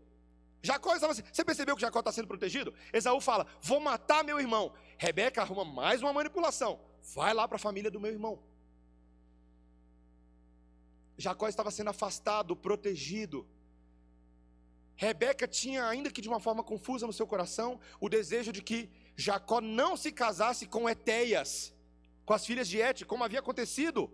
Jacó 0.63 0.95
estava 0.95 1.13
assim. 1.13 1.23
Você 1.33 1.45
percebeu 1.45 1.75
que 1.75 1.81
Jacó 1.81 2.01
está 2.01 2.13
sendo 2.13 2.29
protegido? 2.29 2.75
Esaú 2.93 3.21
fala: 3.21 3.47
Vou 3.63 3.81
matar 3.81 4.23
meu 4.23 4.39
irmão. 4.39 4.73
Rebeca 4.99 5.41
arruma 5.41 5.65
mais 5.65 6.03
uma 6.03 6.13
manipulação. 6.13 6.79
Vai 7.15 7.33
lá 7.33 7.49
para 7.49 7.57
a 7.57 7.61
família 7.61 7.91
do 7.91 8.01
meu 8.01 8.13
irmão. 8.13 8.43
Jacó 11.17 11.49
estava 11.49 11.71
sendo 11.71 11.89
afastado, 11.91 12.55
protegido. 12.55 13.47
Rebeca 14.97 15.47
tinha, 15.47 15.87
ainda 15.87 16.11
que 16.11 16.21
de 16.21 16.29
uma 16.29 16.41
forma 16.41 16.65
confusa 16.65 17.07
no 17.07 17.13
seu 17.13 17.27
coração, 17.27 17.79
o 18.01 18.09
desejo 18.09 18.51
de 18.53 18.63
que 18.63 18.91
Jacó 19.17 19.61
não 19.61 19.97
se 19.97 20.13
casasse 20.13 20.67
com 20.67 20.89
Etéias, 20.89 21.75
com 22.25 22.35
as 22.35 22.45
filhas 22.45 22.69
de 22.69 22.79
Et, 22.79 23.05
como 23.05 23.25
havia 23.25 23.39
acontecido 23.41 24.11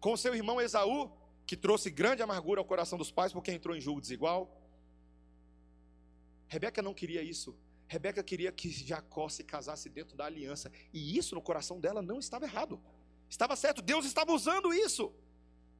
com 0.00 0.16
seu 0.16 0.34
irmão 0.34 0.60
Esaú, 0.60 1.10
que 1.46 1.56
trouxe 1.56 1.90
grande 1.90 2.22
amargura 2.22 2.60
ao 2.60 2.64
coração 2.64 2.98
dos 2.98 3.10
pais 3.10 3.32
porque 3.32 3.52
entrou 3.52 3.76
em 3.76 3.80
julgo 3.80 4.00
desigual. 4.00 4.60
Rebeca 6.48 6.82
não 6.82 6.92
queria 6.92 7.22
isso. 7.22 7.56
Rebeca 7.86 8.22
queria 8.22 8.50
que 8.50 8.68
Jacó 8.68 9.28
se 9.28 9.44
casasse 9.44 9.88
dentro 9.88 10.16
da 10.16 10.24
aliança. 10.24 10.72
E 10.92 11.16
isso 11.16 11.34
no 11.36 11.40
coração 11.40 11.78
dela 11.78 12.02
não 12.02 12.18
estava 12.18 12.44
errado. 12.44 12.80
Estava 13.28 13.54
certo, 13.54 13.80
Deus 13.80 14.04
estava 14.04 14.32
usando 14.32 14.74
isso. 14.74 15.14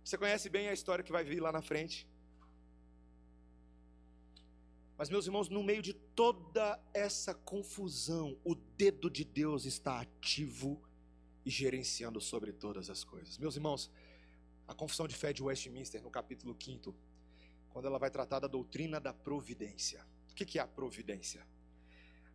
Você 0.05 0.17
conhece 0.17 0.49
bem 0.49 0.69
a 0.69 0.73
história 0.73 1.03
que 1.03 1.11
vai 1.11 1.25
vir 1.25 1.41
lá 1.41 1.51
na 1.51 1.63
frente. 1.63 2.09
Mas, 4.97 5.11
meus 5.11 5.27
irmãos, 5.27 5.49
no 5.49 5.63
meio 5.63 5.83
de 5.83 5.95
toda 6.17 6.83
essa 6.93 7.35
confusão, 7.35 8.37
o 8.43 8.55
dedo 8.55 9.11
de 9.11 9.25
Deus 9.25 9.67
está 9.67 10.01
ativo 10.01 10.83
e 11.45 11.51
gerenciando 11.51 12.21
sobre 12.21 12.53
todas 12.53 12.91
as 12.91 13.05
coisas. 13.05 13.39
Meus 13.39 13.55
irmãos, 13.55 13.91
a 14.67 14.75
confissão 14.75 15.07
de 15.07 15.15
fé 15.15 15.33
de 15.33 15.43
Westminster, 15.43 16.03
no 16.03 16.11
capítulo 16.11 16.57
5, 16.59 16.93
quando 17.69 17.87
ela 17.87 17.99
vai 17.99 18.11
tratar 18.11 18.41
da 18.41 18.49
doutrina 18.49 18.99
da 18.99 19.13
providência. 19.13 20.05
O 20.31 20.35
que 20.35 20.59
é 20.59 20.63
a 20.63 20.67
providência? 20.67 21.47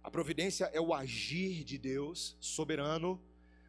A 0.03 0.09
providência 0.09 0.65
é 0.65 0.79
o 0.79 0.93
agir 0.93 1.63
de 1.63 1.77
Deus 1.77 2.37
soberano, 2.39 3.21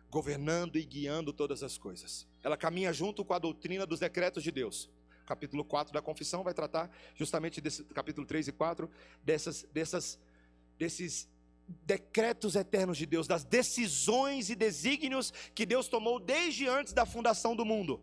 governando 0.09 0.77
e 0.77 0.85
guiando 0.85 1.33
todas 1.33 1.63
as 1.63 1.77
coisas 1.77 2.31
ela 2.43 2.57
caminha 2.57 2.93
junto 2.93 3.25
com 3.25 3.33
a 3.33 3.39
doutrina 3.39 3.87
dos 3.87 4.01
decretos 4.01 4.43
de 4.43 4.51
Deus. 4.51 4.91
Capítulo 5.27 5.64
4 5.64 5.93
da 5.93 6.03
confissão 6.03 6.43
vai 6.43 6.55
tratar 6.55 6.91
justamente 7.14 7.61
desse 7.61 7.85
capítulo 7.85 8.27
3 8.27 8.49
e 8.49 8.53
4 8.53 8.91
dessas 9.25 9.62
dessas 9.73 10.18
desses 10.79 11.29
decretos 11.85 12.57
eternos 12.57 12.99
de 12.99 13.07
Deus, 13.07 13.27
das 13.27 13.45
decisões 13.45 14.51
e 14.51 14.55
desígnios 14.55 15.33
que 15.55 15.64
Deus 15.64 15.89
tomou 15.89 16.18
desde 16.18 16.68
antes 16.68 16.93
da 16.93 17.07
fundação 17.07 17.55
do 17.55 17.64
mundo. 17.64 18.01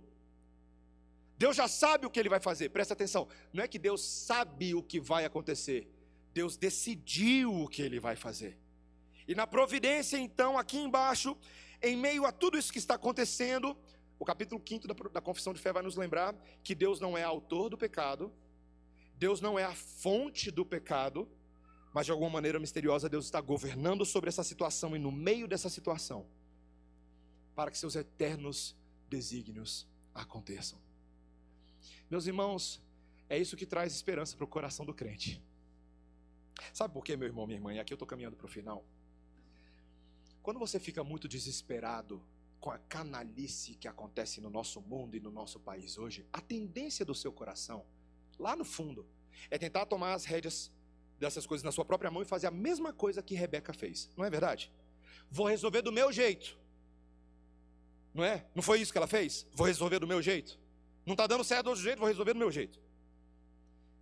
Deus 1.37 1.55
já 1.55 1.67
sabe 1.67 2.05
o 2.05 2.09
que 2.09 2.19
ele 2.19 2.29
vai 2.29 2.39
fazer, 2.39 2.69
presta 2.69 2.93
atenção. 2.93 3.27
Não 3.53 3.63
é 3.63 3.67
que 3.67 3.79
Deus 3.79 4.03
sabe 4.03 4.73
o 4.75 4.83
que 4.83 4.99
vai 4.99 5.23
acontecer, 5.23 5.87
Deus 6.33 6.57
decidiu 6.57 7.53
o 7.53 7.67
que 7.67 7.81
ele 7.81 7.99
vai 7.99 8.15
fazer. 8.15 8.57
E 9.27 9.35
na 9.35 9.45
providência, 9.45 10.17
então, 10.17 10.57
aqui 10.57 10.77
embaixo, 10.77 11.37
em 11.81 11.95
meio 11.95 12.25
a 12.25 12.31
tudo 12.31 12.57
isso 12.57 12.73
que 12.73 12.79
está 12.79 12.95
acontecendo, 12.95 13.77
o 14.19 14.25
capítulo 14.25 14.61
5 14.63 14.85
da, 14.85 14.93
da 14.93 15.21
Confissão 15.21 15.53
de 15.53 15.61
Fé 15.61 15.71
vai 15.71 15.81
nos 15.81 15.95
lembrar 15.95 16.35
que 16.61 16.75
Deus 16.75 16.99
não 16.99 17.17
é 17.17 17.23
autor 17.23 17.69
do 17.69 17.77
pecado, 17.77 18.31
Deus 19.15 19.39
não 19.39 19.57
é 19.57 19.63
a 19.63 19.73
fonte 19.73 20.51
do 20.51 20.65
pecado, 20.65 21.27
mas 21.93 22.05
de 22.05 22.11
alguma 22.11 22.29
maneira 22.29 22.59
misteriosa 22.59 23.09
Deus 23.09 23.25
está 23.25 23.39
governando 23.39 24.05
sobre 24.05 24.27
essa 24.27 24.43
situação 24.43 24.95
e 24.95 24.99
no 24.99 25.11
meio 25.11 25.47
dessa 25.47 25.69
situação, 25.69 26.27
para 27.55 27.71
que 27.71 27.77
seus 27.77 27.95
eternos 27.95 28.75
desígnios 29.09 29.87
aconteçam. 30.13 30.77
Meus 32.09 32.27
irmãos, 32.27 32.81
é 33.29 33.37
isso 33.37 33.55
que 33.55 33.65
traz 33.65 33.93
esperança 33.93 34.35
para 34.35 34.43
o 34.43 34.47
coração 34.47 34.85
do 34.85 34.93
crente. 34.93 35.41
Sabe 36.73 36.93
por 36.93 37.05
quê, 37.05 37.15
meu 37.15 37.27
irmão, 37.27 37.47
minha 37.47 37.57
irmã? 37.57 37.73
E 37.73 37.79
aqui 37.79 37.93
eu 37.93 37.95
estou 37.95 38.07
caminhando 38.07 38.35
para 38.35 38.45
o 38.45 38.49
final. 38.49 38.83
Quando 40.41 40.59
você 40.59 40.79
fica 40.79 41.03
muito 41.03 41.27
desesperado 41.27 42.21
com 42.59 42.69
a 42.69 42.77
canalice 42.77 43.75
que 43.75 43.87
acontece 43.87 44.41
no 44.41 44.49
nosso 44.49 44.81
mundo 44.81 45.15
e 45.15 45.19
no 45.19 45.31
nosso 45.31 45.59
país 45.59 45.97
hoje, 45.97 46.25
a 46.31 46.41
tendência 46.41 47.05
do 47.05 47.15
seu 47.15 47.31
coração, 47.31 47.85
lá 48.37 48.55
no 48.55 48.65
fundo, 48.65 49.05
é 49.49 49.57
tentar 49.57 49.85
tomar 49.85 50.13
as 50.13 50.25
rédeas 50.25 50.71
dessas 51.17 51.45
coisas 51.45 51.63
na 51.63 51.71
sua 51.71 51.85
própria 51.85 52.11
mão 52.11 52.21
e 52.21 52.25
fazer 52.25 52.47
a 52.47 52.51
mesma 52.51 52.93
coisa 52.93 53.21
que 53.21 53.35
Rebeca 53.35 53.73
fez. 53.73 54.09
Não 54.17 54.25
é 54.25 54.29
verdade? 54.29 54.71
Vou 55.29 55.47
resolver 55.47 55.81
do 55.81 55.91
meu 55.91 56.11
jeito. 56.11 56.57
Não 58.13 58.23
é? 58.23 58.45
Não 58.55 58.63
foi 58.63 58.81
isso 58.81 58.91
que 58.91 58.97
ela 58.97 59.07
fez? 59.07 59.47
Vou 59.53 59.67
resolver 59.67 59.99
do 59.99 60.07
meu 60.07 60.21
jeito. 60.21 60.59
Não 61.05 61.13
está 61.13 61.27
dando 61.27 61.43
certo 61.43 61.65
do 61.65 61.69
outro 61.69 61.83
jeito, 61.83 61.99
vou 61.99 62.07
resolver 62.07 62.33
do 62.33 62.39
meu 62.39 62.51
jeito. 62.51 62.79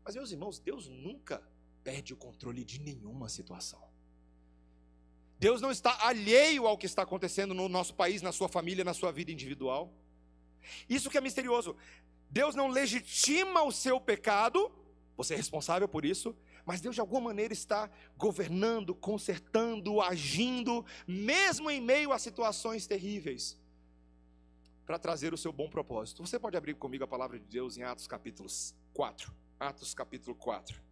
Mas, 0.03 0.15
meus 0.15 0.31
irmãos, 0.31 0.57
Deus 0.59 0.87
nunca 0.87 1.43
perde 1.83 2.13
o 2.13 2.17
controle 2.17 2.63
de 2.63 2.79
nenhuma 2.79 3.29
situação. 3.29 3.86
Deus 5.39 5.61
não 5.61 5.71
está 5.71 5.95
alheio 6.05 6.65
ao 6.65 6.77
que 6.77 6.85
está 6.85 7.03
acontecendo 7.03 7.53
no 7.53 7.69
nosso 7.69 7.93
país, 7.93 8.21
na 8.21 8.31
sua 8.31 8.49
família, 8.49 8.83
na 8.83 8.93
sua 8.93 9.11
vida 9.11 9.31
individual. 9.31 9.93
Isso 10.89 11.09
que 11.09 11.17
é 11.17 11.21
misterioso. 11.21 11.75
Deus 12.29 12.55
não 12.55 12.67
legitima 12.67 13.63
o 13.63 13.71
seu 13.71 14.01
pecado, 14.01 14.71
você 15.15 15.33
é 15.33 15.37
responsável 15.37 15.87
por 15.87 16.03
isso, 16.03 16.35
mas 16.65 16.81
Deus 16.81 16.95
de 16.95 17.01
alguma 17.01 17.21
maneira 17.21 17.53
está 17.53 17.89
governando, 18.17 18.93
consertando, 18.93 20.01
agindo, 20.01 20.85
mesmo 21.07 21.71
em 21.71 21.79
meio 21.79 22.11
a 22.11 22.19
situações 22.19 22.85
terríveis, 22.85 23.57
para 24.85 24.99
trazer 24.99 25.33
o 25.33 25.37
seu 25.37 25.53
bom 25.53 25.69
propósito. 25.69 26.25
Você 26.25 26.37
pode 26.37 26.57
abrir 26.57 26.75
comigo 26.75 27.03
a 27.03 27.07
palavra 27.07 27.39
de 27.39 27.45
Deus 27.45 27.77
em 27.77 27.83
Atos 27.83 28.07
capítulo 28.07 28.49
4. 28.93 29.33
Atos 29.59 29.93
capítulo 29.93 30.35
4. 30.35 30.86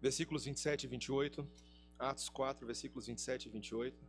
Versículos 0.00 0.44
27 0.44 0.84
e 0.84 0.86
28. 0.86 1.48
Atos 1.98 2.28
4, 2.28 2.66
versículos 2.66 3.06
27 3.06 3.46
e 3.46 3.50
28. 3.50 4.06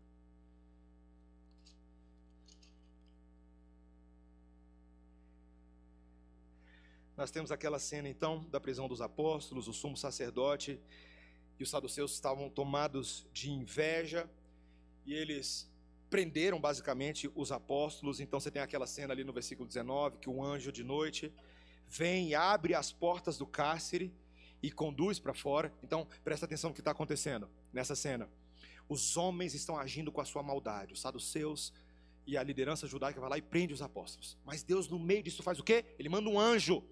Nós 7.18 7.32
temos 7.32 7.52
aquela 7.52 7.80
cena 7.80 8.08
então 8.08 8.46
da 8.50 8.62
prisão 8.62 8.88
dos 8.88 9.02
apóstolos, 9.02 9.68
o 9.68 9.74
sumo 9.74 9.98
sacerdote 9.98 10.80
e 11.60 11.64
os 11.64 11.70
saduceus 11.70 12.14
estavam 12.14 12.50
tomados 12.50 13.28
de 13.34 13.52
inveja 13.52 14.30
e 15.06 15.14
eles 15.14 15.70
prenderam 16.10 16.62
basicamente 16.62 17.30
os 17.36 17.52
apóstolos. 17.52 18.22
Então 18.22 18.40
você 18.40 18.50
tem 18.50 18.62
aquela 18.62 18.88
cena 18.88 19.14
ali 19.14 19.26
no 19.26 19.34
versículo 19.34 19.68
19 19.68 20.20
que 20.20 20.30
um 20.30 20.42
anjo 20.42 20.72
de 20.72 20.84
noite 20.84 21.34
vem 21.90 22.30
e 22.30 22.36
abre 22.36 22.74
as 22.74 22.94
portas 22.94 23.38
do 23.38 23.46
cárcere 23.46 24.14
e 24.62 24.72
conduz 24.72 25.20
para 25.20 25.34
fora. 25.34 25.74
Então 25.84 26.08
presta 26.24 26.46
atenção 26.46 26.70
no 26.70 26.74
que 26.74 26.82
está 26.82 26.92
acontecendo 26.92 27.50
nessa 27.72 27.96
cena. 27.96 28.30
Os 28.88 29.18
homens 29.18 29.54
estão 29.54 29.78
agindo 29.78 30.12
com 30.12 30.22
a 30.22 30.26
sua 30.26 30.42
maldade, 30.42 30.94
os 30.94 31.02
saduceus 31.02 31.74
e 32.26 32.38
a 32.38 32.44
liderança 32.44 32.88
judaica 32.88 33.20
vai 33.20 33.30
lá 33.30 33.38
e 33.38 33.42
prende 33.42 33.74
os 33.74 33.82
apóstolos. 33.82 34.38
Mas 34.46 34.64
Deus 34.64 34.88
no 34.88 35.00
meio 35.00 35.24
disso 35.24 35.44
faz 35.44 35.60
o 35.60 35.64
quê? 35.64 35.86
Ele 35.98 36.10
manda 36.10 36.30
um 36.30 36.40
anjo 36.40 36.84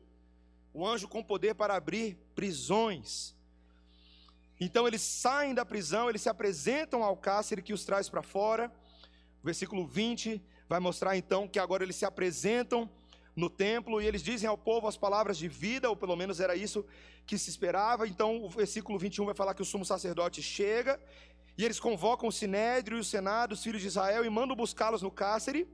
um 0.77 0.85
anjo 0.85 1.07
com 1.07 1.23
poder 1.23 1.55
para 1.55 1.75
abrir 1.75 2.15
prisões. 2.35 3.35
Então 4.59 4.87
eles 4.87 5.01
saem 5.01 5.55
da 5.55 5.65
prisão, 5.65 6.07
eles 6.07 6.21
se 6.21 6.29
apresentam 6.29 7.03
ao 7.03 7.17
cárcere 7.17 7.63
que 7.63 7.73
os 7.73 7.83
traz 7.83 8.07
para 8.07 8.21
fora. 8.21 8.71
O 9.41 9.45
versículo 9.45 9.87
20 9.87 10.39
vai 10.69 10.79
mostrar 10.79 11.17
então 11.17 11.47
que 11.47 11.57
agora 11.57 11.83
eles 11.83 11.95
se 11.95 12.05
apresentam 12.05 12.89
no 13.37 13.49
templo 13.51 14.01
e 14.01 14.07
eles 14.07 14.23
dizem 14.23 14.49
ao 14.49 14.57
povo 14.57 14.87
as 14.87 14.97
palavras 14.97 15.37
de 15.37 15.47
vida, 15.47 15.87
ou 15.87 15.95
pelo 15.95 16.15
menos 16.15 16.39
era 16.39 16.55
isso 16.55 16.83
que 17.25 17.37
se 17.37 17.51
esperava. 17.51 18.07
Então 18.07 18.43
o 18.43 18.49
versículo 18.49 18.97
21 18.97 19.25
vai 19.25 19.35
falar 19.35 19.53
que 19.53 19.61
o 19.61 19.65
sumo 19.65 19.85
sacerdote 19.85 20.41
chega 20.41 20.99
e 21.55 21.63
eles 21.63 21.79
convocam 21.79 22.27
o 22.29 22.31
sinédrio 22.31 22.97
e 22.97 23.01
o 23.01 23.03
senado, 23.03 23.51
os 23.51 23.61
filhos 23.61 23.81
de 23.81 23.87
Israel, 23.87 24.25
e 24.25 24.29
mandam 24.29 24.55
buscá-los 24.55 25.03
no 25.03 25.11
cárcere. 25.11 25.67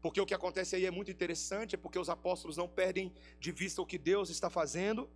Porque 0.00 0.20
o 0.20 0.26
que 0.26 0.34
acontece 0.34 0.74
aí 0.74 0.84
é 0.84 0.90
muito 0.90 1.12
interessante, 1.12 1.76
é 1.76 1.78
porque 1.78 1.98
os 1.98 2.08
apóstolos 2.08 2.56
não 2.56 2.68
perdem 2.68 3.12
de 3.38 3.52
vista 3.52 3.80
o 3.80 3.86
que 3.86 3.96
Deus 3.96 4.28
está 4.30 4.50
fazendo. 4.50 5.08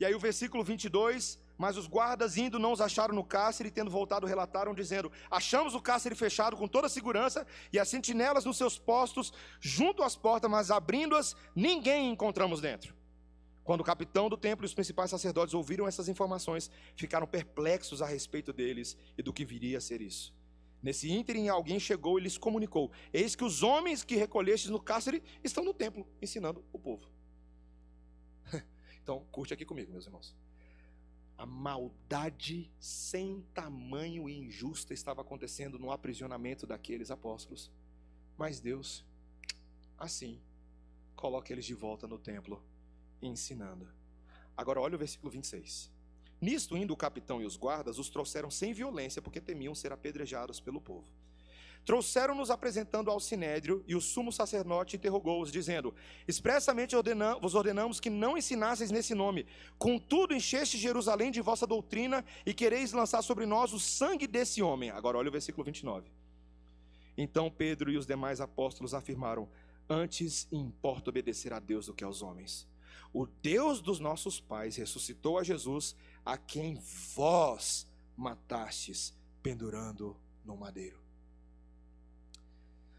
E 0.00 0.06
aí 0.06 0.14
o 0.14 0.18
versículo 0.18 0.64
22, 0.64 1.38
mas 1.56 1.76
os 1.76 1.86
guardas 1.86 2.36
indo 2.36 2.58
não 2.58 2.72
os 2.72 2.80
acharam 2.80 3.14
no 3.14 3.24
cárcere, 3.24 3.70
tendo 3.70 3.90
voltado 3.90 4.26
relataram, 4.26 4.74
dizendo, 4.74 5.10
achamos 5.30 5.74
o 5.74 5.80
cárcere 5.80 6.14
fechado 6.14 6.56
com 6.56 6.68
toda 6.68 6.88
segurança, 6.88 7.46
e 7.72 7.78
as 7.78 7.88
sentinelas 7.88 8.44
nos 8.44 8.56
seus 8.56 8.78
postos, 8.78 9.32
junto 9.60 10.02
às 10.02 10.16
portas, 10.16 10.50
mas 10.50 10.70
abrindo-as, 10.70 11.34
ninguém 11.54 12.10
encontramos 12.10 12.60
dentro. 12.60 12.94
Quando 13.64 13.80
o 13.80 13.84
capitão 13.84 14.28
do 14.28 14.36
templo 14.36 14.64
e 14.64 14.68
os 14.68 14.74
principais 14.74 15.10
sacerdotes 15.10 15.52
ouviram 15.52 15.88
essas 15.88 16.08
informações, 16.08 16.70
ficaram 16.94 17.26
perplexos 17.26 18.00
a 18.00 18.06
respeito 18.06 18.52
deles 18.52 18.96
e 19.18 19.22
do 19.22 19.32
que 19.32 19.44
viria 19.44 19.78
a 19.78 19.80
ser 19.80 20.00
isso. 20.00 20.32
Nesse 20.80 21.10
ínterim, 21.10 21.48
alguém 21.48 21.80
chegou 21.80 22.16
e 22.16 22.22
lhes 22.22 22.38
comunicou: 22.38 22.92
Eis 23.12 23.34
que 23.34 23.42
os 23.42 23.64
homens 23.64 24.04
que 24.04 24.14
recolhestes 24.14 24.70
no 24.70 24.80
cárcere 24.80 25.20
estão 25.42 25.64
no 25.64 25.74
templo, 25.74 26.06
ensinando 26.22 26.64
o 26.72 26.78
povo. 26.78 27.10
Então, 29.02 29.24
curte 29.30 29.54
aqui 29.54 29.64
comigo, 29.64 29.92
meus 29.92 30.04
irmãos. 30.04 30.34
A 31.36 31.44
maldade 31.44 32.70
sem 32.80 33.42
tamanho 33.52 34.28
e 34.28 34.38
injusta 34.38 34.94
estava 34.94 35.20
acontecendo 35.20 35.78
no 35.78 35.90
aprisionamento 35.90 36.66
daqueles 36.66 37.10
apóstolos. 37.10 37.70
Mas 38.38 38.58
Deus, 38.58 39.04
assim, 39.98 40.40
coloca 41.14 41.52
eles 41.52 41.64
de 41.64 41.74
volta 41.74 42.06
no 42.06 42.18
templo, 42.18 42.62
ensinando. 43.20 43.88
Agora, 44.56 44.80
olha 44.80 44.96
o 44.96 44.98
versículo 44.98 45.30
26. 45.30 45.90
Nisto, 46.40 46.76
indo 46.76 46.92
o 46.92 46.96
capitão 46.96 47.40
e 47.40 47.46
os 47.46 47.56
guardas, 47.56 47.98
os 47.98 48.10
trouxeram 48.10 48.50
sem 48.50 48.72
violência, 48.72 49.22
porque 49.22 49.40
temiam 49.40 49.74
ser 49.74 49.92
apedrejados 49.92 50.60
pelo 50.60 50.80
povo. 50.80 51.06
Trouxeram-nos 51.86 52.50
apresentando 52.50 53.12
ao 53.12 53.20
sinédrio, 53.20 53.84
e 53.86 53.94
o 53.94 54.00
sumo 54.00 54.32
sacerdote 54.32 54.96
interrogou-os, 54.96 55.52
dizendo: 55.52 55.94
Expressamente 56.26 56.96
vos 57.40 57.54
ordenamos 57.54 58.00
que 58.00 58.10
não 58.10 58.36
ensinasseis 58.36 58.90
nesse 58.90 59.14
nome. 59.14 59.46
Contudo, 59.78 60.34
encheste 60.34 60.76
Jerusalém 60.76 61.30
de 61.30 61.40
vossa 61.40 61.64
doutrina 61.64 62.24
e 62.44 62.52
quereis 62.52 62.92
lançar 62.92 63.22
sobre 63.22 63.46
nós 63.46 63.72
o 63.72 63.78
sangue 63.78 64.26
desse 64.26 64.60
homem. 64.60 64.90
Agora, 64.90 65.16
olha 65.16 65.28
o 65.28 65.32
versículo 65.32 65.64
29. 65.64 66.10
Então 67.16 67.48
Pedro 67.48 67.88
e 67.88 67.96
os 67.96 68.04
demais 68.04 68.40
apóstolos 68.40 68.92
afirmaram: 68.92 69.48
Antes 69.88 70.48
importa 70.50 71.10
obedecer 71.10 71.52
a 71.52 71.60
Deus 71.60 71.86
do 71.86 71.94
que 71.94 72.02
aos 72.02 72.20
homens. 72.20 72.66
O 73.12 73.26
Deus 73.26 73.80
dos 73.80 74.00
nossos 74.00 74.40
pais 74.40 74.74
ressuscitou 74.74 75.38
a 75.38 75.44
Jesus 75.44 75.94
a 76.24 76.36
quem 76.36 76.80
vós 77.14 77.86
matastes 78.16 79.16
pendurando 79.40 80.16
no 80.44 80.56
madeiro. 80.56 81.05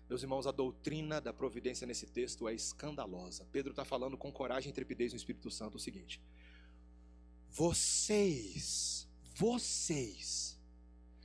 Meus 0.09 0.23
irmãos, 0.23 0.47
a 0.47 0.51
doutrina 0.51 1.19
da 1.19 1.33
providência 1.33 1.85
nesse 1.85 2.05
texto 2.05 2.47
é 2.47 2.53
escandalosa. 2.53 3.45
Pedro 3.51 3.71
está 3.71 3.83
falando 3.83 4.17
com 4.17 4.31
coragem 4.31 4.69
e 4.69 4.73
trepidez 4.73 5.11
no 5.11 5.17
Espírito 5.17 5.51
Santo 5.51 5.75
o 5.75 5.79
seguinte: 5.79 6.21
vocês, 7.49 9.07
vocês 9.35 10.57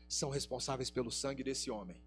são 0.09 0.31
responsáveis 0.31 0.91
pelo 0.91 1.11
sangue 1.11 1.45
desse 1.45 1.71
homem. 1.71 2.03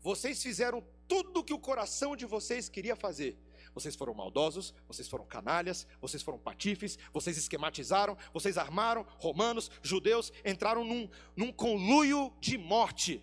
Vocês 0.00 0.42
fizeram 0.42 0.84
tudo 1.06 1.40
o 1.40 1.44
que 1.44 1.54
o 1.54 1.60
coração 1.60 2.16
de 2.16 2.26
vocês 2.26 2.68
queria 2.68 2.96
fazer 2.96 3.38
vocês 3.74 3.96
foram 3.96 4.14
maldosos, 4.14 4.74
vocês 4.86 5.08
foram 5.08 5.24
canalhas, 5.24 5.86
vocês 6.00 6.22
foram 6.22 6.38
patifes, 6.38 6.98
vocês 7.12 7.36
esquematizaram, 7.36 8.16
vocês 8.32 8.58
armaram, 8.58 9.06
romanos, 9.18 9.70
judeus, 9.82 10.32
entraram 10.44 10.84
num, 10.84 11.08
num 11.34 11.52
conluio 11.52 12.32
de 12.40 12.58
morte. 12.58 13.22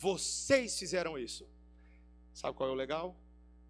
Vocês 0.00 0.78
fizeram 0.78 1.18
isso. 1.18 1.44
Sabe 2.32 2.56
qual 2.56 2.70
é 2.70 2.72
o 2.72 2.74
legal? 2.84 3.14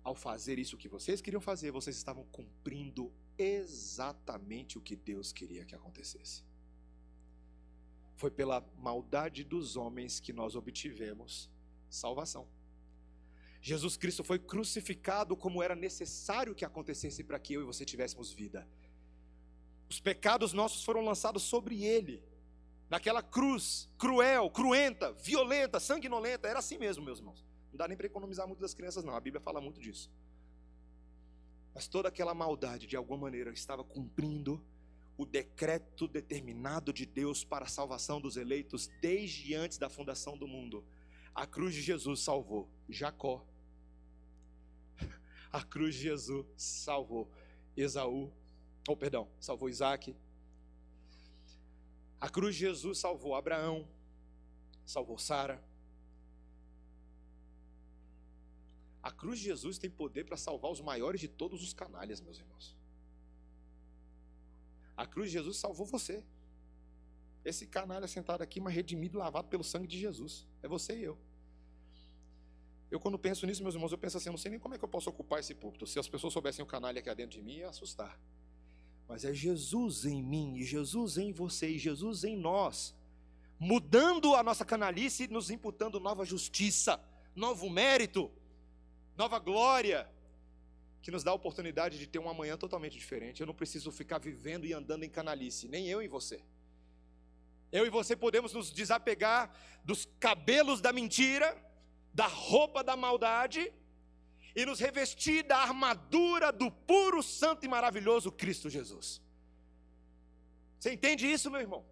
Ao 0.05 0.15
fazer 0.15 0.61
isso 0.61 0.77
que 0.77 0.89
vocês 0.89 1.21
queriam 1.21 1.41
fazer, 1.41 1.73
vocês 1.73 1.97
estavam 1.97 2.25
cumprindo 2.37 3.13
exatamente 3.37 4.79
o 4.79 4.81
que 4.81 4.95
Deus 4.95 5.33
queria 5.33 5.65
que 5.65 5.75
acontecesse. 5.75 6.45
Foi 8.15 8.31
pela 8.31 8.65
maldade 8.79 9.43
dos 9.43 9.77
homens 9.77 10.21
que 10.21 10.33
nós 10.33 10.55
obtivemos 10.55 11.51
salvação. 11.89 12.47
Jesus 13.61 13.97
Cristo 13.97 14.23
foi 14.23 14.39
crucificado 14.39 15.37
como 15.37 15.63
era 15.63 15.75
necessário 15.75 16.55
que 16.55 16.65
acontecesse 16.65 17.25
para 17.25 17.41
que 17.41 17.55
eu 17.55 17.63
e 17.63 17.65
você 17.65 17.85
tivéssemos 17.85 18.31
vida. 18.31 18.69
Os 19.89 19.99
pecados 19.99 20.53
nossos 20.53 20.85
foram 20.85 21.05
lançados 21.05 21.43
sobre 21.43 21.83
ele, 21.85 22.23
naquela 22.91 23.23
cruz 23.23 23.89
cruel, 23.97 24.51
cruenta, 24.51 25.13
violenta, 25.13 25.79
sanguinolenta. 25.79 26.49
Era 26.49 26.59
assim 26.59 26.77
mesmo, 26.77 27.05
meus 27.05 27.21
irmãos. 27.21 27.47
Não 27.71 27.79
dá 27.79 27.87
nem 27.87 27.97
para 27.97 28.07
economizar 28.07 28.47
muito 28.47 28.61
das 28.61 28.75
crianças, 28.75 29.05
não. 29.05 29.15
A 29.15 29.21
Bíblia 29.21 29.41
fala 29.41 29.61
muito 29.61 29.81
disso. 29.81 30.11
Mas 31.73 31.87
toda 31.87 32.09
aquela 32.09 32.35
maldade, 32.35 32.89
de 32.89 32.97
alguma 32.97 33.21
maneira, 33.21 33.53
estava 33.53 33.85
cumprindo 33.85 34.63
o 35.17 35.25
decreto 35.25 36.09
determinado 36.09 36.93
de 36.93 37.07
Deus 37.07 37.45
para 37.45 37.67
a 37.67 37.69
salvação 37.69 38.21
dos 38.21 38.37
eleitos 38.37 38.89
desde 39.01 39.55
antes 39.55 39.79
da 39.79 39.89
fundação 39.89 40.37
do 40.37 40.49
mundo. 40.49 40.85
A 41.33 41.47
cruz 41.47 41.75
de 41.75 41.81
Jesus 41.81 42.21
salvou 42.21 42.69
Jacó, 42.89 43.47
a 45.53 45.63
cruz 45.63 45.95
de 45.95 46.03
Jesus 46.03 46.45
salvou 46.57 47.31
Esaú, 47.77 48.33
ou 48.89 48.95
oh, 48.95 48.97
perdão, 48.97 49.29
salvou 49.39 49.69
Isaac. 49.69 50.17
A 52.21 52.29
cruz 52.29 52.55
de 52.55 52.61
Jesus 52.61 52.99
salvou 52.99 53.35
Abraão, 53.35 53.89
salvou 54.85 55.19
Sara. 55.19 55.63
A 59.03 59.11
cruz 59.11 59.39
de 59.39 59.47
Jesus 59.47 59.79
tem 59.79 59.89
poder 59.89 60.25
para 60.25 60.37
salvar 60.37 60.71
os 60.71 60.81
maiores 60.81 61.21
de 61.21 61.29
todos 61.29 61.63
os 61.63 61.73
canalhas, 61.73 62.21
meus 62.21 62.39
irmãos. 62.39 62.77
A 64.95 65.07
cruz 65.07 65.31
de 65.31 65.39
Jesus 65.39 65.57
salvou 65.57 65.87
você. 65.87 66.23
Esse 67.43 67.67
canalha 67.67 68.07
sentado 68.07 68.43
aqui, 68.43 68.61
mas 68.61 68.75
redimido, 68.75 69.17
lavado 69.17 69.49
pelo 69.49 69.65
sangue 69.65 69.87
de 69.87 69.99
Jesus. 69.99 70.47
É 70.63 70.69
você 70.69 70.99
e 70.99 71.05
eu. 71.05 71.19
Eu, 72.91 73.01
quando 73.01 73.19
penso 73.19 73.47
nisso, 73.47 73.63
meus 73.63 73.75
irmãos, 73.75 73.93
eu 73.93 73.99
penso 73.99 74.19
assim: 74.19 74.29
eu 74.29 74.33
não 74.33 74.39
sei 74.39 74.51
nem 74.51 74.61
como 74.61 74.75
é 74.75 74.79
que 74.79 74.85
eu 74.85 74.89
posso 74.89 75.09
ocupar 75.09 75.41
esse 75.41 75.55
púlpito. 75.55 75.87
Se 75.87 75.99
as 75.99 76.07
pessoas 76.07 76.35
soubessem 76.35 76.63
o 76.63 76.67
canalha 76.67 77.01
que 77.01 77.09
há 77.09 77.15
dentro 77.15 77.39
de 77.39 77.43
mim, 77.43 77.55
ia 77.55 77.71
assustar. 77.71 78.21
Mas 79.11 79.25
é 79.25 79.35
Jesus 79.35 80.05
em 80.05 80.23
mim, 80.23 80.55
e 80.55 80.63
Jesus 80.63 81.19
em 81.19 81.33
você, 81.33 81.69
e 81.69 81.79
Jesus 81.79 82.23
em 82.23 82.37
nós, 82.37 82.95
mudando 83.59 84.37
a 84.37 84.43
nossa 84.45 84.65
canalice 84.65 85.25
e 85.25 85.29
nos 85.29 85.51
imputando 85.51 85.99
nova 85.99 86.25
justiça, 86.25 87.03
novo 87.35 87.69
mérito, 87.69 88.31
nova 89.17 89.41
glória, 89.41 90.09
que 91.03 91.11
nos 91.11 91.25
dá 91.25 91.33
a 91.33 91.35
oportunidade 91.35 91.99
de 91.99 92.07
ter 92.07 92.21
um 92.21 92.31
amanhã 92.31 92.57
totalmente 92.57 92.97
diferente. 92.97 93.41
Eu 93.41 93.49
não 93.49 93.53
preciso 93.53 93.91
ficar 93.91 94.19
vivendo 94.19 94.65
e 94.65 94.73
andando 94.73 95.03
em 95.03 95.11
canalice, 95.11 95.67
nem 95.67 95.89
eu 95.89 96.01
e 96.01 96.07
você. 96.07 96.41
Eu 97.73 97.85
e 97.85 97.91
você 97.91 98.15
podemos 98.15 98.53
nos 98.53 98.71
desapegar 98.71 99.53
dos 99.85 100.07
cabelos 100.21 100.81
da 100.81 100.93
mentira 100.93 101.61
da 102.15 102.29
roupa 102.29 102.85
da 102.85 102.97
maldade 102.97 103.73
e 104.55 104.65
nos 104.67 104.81
revestir 104.81 105.43
da 105.45 105.59
armadura 105.59 106.51
do 106.53 106.71
puro, 106.71 107.23
santo 107.23 107.65
e 107.65 107.69
maravilhoso 107.69 108.33
Cristo 108.33 108.69
Jesus. 108.69 109.21
Você 110.79 110.93
entende 110.93 111.31
isso, 111.31 111.51
meu 111.51 111.61
irmão? 111.61 111.85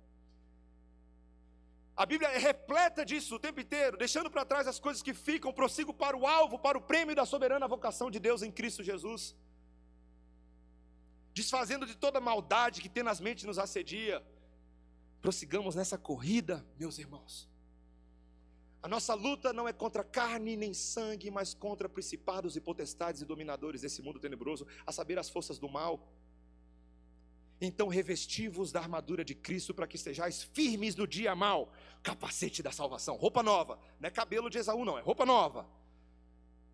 A 1.97 2.07
Bíblia 2.07 2.29
é 2.29 2.39
repleta 2.39 3.05
disso 3.05 3.35
o 3.35 3.41
tempo 3.41 3.61
inteiro, 3.61 3.97
deixando 3.97 4.31
para 4.31 4.45
trás 4.45 4.69
as 4.69 4.79
coisas 4.79 5.03
que 5.03 5.13
ficam, 5.13 5.53
prossigo 5.53 5.93
para 5.93 6.17
o 6.17 6.27
alvo, 6.27 6.59
para 6.59 6.79
o 6.79 6.81
prêmio 6.81 7.15
da 7.15 7.27
soberana 7.27 7.67
vocação 7.67 8.09
de 8.09 8.21
Deus 8.21 8.41
em 8.41 8.53
Cristo 8.53 8.85
Jesus. 8.85 9.35
Desfazendo 11.35 11.85
de 11.85 11.97
toda 11.97 12.21
maldade 12.21 12.81
que 12.81 12.89
tenazmente 12.89 13.45
nos 13.47 13.59
assedia. 13.59 14.25
Prossigamos 15.21 15.75
nessa 15.75 15.99
corrida, 15.99 16.65
meus 16.79 16.99
irmãos. 16.99 17.49
A 18.83 18.89
nossa 18.89 19.13
luta 19.15 19.53
não 19.53 19.67
é 19.67 19.73
contra 19.73 20.05
carne 20.05 20.57
nem 20.57 20.73
sangue, 20.73 21.31
mas 21.31 21.53
contra 21.53 21.89
principados 21.89 22.57
e 22.57 22.61
potestades 22.61 23.21
e 23.21 23.25
dominadores 23.25 23.81
desse 23.81 24.01
mundo 24.01 24.21
tenebroso, 24.21 24.67
a 24.87 24.93
saber, 24.93 25.19
as 25.19 25.29
forças 25.29 25.59
do 25.59 25.69
mal. 25.69 26.09
Então 27.61 27.89
revestivos 27.89 28.71
da 28.71 28.81
armadura 28.81 29.25
de 29.25 29.35
Cristo 29.35 29.75
para 29.75 29.87
que 29.87 29.97
estejais 29.97 30.45
firmes 30.45 30.95
no 30.95 31.09
dia 31.09 31.35
mal. 31.35 31.73
Capacete 32.03 32.63
da 32.63 32.71
salvação, 32.71 33.17
roupa 33.17 33.43
nova. 33.43 33.81
Não 33.99 34.07
é 34.07 34.11
cabelo 34.11 34.49
de 34.49 34.59
Esaú, 34.59 34.85
não, 34.85 34.97
é 34.97 35.01
roupa 35.01 35.27
nova. 35.27 35.67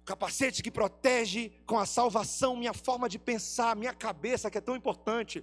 Capacete 0.05 0.63
que 0.63 0.71
protege 0.71 1.53
com 1.65 1.79
a 1.79 1.87
salvação 1.87 2.55
minha 2.55 2.75
forma 2.75 3.09
de 3.09 3.19
pensar, 3.19 3.75
minha 3.75 3.95
cabeça, 3.95 4.51
que 4.51 4.59
é 4.59 4.61
tão 4.61 4.77
importante. 4.77 5.43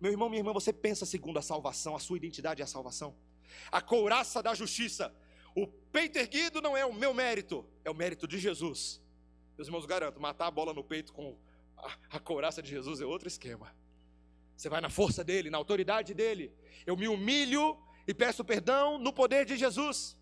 Meu 0.00 0.12
irmão, 0.12 0.28
minha 0.28 0.38
irmã, 0.38 0.52
você 0.52 0.72
pensa 0.72 1.04
segundo 1.04 1.40
a 1.40 1.42
salvação, 1.42 1.96
a 1.96 1.98
sua 1.98 2.16
identidade 2.16 2.62
é 2.62 2.64
a 2.64 2.68
salvação. 2.68 3.16
A 3.72 3.80
couraça 3.80 4.40
da 4.40 4.54
justiça. 4.54 5.12
O 5.62 5.66
peito 5.66 6.16
erguido 6.18 6.60
não 6.60 6.76
é 6.76 6.84
o 6.86 6.92
meu 6.92 7.12
mérito, 7.12 7.66
é 7.84 7.90
o 7.90 7.94
mérito 7.94 8.28
de 8.28 8.38
Jesus. 8.38 9.00
Meus 9.56 9.66
irmãos, 9.66 9.86
garanto, 9.86 10.20
matar 10.20 10.46
a 10.46 10.50
bola 10.50 10.72
no 10.72 10.84
peito 10.84 11.12
com 11.12 11.36
a, 11.76 11.96
a 12.10 12.20
couraça 12.20 12.62
de 12.62 12.70
Jesus 12.70 13.00
é 13.00 13.04
outro 13.04 13.26
esquema. 13.26 13.74
Você 14.56 14.68
vai 14.68 14.80
na 14.80 14.88
força 14.88 15.24
dele, 15.24 15.50
na 15.50 15.58
autoridade 15.58 16.14
dele. 16.14 16.52
Eu 16.86 16.96
me 16.96 17.08
humilho 17.08 17.76
e 18.06 18.14
peço 18.14 18.44
perdão 18.44 18.98
no 18.98 19.12
poder 19.12 19.44
de 19.44 19.56
Jesus. 19.56 20.16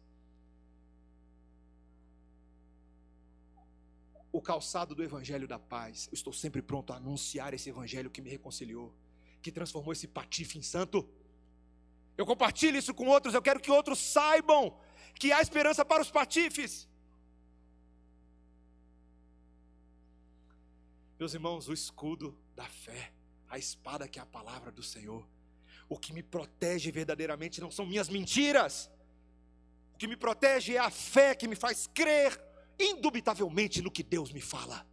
O 4.33 4.41
calçado 4.41 4.95
do 4.95 5.03
evangelho 5.03 5.47
da 5.47 5.59
paz. 5.59 6.07
Eu 6.07 6.15
estou 6.15 6.33
sempre 6.33 6.63
pronto 6.63 6.95
a 6.95 6.97
anunciar 6.97 7.53
esse 7.53 7.69
evangelho 7.69 8.11
que 8.11 8.23
me 8.23 8.31
reconciliou, 8.31 8.95
que 9.43 9.53
transformou 9.53 9.93
esse 9.93 10.09
patife 10.09 10.59
em 10.59 10.63
santo. 10.63 11.07
Eu 12.17 12.25
compartilho 12.25 12.79
isso 12.79 12.95
com 12.95 13.07
outros, 13.07 13.35
eu 13.35 13.43
quero 13.43 13.61
que 13.61 13.71
outros 13.71 13.99
saibam 13.99 14.79
que 15.19 15.33
há 15.33 15.41
esperança 15.41 15.85
para 15.85 16.03
os 16.03 16.11
patifes. 16.11 16.89
Meus 21.19 21.33
irmãos, 21.35 21.69
o 21.69 21.73
escudo 21.73 22.37
da 22.55 22.65
fé 22.65 23.13
a 23.49 23.59
espada 23.59 24.09
que 24.09 24.19
é 24.19 24.23
a 24.23 24.27
palavra 24.27 24.71
do 24.71 24.83
Senhor. 24.83 25.27
O 25.89 25.99
que 25.99 26.13
me 26.13 26.23
protege 26.23 26.91
verdadeiramente 26.91 27.61
não 27.61 27.71
são 27.71 27.87
minhas 27.87 28.09
mentiras. 28.09 28.91
O 29.95 29.99
que 29.99 30.07
me 30.07 30.17
protege 30.17 30.75
é 30.75 30.79
a 30.79 30.91
fé 30.91 31.35
que 31.35 31.49
me 31.49 31.57
faz 31.57 31.87
crer 31.87 32.39
indubitavelmente 32.79 33.81
no 33.81 33.91
que 33.91 34.03
Deus 34.03 34.33
me 34.33 34.41
fala. 34.41 34.87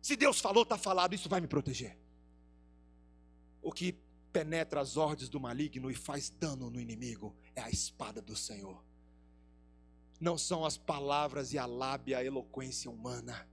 Se 0.00 0.16
Deus 0.16 0.40
falou, 0.40 0.62
está 0.62 0.78
falado, 0.78 1.14
isso 1.14 1.28
vai 1.28 1.40
me 1.40 1.46
proteger. 1.46 1.98
O 3.60 3.72
que 3.72 3.98
penetra 4.32 4.80
as 4.80 4.96
ordens 4.96 5.28
do 5.28 5.40
maligno 5.40 5.90
e 5.90 5.94
faz 5.94 6.30
dano 6.30 6.70
no 6.70 6.80
inimigo 6.80 7.36
é 7.54 7.60
a 7.60 7.68
espada 7.68 8.22
do 8.22 8.36
Senhor. 8.36 8.82
Não 10.20 10.36
são 10.36 10.64
as 10.64 10.76
palavras 10.76 11.52
e 11.52 11.58
a 11.58 11.66
lábia, 11.66 12.18
a 12.18 12.24
eloquência 12.24 12.90
humana 12.90 13.48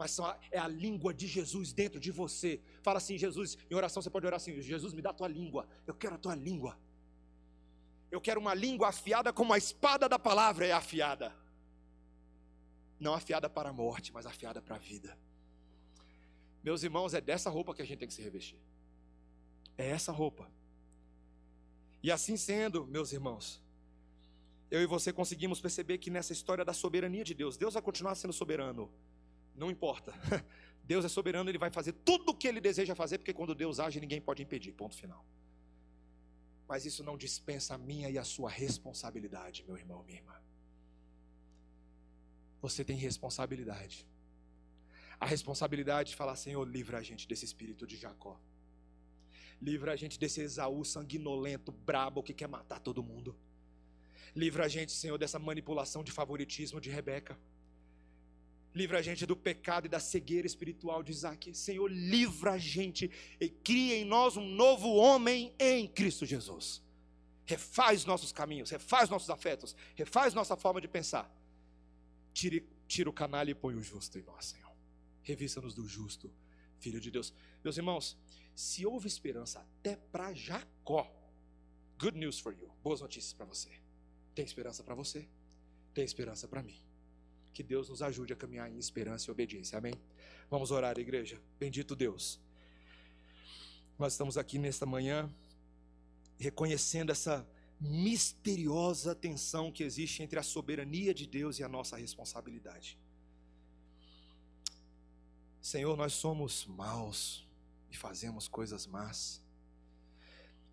mas 0.00 0.12
são 0.12 0.24
a, 0.24 0.38
é 0.50 0.58
a 0.58 0.66
língua 0.66 1.12
de 1.12 1.26
Jesus 1.26 1.74
dentro 1.74 2.00
de 2.00 2.10
você. 2.10 2.58
Fala 2.80 2.96
assim, 2.96 3.18
Jesus, 3.18 3.58
em 3.70 3.74
oração 3.74 4.00
você 4.00 4.08
pode 4.08 4.24
orar 4.24 4.38
assim: 4.38 4.58
Jesus, 4.62 4.94
me 4.94 5.02
dá 5.02 5.10
a 5.10 5.12
tua 5.12 5.28
língua, 5.28 5.68
eu 5.86 5.92
quero 5.92 6.14
a 6.14 6.18
tua 6.18 6.34
língua. 6.34 6.78
Eu 8.10 8.18
quero 8.18 8.40
uma 8.40 8.54
língua 8.54 8.88
afiada 8.88 9.30
como 9.30 9.52
a 9.52 9.58
espada 9.58 10.08
da 10.08 10.18
palavra 10.18 10.66
é 10.66 10.72
afiada. 10.72 11.36
Não 12.98 13.12
afiada 13.12 13.50
para 13.50 13.68
a 13.68 13.72
morte, 13.74 14.10
mas 14.10 14.24
afiada 14.24 14.62
para 14.62 14.76
a 14.76 14.78
vida. 14.78 15.18
Meus 16.62 16.82
irmãos, 16.82 17.12
é 17.12 17.20
dessa 17.20 17.50
roupa 17.50 17.74
que 17.74 17.82
a 17.82 17.84
gente 17.84 17.98
tem 17.98 18.08
que 18.08 18.14
se 18.14 18.22
revestir. 18.22 18.58
É 19.76 19.90
essa 19.90 20.12
roupa. 20.12 20.50
E 22.02 22.10
assim 22.10 22.38
sendo, 22.38 22.86
meus 22.86 23.12
irmãos, 23.12 23.62
eu 24.70 24.80
e 24.82 24.86
você 24.86 25.12
conseguimos 25.12 25.60
perceber 25.60 25.98
que 25.98 26.10
nessa 26.10 26.32
história 26.32 26.64
da 26.64 26.72
soberania 26.72 27.24
de 27.24 27.34
Deus, 27.34 27.56
Deus 27.56 27.74
vai 27.74 27.82
continuar 27.82 28.14
sendo 28.14 28.32
soberano 28.32 28.90
não 29.60 29.70
importa. 29.70 30.12
Deus 30.82 31.04
é 31.04 31.08
soberano, 31.08 31.50
ele 31.50 31.58
vai 31.58 31.70
fazer 31.70 31.92
tudo 31.92 32.30
o 32.30 32.34
que 32.34 32.48
ele 32.48 32.60
deseja 32.60 32.94
fazer, 32.94 33.18
porque 33.18 33.34
quando 33.34 33.54
Deus 33.54 33.78
age, 33.78 34.00
ninguém 34.00 34.20
pode 34.20 34.42
impedir. 34.42 34.72
Ponto 34.72 34.96
final. 34.96 35.24
Mas 36.66 36.84
isso 36.84 37.04
não 37.04 37.16
dispensa 37.16 37.74
a 37.74 37.78
minha 37.78 38.08
e 38.10 38.18
a 38.18 38.24
sua 38.24 38.50
responsabilidade, 38.50 39.64
meu 39.66 39.76
irmão, 39.76 40.02
minha 40.02 40.18
irmã. 40.18 40.36
Você 42.62 42.84
tem 42.84 42.96
responsabilidade. 42.96 44.06
A 45.18 45.26
responsabilidade 45.26 46.10
de 46.10 46.16
falar, 46.16 46.36
Senhor, 46.36 46.64
livra 46.66 46.98
a 46.98 47.02
gente 47.02 47.28
desse 47.28 47.44
espírito 47.44 47.86
de 47.86 47.96
Jacó. 47.96 48.40
Livra 49.60 49.92
a 49.92 49.96
gente 49.96 50.18
desse 50.18 50.40
Esaú 50.40 50.84
sanguinolento, 50.84 51.70
brabo, 51.70 52.22
que 52.22 52.32
quer 52.32 52.48
matar 52.48 52.80
todo 52.80 53.02
mundo. 53.02 53.36
Livra 54.34 54.64
a 54.64 54.68
gente, 54.68 54.92
Senhor, 54.92 55.18
dessa 55.18 55.38
manipulação 55.38 56.04
de 56.04 56.12
favoritismo 56.12 56.80
de 56.80 56.90
Rebeca. 56.90 57.38
Livra 58.72 58.98
a 58.98 59.02
gente 59.02 59.26
do 59.26 59.36
pecado 59.36 59.86
e 59.86 59.88
da 59.88 59.98
cegueira 59.98 60.46
espiritual 60.46 61.02
de 61.02 61.10
Isaac. 61.10 61.52
Senhor, 61.54 61.88
livra 61.90 62.52
a 62.52 62.58
gente 62.58 63.10
e 63.40 63.48
cria 63.48 63.96
em 63.96 64.04
nós 64.04 64.36
um 64.36 64.46
novo 64.46 64.94
homem 64.94 65.52
em 65.58 65.88
Cristo 65.88 66.24
Jesus. 66.24 66.80
Refaz 67.44 68.04
nossos 68.04 68.30
caminhos, 68.30 68.70
refaz 68.70 69.10
nossos 69.10 69.28
afetos, 69.28 69.74
refaz 69.96 70.34
nossa 70.34 70.56
forma 70.56 70.80
de 70.80 70.86
pensar. 70.86 71.28
Tire, 72.32 72.64
tira 72.86 73.10
o 73.10 73.12
canalha 73.12 73.50
e 73.50 73.54
põe 73.54 73.74
o 73.74 73.82
justo 73.82 74.16
em 74.18 74.22
nós, 74.22 74.46
Senhor. 74.46 74.70
Revista-nos 75.22 75.74
do 75.74 75.86
justo, 75.88 76.32
Filho 76.78 77.00
de 77.00 77.10
Deus. 77.10 77.34
Meus 77.64 77.76
irmãos, 77.76 78.16
se 78.54 78.86
houve 78.86 79.08
esperança 79.08 79.58
até 79.58 79.96
para 79.96 80.32
Jacó, 80.32 81.12
good 81.98 82.16
news 82.16 82.38
for 82.38 82.52
you. 82.52 82.70
Boas 82.84 83.00
notícias 83.00 83.32
para 83.32 83.46
você. 83.46 83.79
Tem 84.40 84.46
esperança 84.46 84.82
para 84.82 84.94
você? 84.94 85.28
Tem 85.92 86.02
esperança 86.02 86.48
para 86.48 86.62
mim. 86.62 86.80
Que 87.52 87.62
Deus 87.62 87.90
nos 87.90 88.00
ajude 88.00 88.32
a 88.32 88.36
caminhar 88.36 88.72
em 88.72 88.78
esperança 88.78 89.28
e 89.28 89.30
obediência. 89.30 89.76
Amém? 89.76 89.92
Vamos 90.48 90.70
orar, 90.70 90.98
igreja. 90.98 91.38
Bendito 91.58 91.94
Deus. 91.94 92.40
Nós 93.98 94.14
estamos 94.14 94.38
aqui 94.38 94.58
nesta 94.58 94.86
manhã 94.86 95.30
reconhecendo 96.38 97.12
essa 97.12 97.46
misteriosa 97.78 99.14
tensão 99.14 99.70
que 99.70 99.82
existe 99.82 100.22
entre 100.22 100.38
a 100.38 100.42
soberania 100.42 101.12
de 101.12 101.26
Deus 101.26 101.58
e 101.58 101.62
a 101.62 101.68
nossa 101.68 101.98
responsabilidade. 101.98 102.98
Senhor, 105.60 105.98
nós 105.98 106.14
somos 106.14 106.64
maus 106.64 107.46
e 107.90 107.94
fazemos 107.94 108.48
coisas 108.48 108.86
más. 108.86 109.42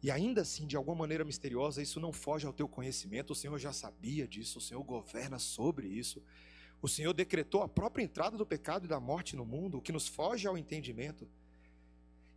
E 0.02 0.12
ainda 0.12 0.41
assim, 0.41 0.68
de 0.68 0.76
alguma 0.76 0.95
maneira 0.95 1.26
misteriosa, 1.26 1.82
isso 1.82 2.00
não 2.00 2.14
foge 2.14 2.45
ao 2.45 2.54
teu 2.54 2.68
conhecimento. 2.68 3.32
O 3.32 3.36
Senhor 3.36 3.58
já 3.58 3.74
sabia 3.74 4.28
disso, 4.28 4.60
o 4.60 4.62
Senhor 4.62 4.84
governa 4.84 5.39
sobre 5.39 5.88
isso. 5.88 6.22
O 6.82 6.88
Senhor 6.88 7.14
decretou 7.14 7.64
a 7.64 7.68
própria 7.68 8.04
entrada 8.04 8.38
do 8.38 8.45
pecado 8.45 8.86
e 8.86 8.88
da 8.88 9.00
morte 9.00 9.36
no 9.36 9.45
mundo, 9.45 9.78
o 9.78 9.82
que 9.82 9.91
nos 9.91 10.08
foge 10.08 10.48
ao 10.48 10.58
entendimento. 10.58 11.28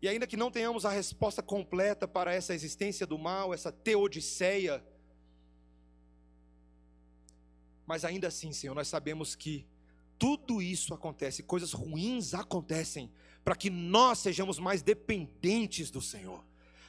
E 0.01 0.09
ainda 0.09 0.27
que 0.27 0.37
não 0.37 0.51
tenhamos 0.51 0.87
a 0.87 0.91
resposta 0.91 1.43
completa 1.43 2.09
para 2.09 2.33
essa 2.33 2.55
existência 2.55 3.07
do 3.07 3.19
mal, 3.19 3.53
essa 3.53 3.71
teodiceia, 3.71 4.83
mas 7.87 8.05
ainda 8.05 8.29
assim, 8.29 8.53
Senhor, 8.53 8.75
nós 8.75 8.89
sabemos 8.89 9.35
que 9.35 9.67
tudo 10.19 10.63
isso 10.63 10.95
acontece, 10.95 11.43
coisas 11.43 11.73
ruins 11.73 12.33
acontecem, 12.33 13.13
para 13.45 13.57
que 13.57 13.69
nós 13.69 14.21
sejamos 14.21 14.59
mais 14.59 14.81
dependentes 14.81 15.91
do 15.91 16.01
Senhor 16.01 16.43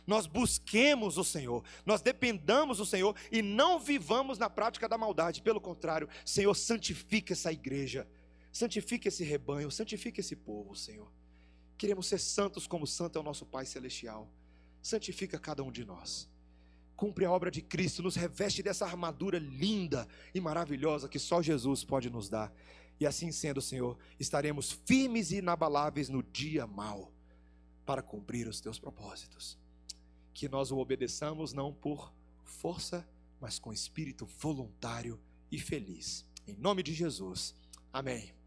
nós 0.06 0.26
busquemos 0.26 1.18
o 1.18 1.24
Senhor, 1.24 1.64
nós 1.86 2.02
dependamos 2.02 2.80
do 2.80 2.86
Senhor 2.86 3.16
e 3.32 3.42
não 3.42 3.80
vivamos 3.80 4.38
na 4.38 4.50
prática 4.50 4.90
da 4.90 4.98
maldade. 4.98 5.42
Pelo 5.42 5.62
contrário, 5.62 6.10
Senhor, 6.26 6.54
santifique 6.56 7.34
essa 7.34 7.52
igreja, 7.52 8.08
santifique 8.52 9.08
esse 9.08 9.24
rebanho, 9.24 9.72
santifique 9.72 10.20
esse 10.20 10.36
povo, 10.36 10.76
Senhor. 10.76 11.12
Queremos 11.78 12.08
ser 12.08 12.20
santos 12.20 12.68
como 12.68 12.86
santo 12.86 13.18
é 13.18 13.22
o 13.22 13.24
nosso 13.24 13.46
Pai 13.46 13.66
Celestial. 13.66 14.30
Santifica 14.82 15.40
cada 15.40 15.64
um 15.64 15.72
de 15.72 15.86
nós. 15.86 16.30
Cumpre 16.96 17.26
a 17.26 17.32
obra 17.32 17.50
de 17.50 17.62
Cristo, 17.62 18.04
nos 18.04 18.16
reveste 18.16 18.62
dessa 18.62 18.86
armadura 18.86 19.40
linda 19.40 20.08
e 20.34 20.40
maravilhosa 20.40 21.10
que 21.10 21.18
só 21.18 21.42
Jesus 21.42 21.84
pode 21.84 22.10
nos 22.10 22.30
dar. 22.30 22.54
E 23.00 23.06
assim 23.08 23.32
sendo, 23.32 23.62
Senhor, 23.62 23.98
estaremos 24.20 24.72
firmes 24.86 25.32
e 25.32 25.38
inabaláveis 25.38 26.10
no 26.10 26.22
dia 26.22 26.68
mau 26.68 27.12
para 27.84 28.04
cumprir 28.04 28.48
os 28.48 28.62
teus 28.62 28.78
propósitos 28.78 29.61
que 30.34 30.50
nós 30.50 30.72
o 30.72 30.78
obedeçamos 30.78 31.54
não 31.54 31.74
por 31.74 32.14
força, 32.44 33.08
mas 33.40 33.60
com 33.60 33.74
espírito 33.74 34.26
voluntário 34.26 35.20
e 35.52 35.60
feliz. 35.60 36.26
Em 36.48 36.56
nome 36.56 36.84
de 36.84 36.94
Jesus. 36.94 37.56
Amém. 37.92 38.41